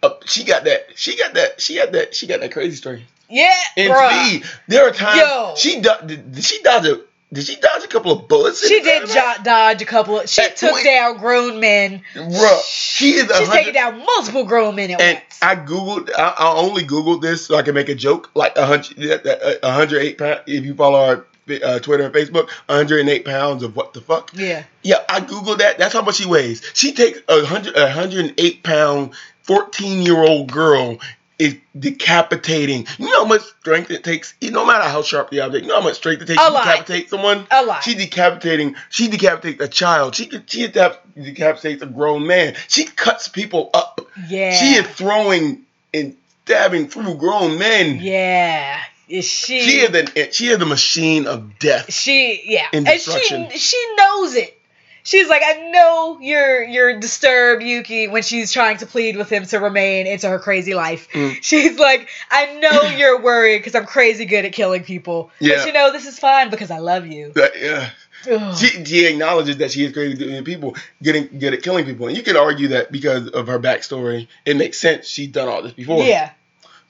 uh, 0.03 0.11
she 0.27 0.45
got 0.45 0.65
that. 0.65 0.87
She 0.97 1.17
got 1.17 1.35
that. 1.35 1.61
She 1.61 1.77
got 1.77 1.93
that. 1.93 2.15
She 2.15 2.27
got 2.27 2.41
that 2.41 2.53
crazy 2.53 2.77
story. 2.77 3.07
Yeah, 3.29 3.51
And. 3.77 4.43
There 4.69 4.87
are 4.87 4.93
times 4.93 5.21
Yo. 5.21 5.55
she 5.57 5.81
do- 5.81 6.41
she 6.43 6.63
dodge 6.63 6.87
a 6.87 7.01
did 7.35 7.45
she 7.47 7.57
dodge 7.57 7.85
a 7.85 7.89
couple 7.89 8.13
of 8.13 8.29
bullets? 8.29 8.67
She 8.67 8.81
did 8.81 9.09
jo- 9.09 9.35
dodge 9.43 9.83
a 9.83 9.85
couple 9.85 10.21
of. 10.21 10.29
She 10.29 10.43
At 10.43 10.57
took 10.57 10.71
point- 10.73 10.85
down 10.85 11.19
grown 11.19 11.61
men. 11.61 12.03
Bruh, 12.15 12.63
she 12.67 13.15
is 13.15 13.29
a 13.31 13.37
She's 13.39 13.49
taking 13.51 13.73
down 13.75 13.99
multiple 13.99 14.45
grown 14.45 14.75
men 14.77 14.93
at 14.93 15.01
And 15.01 15.17
once. 15.19 15.39
I 15.43 15.57
googled. 15.57 16.11
I, 16.17 16.35
I 16.39 16.53
only 16.57 16.85
googled 16.85 17.21
this 17.21 17.47
so 17.47 17.57
I 17.57 17.63
can 17.63 17.75
make 17.75 17.89
a 17.91 17.95
joke. 17.95 18.31
Like 18.35 18.57
a 18.57 18.65
hundred, 18.65 19.27
a 19.63 19.73
hundred 19.73 20.01
eight 20.03 20.17
pounds. 20.19 20.41
If 20.47 20.65
you 20.65 20.75
follow 20.75 20.99
our 20.99 21.27
uh, 21.63 21.79
Twitter 21.81 22.05
and 22.05 22.15
Facebook, 22.15 22.49
108 22.69 23.25
pounds 23.27 23.63
of 23.63 23.77
what 23.77 23.93
the 23.93 24.01
fuck. 24.01 24.31
yeah, 24.33 24.63
Yeah, 24.83 25.05
I 25.11 25.21
googled 25.21 25.59
that. 25.59 25.77
That's 25.77 25.93
how 25.93 26.01
much 26.01 26.15
she 26.17 26.27
weighs. 26.27 26.63
She 26.73 26.93
takes 26.95 27.19
a 27.29 27.45
hundred, 27.45 27.77
a 27.77 27.91
hundred 27.91 28.25
and 28.27 28.35
eight 28.39 28.63
pound, 28.63 29.13
fourteen 29.43 30.01
year 30.03 30.17
old 30.19 30.51
girl 30.51 30.99
is 31.39 31.57
decapitating. 31.79 32.87
You 32.99 33.07
know 33.07 33.23
how 33.23 33.25
much 33.25 33.43
strength 33.43 33.91
it 33.91 34.05
takes. 34.05 34.35
No 34.43 34.65
matter 34.65 34.89
how 34.89 35.03
sharp 35.03 35.31
the 35.31 35.41
object, 35.41 35.65
you 35.65 35.69
know 35.69 35.81
how 35.81 35.87
much 35.87 35.97
strength 35.97 36.23
it 36.23 36.27
takes 36.27 36.41
A 36.43 36.47
to 36.47 36.53
lot. 36.53 36.65
decapitate 36.65 37.11
someone. 37.11 37.47
a 37.51 37.65
lot. 37.65 37.83
She 37.83 37.95
decapitating. 37.95 38.77
She 38.91 39.09
decapitates 39.09 39.61
a 39.63 39.69
child. 39.69 40.15
She 40.15 40.31
she 40.47 40.69
decap- 40.69 40.99
decapitates 41.21 41.83
a 41.83 41.87
grown 41.87 42.27
man. 42.27 42.55
She 42.69 42.85
cuts 42.85 43.29
people 43.29 43.71
up. 43.75 44.01
yeah, 44.29 44.53
She 44.57 44.75
is 44.75 44.87
throwing 44.87 45.63
and 45.93 46.17
stabbing 46.45 46.89
through 46.89 47.15
grown 47.17 47.59
men. 47.59 47.99
yeah. 48.01 48.81
Is 49.07 49.27
she? 49.27 49.61
She 49.61 49.81
is 49.81 49.95
an 49.95 50.33
she 50.33 50.47
is 50.49 50.61
a 50.63 50.65
machine 50.67 51.27
of 51.27 51.59
death. 51.59 51.93
She 51.93 52.41
yeah, 52.47 52.67
And 52.73 52.89
and 52.89 52.99
she 53.01 53.51
she 53.59 53.95
knows 53.99 54.35
it. 54.35 54.59
She's 55.05 55.29
like, 55.29 55.43
I 55.45 55.71
know 55.71 56.19
you're 56.21 56.65
you're 56.65 56.99
disturbed, 56.99 57.63
Yuki, 57.63 58.09
when 58.09 58.23
she's 58.23 58.51
trying 58.51 58.79
to 58.79 58.87
plead 58.87 59.17
with 59.17 59.31
him 59.31 59.45
to 59.47 59.61
remain 59.61 60.09
into 60.09 60.29
her 60.29 60.41
crazy 60.41 60.75
life. 60.75 61.09
Mm. 61.13 61.39
She's 61.43 61.79
like, 61.79 62.09
I 62.31 62.55
know 62.59 62.83
you're 62.97 63.21
worried 63.21 63.59
because 63.59 63.75
I'm 63.77 63.87
crazy 63.87 64.25
good 64.25 64.45
at 64.45 64.53
killing 64.53 64.83
people. 64.83 65.31
Yeah. 65.39 65.57
But 65.59 65.67
you 65.67 65.73
know, 65.73 65.93
this 65.93 66.07
is 66.07 66.19
fine 66.19 66.51
because 66.51 66.71
I 66.73 66.79
love 66.79 67.07
you. 67.07 67.33
That- 67.35 67.53
yeah. 67.61 67.91
Ugh. 68.31 68.57
She, 68.57 68.85
she 68.87 69.05
acknowledges 69.07 69.59
that 69.59 69.71
she 69.71 69.85
is 69.85 69.93
crazy 69.93 70.17
good 70.17 70.33
at 70.33 70.45
people, 70.45 70.75
getting 71.03 71.39
good 71.39 71.53
at 71.53 71.63
killing 71.63 71.85
people, 71.85 72.07
and 72.09 72.17
you 72.17 72.23
could 72.23 72.37
argue 72.39 72.69
that 72.69 72.91
because 72.91 73.29
of 73.29 73.49
her 73.49 73.59
backstory, 73.59 74.29
it 74.47 74.57
makes 74.57 74.79
sense. 74.81 75.07
She's 75.07 75.29
done 75.29 75.47
all 75.47 75.61
this 75.63 75.75
before. 75.75 76.03
yeah. 76.03 76.31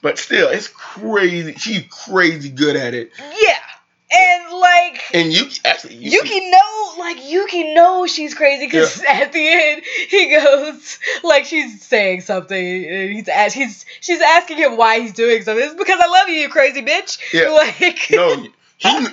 But 0.01 0.17
still, 0.17 0.47
it's 0.49 0.69
crazy. 0.69 1.55
She's 1.55 1.83
crazy 1.89 2.49
good 2.49 2.75
at 2.77 2.93
it. 2.93 3.11
Yeah. 3.19 4.17
And 4.17 4.44
like 4.61 5.01
And 5.13 5.31
Yuki 5.33 5.59
actually 5.65 5.95
Yuki 5.95 6.49
know, 6.49 6.93
like 6.99 7.17
Yuki 7.29 7.73
knows 7.73 8.11
she's 8.11 8.33
crazy 8.33 8.65
because 8.67 9.01
at 9.09 9.31
the 9.31 9.47
end 9.47 9.81
he 10.09 10.29
goes, 10.29 10.99
like 11.23 11.45
she's 11.45 11.81
saying 11.83 12.21
something, 12.21 12.85
and 12.85 13.11
he's 13.13 13.27
ask, 13.27 13.55
he's 13.55 13.85
she's 14.01 14.21
asking 14.21 14.57
him 14.57 14.77
why 14.77 14.99
he's 14.99 15.13
doing 15.13 15.41
something. 15.43 15.63
It's 15.65 15.75
because 15.75 15.99
I 16.03 16.07
love 16.07 16.29
you, 16.29 16.35
you 16.35 16.49
crazy 16.49 16.81
bitch. 16.81 17.19
Yeah. 17.33 17.49
Like 17.55 18.07
no, 18.11 18.45
he 18.77 19.07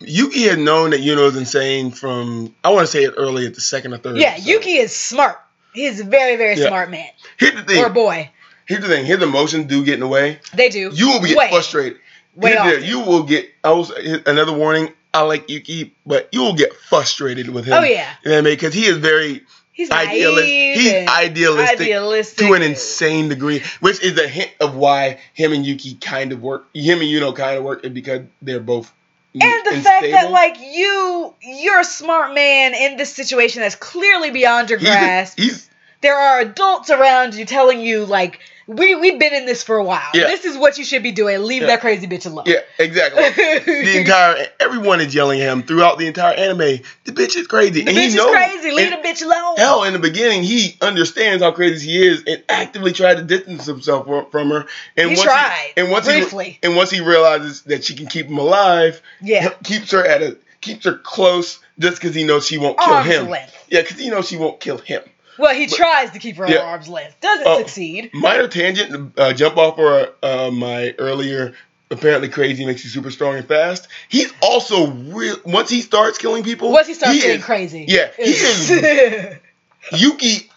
Yuki 0.00 0.42
had 0.44 0.58
known 0.58 0.90
that 0.90 1.00
Yuno 1.00 1.24
was 1.24 1.36
insane 1.36 1.90
from 1.90 2.54
I 2.64 2.70
want 2.70 2.86
to 2.86 2.90
say 2.90 3.04
it 3.04 3.14
early 3.16 3.46
at 3.46 3.54
the 3.54 3.60
second 3.60 3.92
or 3.92 3.98
third. 3.98 4.16
yeah, 4.16 4.30
episode. 4.30 4.48
Yuki 4.48 4.76
is 4.76 4.94
smart. 4.96 5.38
He's 5.74 6.00
a 6.00 6.04
very 6.04 6.36
very 6.36 6.56
Yeah. 6.56 6.68
smart 6.68 6.90
man 6.90 7.08
Here's 7.36 7.54
the 7.54 7.62
thing. 7.62 7.84
or 7.84 7.90
boy. 7.90 8.30
Here's 8.66 8.82
the 8.82 8.88
thing. 8.88 9.04
His 9.04 9.20
emotions 9.20 9.66
do 9.66 9.84
get 9.84 9.94
in 9.94 10.00
the 10.00 10.06
way. 10.06 10.38
They 10.54 10.68
do. 10.68 10.90
You 10.94 11.08
will 11.08 11.20
be 11.20 11.34
frustrated. 11.34 11.98
Way 12.34 12.52
the- 12.52 12.58
often. 12.58 12.84
you 12.84 13.00
will 13.00 13.22
get. 13.24 13.50
I 13.64 13.72
was 13.72 13.90
another 13.90 14.52
warning. 14.52 14.92
I 15.12 15.22
like 15.22 15.50
Yuki, 15.50 15.94
but 16.06 16.28
you 16.32 16.40
will 16.42 16.54
get 16.54 16.72
frustrated 16.74 17.48
with 17.50 17.64
him. 17.64 17.74
Oh 17.74 17.82
yeah, 17.82 18.08
You 18.24 18.30
know 18.30 18.36
what 18.36 18.38
I 18.38 18.42
mean? 18.42 18.54
Because 18.54 18.74
he 18.74 18.86
is 18.86 18.98
very 18.98 19.42
he's 19.72 19.90
idealistic. 19.90 20.48
He's 20.48 21.08
idealistic, 21.08 21.80
idealistic 21.80 22.46
to 22.46 22.52
an 22.54 22.62
insane 22.62 23.28
degree, 23.28 23.62
which 23.80 24.02
is 24.02 24.18
a 24.18 24.28
hint 24.28 24.52
of 24.60 24.76
why 24.76 25.18
him 25.34 25.52
and 25.52 25.66
Yuki 25.66 25.94
kind 25.94 26.32
of 26.32 26.42
work. 26.42 26.68
Him 26.74 27.00
and 27.00 27.08
Yuno 27.08 27.34
kind 27.34 27.58
of 27.58 27.64
work, 27.64 27.84
is 27.84 27.90
because 27.90 28.22
they're 28.40 28.60
both. 28.60 28.92
And 29.32 29.66
the 29.66 29.80
fact 29.80 30.06
that 30.10 30.30
like 30.30 30.56
you, 30.60 31.34
you're 31.40 31.80
a 31.80 31.84
smart 31.84 32.34
man 32.34 32.74
in 32.74 32.96
this 32.96 33.14
situation 33.14 33.62
that's 33.62 33.76
clearly 33.76 34.30
beyond 34.30 34.70
your 34.70 34.78
he's, 34.80 34.88
grasp. 34.88 35.38
he's 35.38 35.69
there 36.00 36.16
are 36.18 36.40
adults 36.40 36.90
around 36.90 37.34
you 37.34 37.44
telling 37.44 37.80
you 37.80 38.04
like 38.06 38.40
we 38.66 38.94
we've 38.94 39.18
been 39.18 39.34
in 39.34 39.46
this 39.46 39.64
for 39.64 39.76
a 39.78 39.84
while. 39.84 40.10
Yeah. 40.14 40.28
This 40.28 40.44
is 40.44 40.56
what 40.56 40.78
you 40.78 40.84
should 40.84 41.02
be 41.02 41.10
doing. 41.10 41.42
Leave 41.42 41.62
Yeah. 41.62 41.68
that 41.68 41.80
crazy 41.80 42.06
bitch 42.06 42.24
alone. 42.26 42.44
yeah, 42.46 42.60
exactly. 42.78 43.22
the 43.82 43.98
entire 43.98 44.46
everyone 44.60 45.00
is 45.00 45.12
yelling 45.12 45.40
at 45.40 45.48
him 45.52 45.62
throughout 45.64 45.98
the 45.98 46.06
entire 46.06 46.34
anime. 46.34 46.58
The 47.04 47.12
bitch 47.12 47.36
is 47.36 47.48
crazy, 47.48 47.82
the 47.82 47.88
and 47.88 47.96
bitch 47.96 48.00
he 48.00 48.06
is 48.06 48.14
knows. 48.14 48.30
crazy. 48.34 48.70
Leave 48.70 48.92
and- 48.92 49.02
the 49.02 49.08
bitch 49.08 49.22
alone. 49.24 49.56
Hell, 49.56 49.82
in 49.84 49.92
the 49.92 49.98
beginning, 49.98 50.44
he 50.44 50.76
understands 50.80 51.42
how 51.42 51.50
crazy 51.50 51.88
she 51.88 51.98
is 52.06 52.22
and 52.28 52.42
actively 52.48 52.92
tried 52.92 53.16
to 53.16 53.24
distance 53.24 53.66
himself 53.66 54.06
from, 54.30 54.50
her. 54.50 54.66
And 54.96 55.10
He 55.10 55.16
once 55.16 55.22
tried, 55.22 55.72
and 55.76 55.90
once 55.90 56.06
briefly. 56.06 56.50
he 56.62 56.66
and 56.68 56.76
once 56.76 56.90
he 56.90 57.00
realizes 57.00 57.62
that 57.62 57.82
she 57.84 57.96
can 57.96 58.06
keep 58.06 58.26
him 58.26 58.38
alive, 58.38 59.02
yeah. 59.20 59.48
keeps 59.64 59.90
her 59.90 60.06
at 60.06 60.22
a 60.22 60.36
keeps 60.60 60.84
her 60.84 60.94
close 60.96 61.58
just 61.80 62.00
because 62.00 62.14
he 62.14 62.22
knows 62.22 62.46
she 62.46 62.58
won't 62.58 62.78
kill 62.78 62.94
Arm's 62.94 63.08
him. 63.10 63.28
length. 63.30 63.66
Yeah, 63.68 63.80
because 63.82 63.98
he 63.98 64.10
knows 64.10 64.28
she 64.28 64.36
won't 64.36 64.60
kill 64.60 64.78
him. 64.78 65.02
Well, 65.40 65.54
he 65.54 65.66
But- 65.66 65.76
tries 65.76 66.10
to 66.12 66.18
keep 66.18 66.36
her 66.36 66.46
Yeah. 66.48 66.56
at 66.56 66.64
arm's 66.64 66.88
length. 66.88 67.18
Doesn't 67.20 67.46
Oh. 67.46 67.58
succeed. 67.58 68.10
Minor 68.12 68.46
tangent, 68.48 69.12
uh, 69.16 69.32
jump 69.32 69.56
off 69.56 69.76
for 69.76 70.10
uh, 70.22 70.50
my 70.50 70.94
earlier. 70.98 71.54
Apparently, 71.92 72.28
crazy 72.28 72.64
makes 72.64 72.84
you 72.84 72.90
super 72.90 73.10
strong 73.10 73.34
and 73.36 73.48
fast. 73.48 73.88
He's 74.08 74.32
also 74.42 74.86
real. 74.86 75.36
Once 75.44 75.70
he 75.70 75.80
starts 75.80 76.18
killing 76.18 76.44
people, 76.44 76.70
Once 76.70 76.86
he 76.86 76.94
starts 76.94 77.16
getting 77.20 77.40
is- 77.40 77.44
crazy. 77.44 77.84
yeah, 77.88 78.08
he 78.16 78.22
is 78.24 78.70
Yuki, 79.96 80.48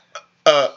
uh, 0.46 0.68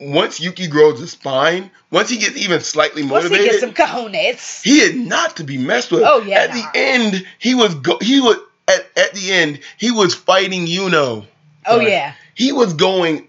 once 0.00 0.38
Yuki 0.38 0.68
grows 0.68 1.00
a 1.00 1.08
spine, 1.08 1.70
once 1.90 2.08
he 2.10 2.18
gets 2.18 2.36
even 2.36 2.60
slightly 2.60 3.02
Once 3.02 3.24
he 3.24 3.30
motivated, 3.30 3.50
gets 3.52 3.60
some 3.60 3.72
cojones. 3.72 4.62
he 4.62 4.78
is 4.80 4.94
not 4.94 5.36
to 5.38 5.44
be 5.44 5.56
messed 5.58 5.90
with. 5.90 6.02
Oh, 6.04 6.22
yeah, 6.22 6.40
At 6.40 6.50
nah. 6.54 6.56
the 6.72 6.78
end, 6.78 7.26
he 7.38 7.54
was 7.54 7.74
go- 7.74 7.98
he 8.00 8.20
was 8.20 8.36
at, 8.68 8.86
at 8.96 9.14
the 9.14 9.32
end 9.32 9.60
he 9.78 9.90
was 9.90 10.14
fighting 10.14 10.66
Yuno. 10.66 11.24
Oh 11.66 11.80
yeah. 11.80 12.12
He 12.34 12.52
was 12.52 12.74
going, 12.74 13.26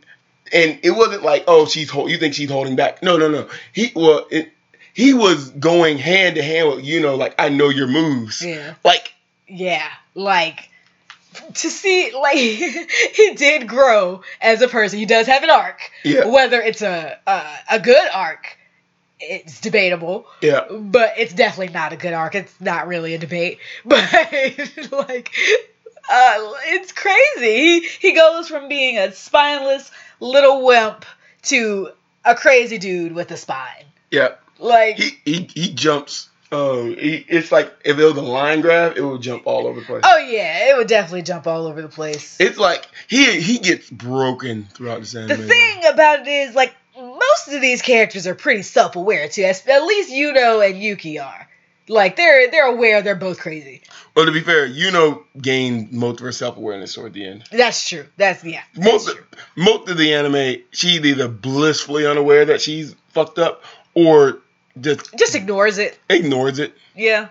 and 0.53 0.79
it 0.83 0.91
wasn't 0.91 1.23
like 1.23 1.43
oh 1.47 1.65
she's 1.65 1.89
hold, 1.89 2.09
you 2.09 2.17
think 2.17 2.33
she's 2.33 2.49
holding 2.49 2.75
back. 2.75 3.01
No 3.03 3.17
no 3.17 3.29
no. 3.29 3.47
He 3.73 3.91
well 3.95 4.25
it, 4.29 4.51
he 4.93 5.13
was 5.13 5.49
going 5.51 5.97
hand 5.99 6.35
to 6.35 6.41
hand 6.41 6.69
with 6.69 6.83
Yuno, 6.85 7.17
like 7.17 7.35
I 7.37 7.49
know 7.49 7.69
your 7.69 7.87
moves. 7.87 8.43
Yeah. 8.43 8.73
Like 8.83 9.13
Yeah. 9.47 9.87
Like 10.15 10.69
to 11.53 11.69
see 11.69 12.11
like 12.19 12.35
he 12.37 13.33
did 13.35 13.67
grow 13.67 14.21
as 14.41 14.61
a 14.61 14.67
person. 14.67 14.99
He 14.99 15.05
does 15.05 15.27
have 15.27 15.43
an 15.43 15.49
arc. 15.51 15.79
yeah 16.03 16.25
Whether 16.25 16.61
it's 16.61 16.81
a 16.81 17.19
a, 17.27 17.43
a 17.73 17.79
good 17.79 18.09
arc, 18.13 18.57
it's 19.19 19.61
debatable. 19.61 20.25
yeah 20.41 20.65
But 20.71 21.13
it's 21.17 21.33
definitely 21.33 21.73
not 21.73 21.93
a 21.93 21.97
good 21.97 22.13
arc. 22.13 22.33
It's 22.35 22.59
not 22.59 22.87
really 22.87 23.13
a 23.13 23.17
debate. 23.19 23.59
But 23.85 24.09
like 24.91 25.31
uh 26.09 26.53
it's 26.67 26.91
crazy. 26.91 27.81
He 27.81 27.87
he 27.99 28.13
goes 28.15 28.47
from 28.47 28.67
being 28.67 28.97
a 28.97 29.11
spineless 29.11 29.91
little 30.19 30.65
wimp 30.65 31.05
to 31.43 31.89
a 32.25 32.35
crazy 32.35 32.77
dude 32.77 33.13
with 33.13 33.31
a 33.31 33.37
spine. 33.37 33.85
yeah. 34.11 34.35
Like 34.59 34.97
He 34.97 35.19
he 35.23 35.49
he 35.53 35.73
jumps. 35.73 36.29
Um, 36.51 36.95
he, 36.97 37.25
it's 37.27 37.51
like 37.51 37.71
if 37.85 37.99
it 37.99 38.03
was 38.03 38.15
a 38.17 38.21
line 38.21 38.61
grab, 38.61 38.93
it 38.97 39.01
would 39.01 39.21
jump 39.21 39.43
all 39.45 39.67
over 39.67 39.81
the 39.81 39.85
place. 39.85 40.01
oh 40.03 40.17
yeah, 40.17 40.69
it 40.71 40.77
would 40.77 40.87
definitely 40.87 41.21
jump 41.21 41.45
all 41.45 41.67
over 41.67 41.81
the 41.81 41.89
place. 41.89 42.37
It's 42.39 42.57
like 42.57 42.87
he 43.07 43.39
he 43.39 43.59
gets 43.59 43.87
broken 43.89 44.63
throughout 44.73 45.01
the 45.03 45.19
The 45.27 45.37
thing 45.37 45.85
about 45.85 46.21
it 46.21 46.27
is, 46.27 46.55
like, 46.55 46.73
most 46.97 47.49
of 47.49 47.61
these 47.61 47.81
characters 47.83 48.25
are 48.25 48.33
pretty 48.33 48.63
self-aware 48.63 49.27
too. 49.27 49.43
At 49.43 49.83
least 49.83 50.09
Yuno 50.09 50.67
and 50.67 50.81
Yuki 50.81 51.19
are. 51.19 51.46
Like, 51.89 52.15
they're 52.17 52.49
they're 52.51 52.67
aware 52.67 53.01
they're 53.01 53.15
both 53.15 53.39
crazy. 53.39 53.81
Well, 54.15 54.25
to 54.25 54.31
be 54.31 54.41
fair, 54.41 54.67
Yuno 54.67 55.23
gained 55.41 55.91
most 55.93 56.19
of 56.19 56.25
her 56.25 56.31
self 56.31 56.57
awareness 56.57 56.93
toward 56.95 57.13
the 57.13 57.25
end. 57.25 57.43
That's 57.51 57.87
true. 57.87 58.05
That's 58.17 58.43
yeah. 58.43 58.63
That's 58.73 58.85
Most 58.91 59.15
true. 59.15 59.23
most 59.55 59.89
of 59.89 59.97
the 59.97 60.13
anime, 60.13 60.63
she's 60.71 60.99
either 61.05 61.27
blissfully 61.27 62.05
unaware 62.05 62.45
that 62.45 62.61
she's 62.61 62.95
fucked 63.09 63.39
up 63.39 63.63
or 63.93 64.39
just 64.81 65.15
Just 65.17 65.35
ignores 65.35 65.77
it. 65.77 65.97
ignores 66.09 66.59
it. 66.59 66.73
Yeah. 66.95 67.29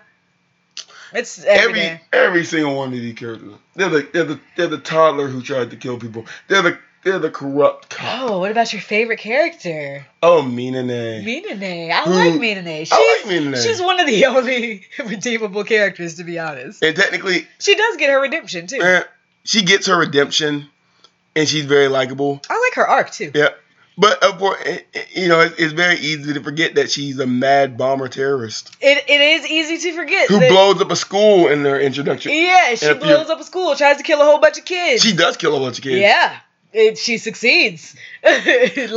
It's 1.12 1.44
Every 1.44 1.80
every 1.80 2.00
every 2.12 2.44
single 2.44 2.76
one 2.76 2.88
of 2.88 2.94
these 2.94 3.14
characters, 3.14 3.54
they're 3.74 3.88
the 3.88 4.08
they're 4.12 4.24
the 4.24 4.40
they're 4.56 4.66
the 4.66 4.78
toddler 4.78 5.28
who 5.28 5.40
tried 5.40 5.70
to 5.70 5.76
kill 5.76 5.98
people. 5.98 6.26
They're 6.48 6.62
the 6.62 6.78
the 7.06 7.30
corrupt 7.30 7.88
cop. 7.90 8.30
Oh, 8.30 8.38
what 8.40 8.50
about 8.50 8.72
your 8.72 8.82
favorite 8.82 9.18
character? 9.20 10.04
Oh, 10.22 10.42
Minene. 10.42 11.24
Minene. 11.24 11.90
I 11.92 12.04
like 12.10 12.34
Minene. 12.40 12.78
She's, 12.80 12.92
I 12.92 13.20
like 13.24 13.32
Minene. 13.32 13.62
she's 13.62 13.80
one 13.80 14.00
of 14.00 14.06
the 14.06 14.24
only 14.26 14.82
redeemable 15.04 15.64
characters, 15.64 16.16
to 16.16 16.24
be 16.24 16.38
honest. 16.38 16.82
And 16.82 16.96
technically, 16.96 17.46
She 17.60 17.74
does 17.76 17.96
get 17.96 18.10
her 18.10 18.20
redemption 18.20 18.66
too. 18.66 18.80
eh, 18.82 19.02
she 19.44 19.62
gets 19.62 19.86
her 19.86 19.96
redemption, 19.98 20.68
and 21.36 21.48
she's 21.48 21.64
very 21.64 21.88
likable. 21.88 22.40
I 22.50 22.60
like 22.60 22.74
her 22.74 22.86
arc 22.88 23.10
too. 23.12 23.30
Yeah. 23.34 23.50
But 23.98 24.22
of 24.22 24.36
course, 24.38 24.58
you 25.14 25.28
know, 25.28 25.40
it's, 25.40 25.72
very 25.72 25.96
easy 25.96 26.34
to 26.34 26.42
forget 26.42 26.74
that 26.74 26.90
she's 26.90 27.18
a 27.18 27.26
mad 27.26 27.78
bomber 27.78 28.08
terrorist 28.08 28.76
It, 28.78 29.02
it 29.08 29.20
is 29.22 29.46
easy 29.50 29.78
to 29.90 29.96
forget. 29.96 30.28
who 30.28 30.38
blows 30.38 30.82
up 30.82 30.90
a 30.90 30.96
school 30.96 31.48
in 31.48 31.62
their 31.62 31.80
introduction. 31.80 32.32
Yeah, 32.34 32.74
she 32.74 32.84
And 32.88 32.96
if 32.98 33.02
you- 33.02 33.08
blows 33.08 33.30
up 33.30 33.40
a 33.40 33.44
school, 33.44 33.74
tries 33.74 33.96
to 33.96 34.02
kill 34.02 34.20
a 34.20 34.24
whole 34.24 34.38
bunch 34.38 34.58
of 34.58 34.66
kids. 34.66 35.02
She 35.02 35.14
does 35.16 35.38
kill 35.38 35.56
a 35.56 35.60
bunch 35.60 35.78
of 35.78 35.84
kids. 35.84 35.96
Yeah, 35.98 36.36
it, 36.76 36.98
she 36.98 37.18
succeeds. 37.18 37.96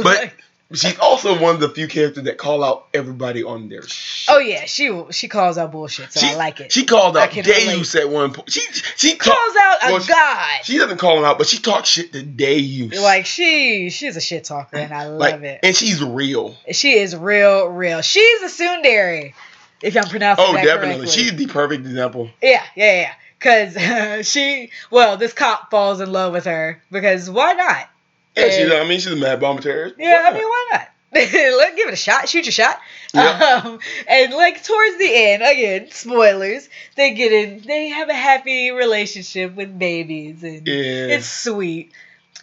But 0.03 0.31
she's 0.77 0.99
also 0.99 1.39
one 1.39 1.55
of 1.55 1.61
the 1.61 1.69
few 1.69 1.87
characters 1.87 2.25
that 2.25 2.37
call 2.37 2.63
out 2.63 2.87
everybody 2.93 3.43
on 3.43 3.69
their 3.69 3.81
shit. 3.81 4.27
oh 4.33 4.37
yeah, 4.39 4.65
she 4.65 5.03
she 5.11 5.27
calls 5.27 5.57
out 5.57 5.71
bullshit, 5.71 6.13
so 6.13 6.19
she, 6.19 6.27
I 6.27 6.35
like 6.35 6.59
it. 6.59 6.71
She 6.71 6.85
called 6.85 7.17
out 7.17 7.31
Deus 7.31 7.95
at 7.95 8.07
one 8.09 8.33
point. 8.33 8.51
She 8.51 8.61
she 8.95 9.15
calls 9.15 9.55
out 9.59 9.77
a 9.89 9.91
well, 9.93 9.99
she- 9.99 10.11
god. 10.13 10.59
She 10.63 10.77
doesn't 10.77 10.97
call 10.99 11.17
him 11.17 11.23
out, 11.23 11.37
but 11.39 11.47
she 11.47 11.57
talks 11.57 11.89
shit 11.89 12.13
to 12.13 12.21
Deus. 12.21 13.01
like 13.01 13.25
she 13.25 13.89
she's 13.89 14.15
a 14.15 14.21
shit 14.21 14.43
talker, 14.43 14.77
and 14.77 14.93
I 14.93 15.07
Like, 15.07 15.31
love 15.33 15.43
it. 15.43 15.61
and 15.63 15.75
she's 15.75 16.03
real. 16.03 16.55
She 16.71 16.99
is 16.99 17.15
real, 17.15 17.65
real. 17.67 18.01
She's 18.01 18.41
a 18.43 18.45
tsundere, 18.63 19.33
if 19.81 19.97
I'm 19.97 20.03
pronouncing 20.07 20.45
Oh, 20.47 20.53
definitely. 20.53 21.07
correctly. 21.07 21.07
She's 21.07 21.35
the 21.35 21.47
perfect 21.47 21.81
example. 21.87 22.29
yeah, 22.43 22.61
yeah, 22.75 23.01
yeah. 23.01 23.13
Because 23.39 24.27
she, 24.27 24.69
well, 24.91 25.17
this 25.17 25.33
cop 25.33 25.71
falls 25.71 26.01
in 26.01 26.11
love 26.11 26.33
with 26.33 26.45
her 26.45 26.81
because 26.91 27.29
why 27.29 27.53
not? 27.53 27.89
Yeah, 28.35 28.49
she's. 28.49 28.71
I 28.71 28.83
mean, 28.83 28.99
she's 28.99 29.07
a 29.11 29.15
mad 29.15 29.39
bomber 29.39 29.61
terrorist. 29.61 29.95
Yeah, 29.97 30.25
I 30.29 30.33
mean, 30.33 30.43
why 30.43 30.67
not? 30.73 30.87
Let 31.13 31.75
give 31.75 31.87
it 31.87 31.93
a 31.93 31.97
shot. 31.97 32.29
Shoot 32.29 32.45
your 32.45 32.51
shot. 32.51 32.79
Yeah. 33.13 33.61
Um, 33.65 33.79
and 34.07 34.33
like 34.33 34.63
towards 34.63 34.97
the 34.99 35.09
end, 35.11 35.41
again, 35.41 35.89
spoilers. 35.89 36.69
They 36.95 37.13
get 37.15 37.31
in. 37.31 37.61
They 37.61 37.87
have 37.89 38.09
a 38.09 38.13
happy 38.13 38.69
relationship 38.71 39.55
with 39.55 39.77
babies, 39.79 40.43
and 40.43 40.67
Yeah. 40.67 41.15
it's 41.15 41.27
sweet. 41.27 41.91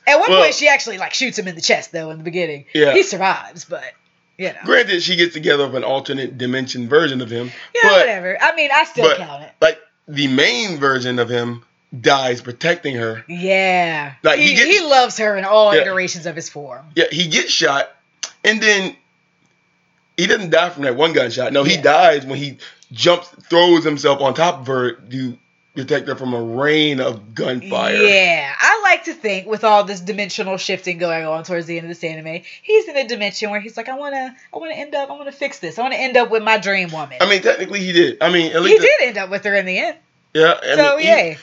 At 0.07 0.18
one 0.18 0.30
Well- 0.30 0.42
point, 0.42 0.55
she 0.55 0.66
actually 0.68 0.99
like 0.99 1.14
shoots 1.14 1.38
him 1.38 1.47
in 1.47 1.55
the 1.55 1.61
chest 1.61 1.92
though 1.92 2.11
in 2.11 2.18
the 2.18 2.24
beginning. 2.24 2.64
Yeah. 2.74 2.92
He 2.92 3.03
survives, 3.05 3.64
but 3.64 3.84
you 4.36 4.49
know, 4.49 4.59
Granted, 4.64 5.03
she 5.03 5.14
gets 5.16 5.32
together 5.34 5.66
with 5.66 5.76
an 5.76 5.84
alternate 5.84 6.36
dimension 6.36 6.88
version 6.88 7.20
of 7.20 7.30
him. 7.30 7.53
yeah, 7.74 7.88
but, 7.88 7.92
whatever. 8.01 8.36
I 8.40 8.55
mean, 8.57 8.70
I 8.74 8.84
still 8.84 9.05
but- 9.09 9.18
count 9.18 9.44
it. 9.44 9.53
Like 9.61 9.78
the 10.09 10.28
main 10.28 10.78
version 10.78 11.18
of 11.18 11.28
him 11.28 11.64
dies 11.98 12.40
protecting 12.40 12.96
her. 12.96 13.24
Yeah. 13.28 14.14
Like, 14.22 14.38
he 14.38 14.48
he, 14.48 14.54
gets- 14.54 14.78
he 14.78 14.80
loves 14.84 15.18
her 15.18 15.36
in 15.36 15.44
all 15.44 15.74
Yeah. 15.74 15.82
iterations 15.82 16.26
of 16.26 16.36
his 16.36 16.48
form. 16.48 16.84
Yeah, 16.94 17.07
he 17.11 17.28
gets 17.28 17.50
shot, 17.50 17.90
and 18.44 18.61
then 18.62 18.96
he 20.16 20.26
doesn't 20.26 20.50
die 20.50 20.70
from 20.70 20.82
that 20.84 20.96
one 20.96 21.12
gunshot. 21.12 21.52
No, 21.52 21.62
he 21.64 21.74
Yeah. 21.74 21.82
dies 21.82 22.26
when 22.26 22.38
he 22.38 22.59
jumps, 22.92 23.28
throws 23.48 23.84
himself 23.84 24.20
on 24.20 24.34
top 24.34 24.61
of 24.61 24.66
her 24.66 24.92
to 24.92 25.38
protect 25.77 26.09
her 26.09 26.16
from 26.16 26.35
a 26.35 26.43
rain 26.43 27.01
of 27.01 27.35
gunfire. 27.35 27.95
Yeah, 27.95 28.53
I 28.59 28.81
like 28.83 29.05
to 29.05 29.14
think 29.14 29.47
with 29.47 29.62
all 29.62 29.85
this 29.85 30.01
dimensional 30.01 30.57
shifting 30.57 30.99
going 30.99 31.24
on 31.24 31.45
towards 31.45 31.66
the 31.66 31.77
end 31.77 31.85
of 31.85 31.89
this 31.91 32.03
anime, 32.03 32.43
he's 32.62 32.89
in 32.89 32.97
a 32.97 33.07
dimension 33.07 33.51
where 33.51 33.61
he's 33.61 33.77
like, 33.77 33.89
I 33.89 33.97
wanna, 33.97 34.35
I 34.53 34.57
wanna 34.59 34.74
end 34.74 34.95
up, 34.95 35.11
I 35.11 35.12
wanna 35.12 35.33
fix 35.33 35.59
this. 35.61 35.79
I 35.79 35.83
wanna 35.83 35.97
end 35.97 36.16
up 36.16 36.31
with 36.31 36.43
my 36.43 36.59
dream 36.59 36.91
woman. 36.91 37.18
I 37.20 37.29
mean, 37.29 37.43
technically, 37.43 37.81
he 37.81 37.93
did. 37.93 38.22
I 38.22 38.33
mean, 38.33 38.47
at 38.47 38.55
he 38.55 38.59
least 38.61 38.83
did 38.83 39.09
end 39.09 39.18
up 39.18 39.31
with 39.31 39.45
her 39.45 39.55
in 39.55 39.66
the 39.66 39.79
end. 39.79 39.97
Yeah. 40.35 40.59
I 40.62 40.74
so 40.77 40.97
mean, 40.97 41.29
he- 41.31 41.37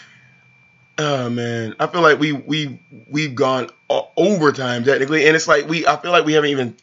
Oh 1.00 1.28
man, 1.28 1.76
I 1.80 1.88
feel 1.88 2.02
like 2.02 2.20
we 2.20 2.34
we 2.34 2.80
we've 3.10 3.34
gone 3.34 3.70
overtime 4.16 4.84
technically, 4.84 5.26
and 5.26 5.36
it's 5.36 5.48
like 5.48 5.68
we 5.68 5.88
I 5.88 5.98
feel 5.98 6.12
like 6.12 6.24
we 6.24 6.34
haven't 6.34 6.52
even 6.52 6.76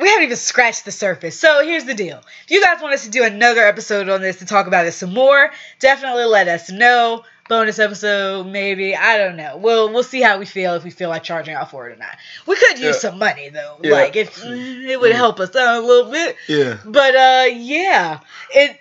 we 0.00 0.08
haven't 0.08 0.24
even 0.24 0.36
scratched 0.36 0.84
the 0.84 0.92
surface. 0.92 1.38
So 1.40 1.64
here's 1.64 1.84
the 1.84 1.94
deal. 1.94 2.20
If 2.44 2.50
you 2.50 2.62
guys 2.62 2.82
want 2.82 2.94
us 2.94 3.04
to 3.04 3.10
do 3.10 3.24
another 3.24 3.62
episode 3.66 4.08
on 4.08 4.20
this 4.20 4.36
to 4.40 4.44
talk 4.46 4.66
about 4.66 4.86
it 4.86 4.92
some 4.92 5.14
more, 5.14 5.50
definitely 5.80 6.24
let 6.24 6.48
us 6.48 6.70
know. 6.70 7.24
Bonus 7.48 7.78
episode, 7.78 8.48
maybe. 8.48 8.96
I 8.96 9.18
don't 9.18 9.36
know. 9.36 9.56
We'll 9.56 9.92
we'll 9.92 10.02
see 10.02 10.20
how 10.20 10.36
we 10.36 10.46
feel 10.46 10.74
if 10.74 10.82
we 10.82 10.90
feel 10.90 11.08
like 11.10 11.22
charging 11.22 11.54
out 11.54 11.70
for 11.70 11.88
it 11.88 11.92
or 11.92 11.96
not. 11.96 12.16
We 12.44 12.56
could 12.56 12.78
use 12.78 12.96
Yeah. 12.96 13.10
some 13.10 13.18
money 13.20 13.50
though. 13.50 13.78
Yeah. 13.84 13.92
Like 13.92 14.16
if 14.16 14.42
it 14.44 15.00
would 15.00 15.12
help 15.14 15.38
us 15.38 15.54
out 15.54 15.82
a 15.82 15.86
little 15.86 16.10
bit. 16.10 16.34
yeah. 16.48 16.78
But 16.84 17.14
uh 17.14 17.44
yeah. 17.54 18.18
It 18.50 18.80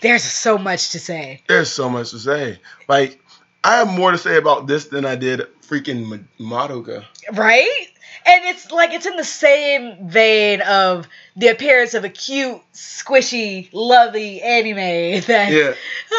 there's 0.00 0.24
so 0.24 0.58
much 0.58 0.90
to 0.90 0.98
say. 0.98 1.42
There's 1.48 1.70
so 1.70 1.88
much 1.88 2.10
to 2.10 2.18
say. 2.18 2.58
Like 2.88 3.20
I 3.62 3.76
have 3.78 3.88
more 3.88 4.10
to 4.10 4.18
say 4.18 4.36
about 4.36 4.66
this 4.66 4.86
than 4.86 5.04
I 5.06 5.14
did 5.16 5.42
freaking 5.62 6.24
Madoka. 6.40 7.04
Right? 7.32 7.86
And 8.26 8.44
it's 8.46 8.70
like 8.72 8.92
it's 8.92 9.04
in 9.06 9.16
the 9.16 9.24
same 9.24 10.08
vein 10.08 10.62
of 10.62 11.06
the 11.36 11.48
appearance 11.48 11.92
of 11.94 12.04
a 12.04 12.08
cute, 12.08 12.58
squishy, 12.72 13.68
lovely 13.72 14.40
anime 14.40 15.20
that 15.26 15.52
Yeah. 15.52 15.74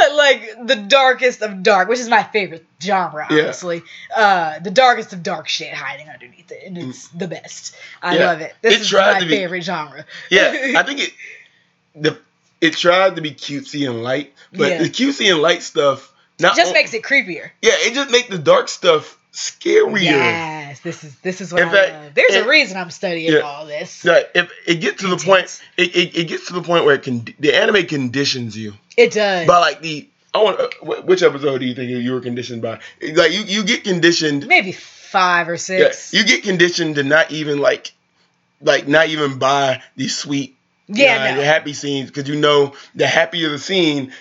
like 0.16 0.68
the 0.68 0.76
darkest 0.76 1.42
of 1.42 1.64
dark, 1.64 1.88
which 1.90 2.00
is 2.00 2.08
my 2.10 2.22
favorite 2.24 2.66
genre, 2.82 3.26
Yeah. 3.32 3.52
Uh, 4.16 4.60
the 4.60 4.72
darkest 4.72 5.14
of 5.14 5.24
dark 5.24 5.48
shit 5.48 5.74
hiding 5.74 6.08
underneath 6.10 6.52
it, 6.52 6.64
and 6.66 6.78
it's 6.78 7.08
the 7.08 7.28
best. 7.28 7.76
I 8.04 8.18
Yeah. 8.18 8.26
love 8.28 8.42
it. 8.42 8.54
This 8.62 8.76
It 8.76 8.82
is 8.82 8.94
my 8.94 9.20
be- 9.22 9.28
favorite 9.30 9.64
genre. 9.64 10.06
Yeah, 10.30 10.74
I 10.78 10.84
think 10.88 11.00
it 11.00 11.14
the 11.96 12.20
it 12.62 12.76
tried 12.78 13.16
to 13.16 13.22
be 13.22 13.32
cutesy 13.32 13.90
and 13.90 14.04
light, 14.04 14.34
but 14.54 14.80
the 14.80 14.90
cutesy 14.90 15.32
and 15.32 15.42
light 15.42 15.64
stuff 15.64 16.12
not 16.40 16.56
just 16.56 16.68
on- 16.70 16.74
makes 16.74 16.94
it 16.94 17.02
creepier. 17.04 17.50
yeah, 17.62 17.72
it 17.78 17.94
just 17.94 18.12
makes 18.12 18.28
the 18.30 18.38
dark 18.38 18.68
stuff 18.70 19.18
scarier. 19.36 20.02
Yes, 20.02 20.80
this 20.82 21.04
is 21.04 21.16
this 21.20 21.42
is 21.42 21.52
what 21.54 21.62
In 21.62 21.70
I 21.70 21.72
fact, 21.72 21.92
love. 21.94 22.14
There's 22.16 22.34
it- 22.36 22.46
a 22.46 22.50
reason 22.50 22.78
I'm 22.78 22.92
studying 22.92 23.34
Yeah. 23.34 23.40
all 23.40 23.66
this. 23.66 24.04
Like, 24.06 24.32
if 24.34 24.52
it 24.66 24.76
gets 24.76 25.02
to 25.02 25.08
the 25.08 25.18
point, 25.18 25.62
it, 25.78 25.96
it, 25.96 26.16
it 26.18 26.24
gets 26.28 26.48
to 26.48 26.54
the 26.54 26.62
point 26.62 26.86
where 26.86 26.96
it 26.96 27.04
can 27.04 27.26
the 27.40 27.54
anime 27.54 27.86
conditions 27.86 28.58
you 28.58 28.74
It 28.98 29.12
does. 29.14 29.48
by 29.48 29.60
like 29.60 29.82
the 29.82 30.08
I 30.34 30.40
want 30.44 30.60
uh, 30.60 30.68
which 31.04 31.24
episode 31.24 31.60
do 31.60 31.66
you 31.66 31.76
think 31.76 31.90
you 31.90 32.12
were 32.12 32.20
conditioned 32.22 32.62
by? 32.62 32.80
Like 33.02 33.32
you 33.32 33.42
you 33.42 33.64
get 33.64 33.84
conditioned 33.84 34.48
Maybe 34.48 34.72
five 34.74 35.48
or 35.48 35.54
Yeah, 35.54 35.58
six. 35.92 36.14
you 36.14 36.26
get 36.26 36.44
conditioned 36.44 36.96
to 36.96 37.04
not 37.04 37.32
even 37.32 37.60
like, 37.60 37.94
like 38.62 38.88
not 38.88 39.08
even 39.08 39.38
buy 39.40 39.82
these 39.96 40.18
sweet, 40.18 40.56
Yeah, 40.88 41.16
uh, 41.32 41.36
no. 41.36 41.40
the 41.42 41.46
happy 41.46 41.72
scenes 41.74 42.10
because 42.12 42.28
you 42.28 42.36
know 42.36 42.74
the 42.96 43.08
happier 43.08 43.50
the 43.50 43.60
scene, 43.60 44.12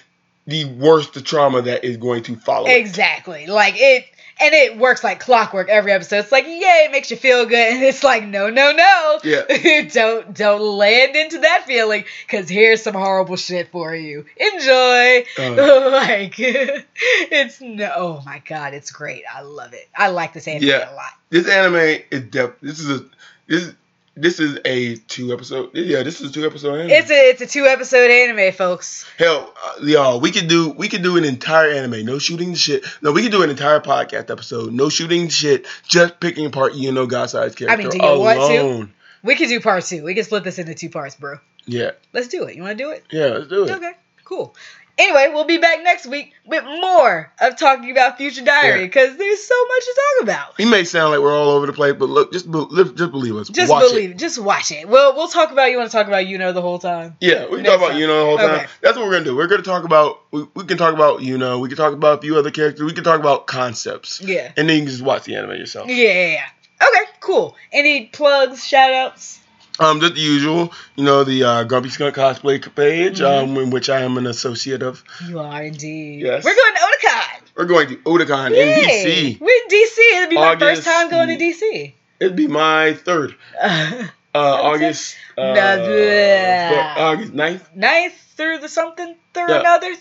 the 0.47 0.67
worse 0.67 1.11
the 1.11 1.21
trauma 1.21 1.63
that 1.63 1.85
is 1.85 1.97
going 1.97 2.23
to 2.25 2.37
follow. 2.37 2.69
it. 2.69 2.77
Exactly. 2.77 3.47
Like 3.49 3.75
it 3.77 4.05
and 4.41 4.55
it 4.55 4.77
works 4.79 5.05
like 5.05 5.21
clockwork 5.21 5.69
every 5.69 5.93
episode. 5.93 6.19
It's 6.19 6.33
like, 6.33 6.45
yay, 6.47 6.85
it 6.87 6.93
makes 6.93 7.11
you 7.11 7.17
feel 7.17 7.47
good. 7.47 7.75
And 7.75 7.83
it's 7.83 8.03
like, 8.03 8.25
no, 8.25 8.51
no, 8.51 8.73
no. 8.73 9.19
Yeah. 9.25 9.83
don't 9.93 10.35
don't 10.35 10.61
land 10.61 11.17
into 11.17 11.39
that 11.41 11.65
feeling. 11.67 12.05
Cause 12.29 12.49
here's 12.49 12.83
some 12.83 12.95
horrible 12.95 13.37
shit 13.37 13.71
for 13.71 13.95
you. 13.95 14.25
Enjoy. 14.37 15.25
Uh. 15.39 15.91
like 15.93 16.35
it's 16.39 17.61
no 17.61 17.93
oh 17.97 18.23
my 18.27 18.43
god, 18.47 18.75
it's 18.75 18.91
great. 18.91 19.23
I 19.33 19.43
love 19.43 19.73
it. 19.73 19.89
I 19.97 20.09
like 20.09 20.33
this 20.33 20.49
anime 20.49 20.69
Yeah. 20.69 20.93
a 20.93 20.95
lot. 20.95 21.13
This 21.31 21.49
anime 21.49 22.03
is 22.11 22.23
depth. 22.31 22.61
This 22.61 22.81
is 22.81 23.01
a 23.01 23.05
this 23.47 23.73
this 24.17 24.39
is 24.39 24.59
a 24.65 24.97
two 24.97 25.33
episode. 25.33 25.71
Yeah, 25.75 26.03
this 26.03 26.21
is 26.21 26.31
a 26.31 26.33
two 26.33 26.47
episode 26.47 26.75
anime. 26.81 26.91
It's 26.91 27.11
a 27.11 27.31
it's 27.31 27.41
a 27.41 27.47
two 27.47 27.65
episode 27.65 28.11
anime, 28.11 28.53
folks. 28.53 29.05
Hell, 29.19 29.53
uh, 29.65 29.85
y'all, 29.85 30.21
we 30.21 30.31
could 30.31 30.49
do 30.49 30.71
we 30.71 30.89
could 30.89 31.03
do 31.03 31.17
an 31.17 31.25
entire 31.25 31.71
anime, 31.71 32.05
no 32.05 32.19
shooting 32.19 32.53
the 32.53 32.59
shit. 32.59 32.85
No, 33.03 33.13
we 33.13 33.23
could 33.23 33.33
do 33.33 33.43
an 33.43 33.51
entire 33.51 33.81
podcast 33.81 34.31
episode, 34.31 34.73
no 34.73 34.89
shooting 34.89 35.25
the 35.25 35.31
shit, 35.31 35.67
just 35.87 36.21
picking 36.21 36.47
apart 36.47 36.75
Yuno 36.75 37.09
Gasai's 37.09 37.55
character 37.55 37.69
I 37.71 37.77
mean, 37.77 37.89
do 37.89 37.97
you 37.99 38.19
want 38.21 38.39
to? 38.39 38.59
alone. 38.63 38.95
We 39.23 39.37
could 39.37 39.49
do 39.49 39.61
part 39.61 39.85
two. 39.85 40.05
We 40.05 40.15
can 40.15 40.25
split 40.25 40.45
this 40.45 40.59
into 40.59 40.75
two 40.75 40.91
parts, 40.91 41.17
bro. 41.17 41.39
Yeah, 41.67 41.93
Let's 42.13 42.29
do 42.29 42.45
it. 42.45 42.57
You 42.57 42.63
wanna 42.63 42.75
do 42.75 42.91
it? 42.91 43.05
yeah, 43.11 43.27
let's 43.27 43.49
do 43.49 43.65
it. 43.65 43.71
Okay, 43.71 43.93
cool. 44.25 44.55
Anyway, 44.97 45.29
we'll 45.35 45.45
be 45.45 45.59
back 45.59 45.83
next 45.83 46.07
week 46.07 46.33
with 46.47 46.63
more 46.65 47.33
of 47.41 47.57
talking 47.57 47.91
about 47.91 48.17
Future 48.17 48.45
Diary 48.45 48.81
Yeah. 48.81 48.87
because 48.87 49.17
there's 49.17 49.43
so 49.43 49.55
much 49.67 49.85
to 49.85 49.95
talk 49.95 50.23
about. 50.23 50.55
He 50.57 50.65
may 50.67 50.85
sound 50.85 51.11
like 51.11 51.21
we're 51.21 51.37
all 51.37 51.49
over 51.51 51.67
the 51.67 51.73
place, 51.73 51.95
but 51.99 52.09
look, 52.09 52.33
just 52.33 52.49
be, 52.49 52.65
just 52.71 53.11
believe 53.11 53.35
us. 53.35 53.49
Just 53.49 53.73
Watch 53.73 53.89
believe 53.91 54.11
it. 54.11 54.13
it. 54.13 54.19
Just 54.19 54.39
watch 54.39 54.71
it. 54.71 54.89
We'll 54.89 55.17
we'll 55.17 55.27
talk 55.27 55.51
about 55.51 55.73
you 55.73 55.79
want 55.79 55.91
to 55.91 55.97
talk 55.97 56.07
about 56.07 56.27
Yuno 56.27 56.55
the 56.55 56.63
whole 56.63 56.79
time. 56.79 57.17
Yeah, 57.21 57.47
we 57.49 57.57
can 57.57 57.65
talk 57.65 57.79
about 57.79 57.91
time. 57.91 58.01
Yuno 58.03 58.07
the 58.21 58.25
whole 58.25 58.39
time. 58.39 58.51
Okay. 58.51 58.67
That's 58.83 58.97
what 58.97 59.07
we're 59.07 59.13
gonna 59.15 59.25
do. 59.25 59.35
We're 59.37 59.49
gonna 59.49 59.63
talk 59.63 59.83
about 59.83 60.21
we, 60.31 60.47
we 60.55 60.63
can 60.65 60.79
talk 60.79 60.95
about 60.95 61.21
Yuno 61.21 61.61
we 61.61 61.69
can 61.69 61.77
talk 61.77 61.93
about 61.93 62.19
a 62.19 62.23
few 62.23 62.37
other 62.37 62.53
characters. 62.53 62.85
We 62.85 62.93
can 62.93 63.03
talk 63.03 63.19
about 63.19 63.49
concepts, 63.49 64.21
Yeah. 64.21 64.53
and 64.57 64.69
then 64.69 64.77
you 64.77 64.83
can 64.83 64.91
just 64.91 65.03
watch 65.03 65.25
the 65.25 65.35
anime 65.35 65.57
yourself. 65.57 65.89
Yeah, 65.89 65.97
yeah, 65.97 66.27
yeah. 66.35 66.47
Okay, 66.89 67.11
cool. 67.19 67.57
Any 67.73 68.07
plugs, 68.07 68.65
shout 68.65 68.93
outs? 68.93 69.41
Um, 69.81 70.01
just 70.01 70.15
the 70.15 70.21
usual, 70.21 70.73
you 70.95 71.05
know, 71.05 71.25
the 71.25 71.43
uh, 71.43 71.65
Grumpy 71.65 71.89
Skunk 71.91 72.15
cosplay 72.15 72.61
page, 72.77 73.19
Mhm. 73.21 73.43
um, 73.43 73.57
in 73.59 73.71
which 73.71 73.91
I 73.91 74.03
am 74.03 74.17
an 74.19 74.27
associate 74.27 74.83
of. 74.83 75.03
You 75.29 75.41
are 75.41 75.63
indeed. 75.65 76.21
Yes. 76.21 76.45
We're 76.45 76.55
going 76.55 76.75
to 76.75 76.81
Otakon. 76.81 77.41
We're 77.57 77.65
going 77.65 77.89
to 77.89 77.97
Otakon 77.97 78.53
in 78.53 78.85
DC. 78.85 79.39
We're 79.41 79.49
in 79.49 79.69
DC. 79.69 79.99
It'll 80.17 80.31
be 80.31 80.37
my 80.37 80.57
first 80.57 80.85
time 80.85 81.11
going 81.11 81.29
to 81.29 81.37
DC. 81.45 81.93
It'd 82.21 82.37
be 82.37 82.47
my 82.47 82.95
third. 82.95 83.35
Uh, 84.37 84.39
August. 84.73 85.15
Uh, 85.39 85.43
Nah, 85.55 85.77
bleh. 85.87 86.69
so- 86.69 87.01
August 87.03 87.33
9th. 87.35 87.61
Ninth 87.77 88.15
through 88.37 88.59
the 88.59 88.69
something 88.69 89.15
through 89.33 89.49
Yeah. 89.49 89.61
another. 89.61 89.95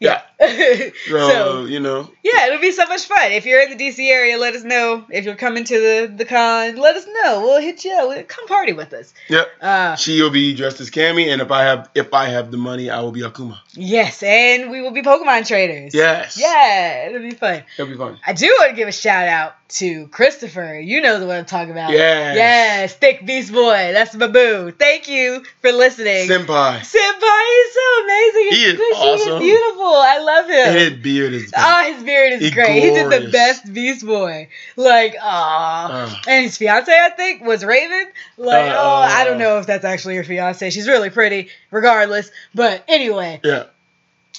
Yeah. 0.00 0.22
so 0.40 1.28
So, 1.28 1.64
you 1.64 1.80
know, 1.80 2.08
Yeah, 2.22 2.46
it'll 2.46 2.60
be 2.60 2.70
so 2.70 2.86
much 2.86 3.06
fun. 3.06 3.32
If 3.32 3.44
you're 3.46 3.60
in 3.60 3.76
the 3.76 3.88
DC 3.88 4.08
area, 4.10 4.38
let 4.38 4.54
us 4.54 4.62
know. 4.62 5.04
If 5.10 5.24
you're 5.24 5.34
coming 5.34 5.64
to 5.64 5.74
the, 5.74 6.12
the 6.16 6.24
con, 6.24 6.76
let 6.76 6.94
us 6.96 7.04
know. 7.06 7.40
We'll 7.42 7.60
hit 7.60 7.84
you 7.84 7.92
up. 7.92 8.28
Come 8.28 8.46
party 8.46 8.72
with 8.72 8.92
us. 8.92 9.12
yep. 9.28 9.48
Uh, 9.60 9.96
She 9.96 10.22
will 10.22 10.30
be 10.30 10.54
dressed 10.54 10.80
as 10.80 10.90
Cammy, 10.90 11.32
and 11.32 11.42
if 11.42 11.50
I 11.50 11.62
have 11.64 11.90
if 11.94 12.14
I 12.14 12.26
have 12.28 12.50
the 12.52 12.58
money, 12.58 12.90
I 12.90 13.00
will 13.00 13.10
be 13.12 13.22
Akuma. 13.22 13.58
yes, 13.74 14.22
and 14.22 14.70
we 14.70 14.80
will 14.80 14.92
be 14.92 15.02
Pokemon 15.02 15.46
traders. 15.48 15.92
Yes. 15.94 16.38
Yeah, 16.40 17.08
it'll 17.08 17.20
be 17.20 17.32
fun. 17.32 17.64
It'll 17.76 17.90
be 17.90 17.96
fun. 17.98 18.18
I 18.24 18.32
do 18.34 18.46
want 18.60 18.70
to 18.70 18.76
give 18.76 18.86
a 18.88 18.92
shout 18.92 19.26
out 19.26 19.54
to 19.68 20.06
Christopher. 20.08 20.78
You 20.78 21.00
know 21.02 21.20
the 21.20 21.26
one 21.26 21.36
I'm 21.36 21.44
talking 21.44 21.70
about. 21.70 21.90
Yes. 21.92 22.36
Yes, 22.36 22.94
Thick 22.94 23.26
Beast 23.26 23.52
Boy. 23.52 23.90
That's 23.92 24.14
my 24.14 24.26
boo. 24.26 24.70
Thank 24.70 25.08
you 25.08 25.42
for 25.60 25.72
listening. 25.72 26.26
Senpai. 26.28 26.80
Senpai 26.80 27.66
is 27.66 27.74
so 27.74 28.04
amazing. 28.04 28.48
He 28.50 28.64
is 28.64 28.80
awesome. 28.96 29.32
and 29.34 29.42
beautiful. 29.42 29.84
I 29.86 30.18
love 30.20 30.46
him. 30.46 30.68
And 30.68 30.76
his 30.78 31.02
beard 31.02 31.32
is 31.34 31.44
good. 31.50 31.54
Oh, 31.58 31.92
his 31.92 32.02
beard 32.02 32.32
is 32.34 32.40
He 32.40 32.50
great. 32.50 32.82
He 32.82 32.90
did 32.90 33.10
the 33.10 33.30
best 33.30 33.72
Beast 33.72 34.06
Boy. 34.06 34.48
Like, 34.76 35.16
ah. 35.20 35.90
Uh. 36.12 36.14
and 36.26 36.44
his 36.44 36.56
fiance, 36.56 36.90
I 36.90 37.10
think, 37.10 37.42
was 37.44 37.64
Raven. 37.64 38.06
Like, 38.38 38.70
Uh, 38.70 38.76
oh, 38.78 38.94
I 39.06 39.24
don't 39.24 39.38
know 39.38 39.58
if 39.58 39.66
that's 39.66 39.84
actually 39.84 40.16
her 40.16 40.24
fiance. 40.24 40.70
She's 40.70 40.88
really 40.88 41.10
pretty, 41.10 41.48
regardless. 41.70 42.30
But 42.54 42.84
anyway, 42.88 43.40
yeah. 43.44 43.64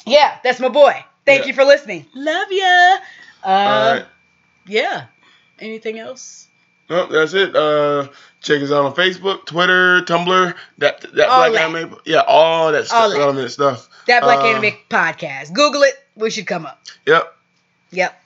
yeah, 0.07 0.39
that's 0.43 0.59
my 0.59 0.69
boy. 0.69 1.03
Thank 1.25 1.41
Yeah. 1.41 1.47
you 1.49 1.53
for 1.53 1.65
listening. 1.65 2.07
Love 2.15 2.47
ya. 2.51 2.97
Uh, 3.43 3.47
All 3.47 3.93
right. 3.93 4.05
Yeah. 4.65 5.05
Anything 5.61 5.99
else? 5.99 6.47
Well, 6.89 7.07
that's 7.07 7.33
it. 7.33 7.55
Uh, 7.55 8.07
check 8.41 8.61
us 8.63 8.71
out 8.71 8.85
on 8.85 8.95
Facebook, 8.95 9.45
Twitter, 9.45 10.01
Tumblr. 10.01 10.55
That 10.79 11.01
that 11.13 11.29
All 11.29 11.49
black 11.49 11.53
that. 11.53 11.75
anime. 11.75 11.97
Yeah, 12.05 12.23
all 12.27 12.71
that 12.71 12.87
stuff, 12.87 13.03
All 13.03 13.11
stuff, 13.11 13.35
that. 13.35 13.49
stuff. 13.51 13.89
That 14.07 14.23
Black 14.23 14.39
Uh, 14.39 14.45
Anime 14.47 14.73
Podcast. 14.89 15.53
Google 15.53 15.83
it. 15.83 15.93
We 16.15 16.31
should 16.31 16.47
come 16.47 16.65
up. 16.65 16.81
Yep. 17.05 17.31
Yep. 17.91 18.23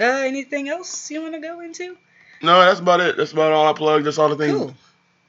Uh, 0.00 0.04
anything 0.04 0.68
else 0.70 1.10
you 1.10 1.20
want 1.22 1.34
to 1.34 1.40
go 1.40 1.60
into? 1.60 1.96
No, 2.42 2.60
that's 2.60 2.80
about 2.80 3.00
it. 3.00 3.16
That's 3.18 3.32
about 3.32 3.52
all 3.52 3.68
I 3.68 3.72
plug. 3.74 4.04
That's 4.04 4.16
all 4.18 4.28
the 4.30 4.36
things. 4.36 4.56
Cool. 4.56 4.74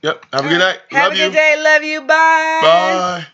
Yep. 0.04 0.26
Have 0.34 0.46
a 0.46 0.50
good 0.50 0.62
All 0.62 0.68
night. 0.68 0.80
Have 0.92 1.04
Love 1.04 1.14
a 1.14 1.16
you. 1.18 1.26
good 1.30 1.34
day. 1.34 1.56
Love 1.62 1.84
you. 1.84 2.02
Bye. 2.02 2.60
Bye. 2.62 3.26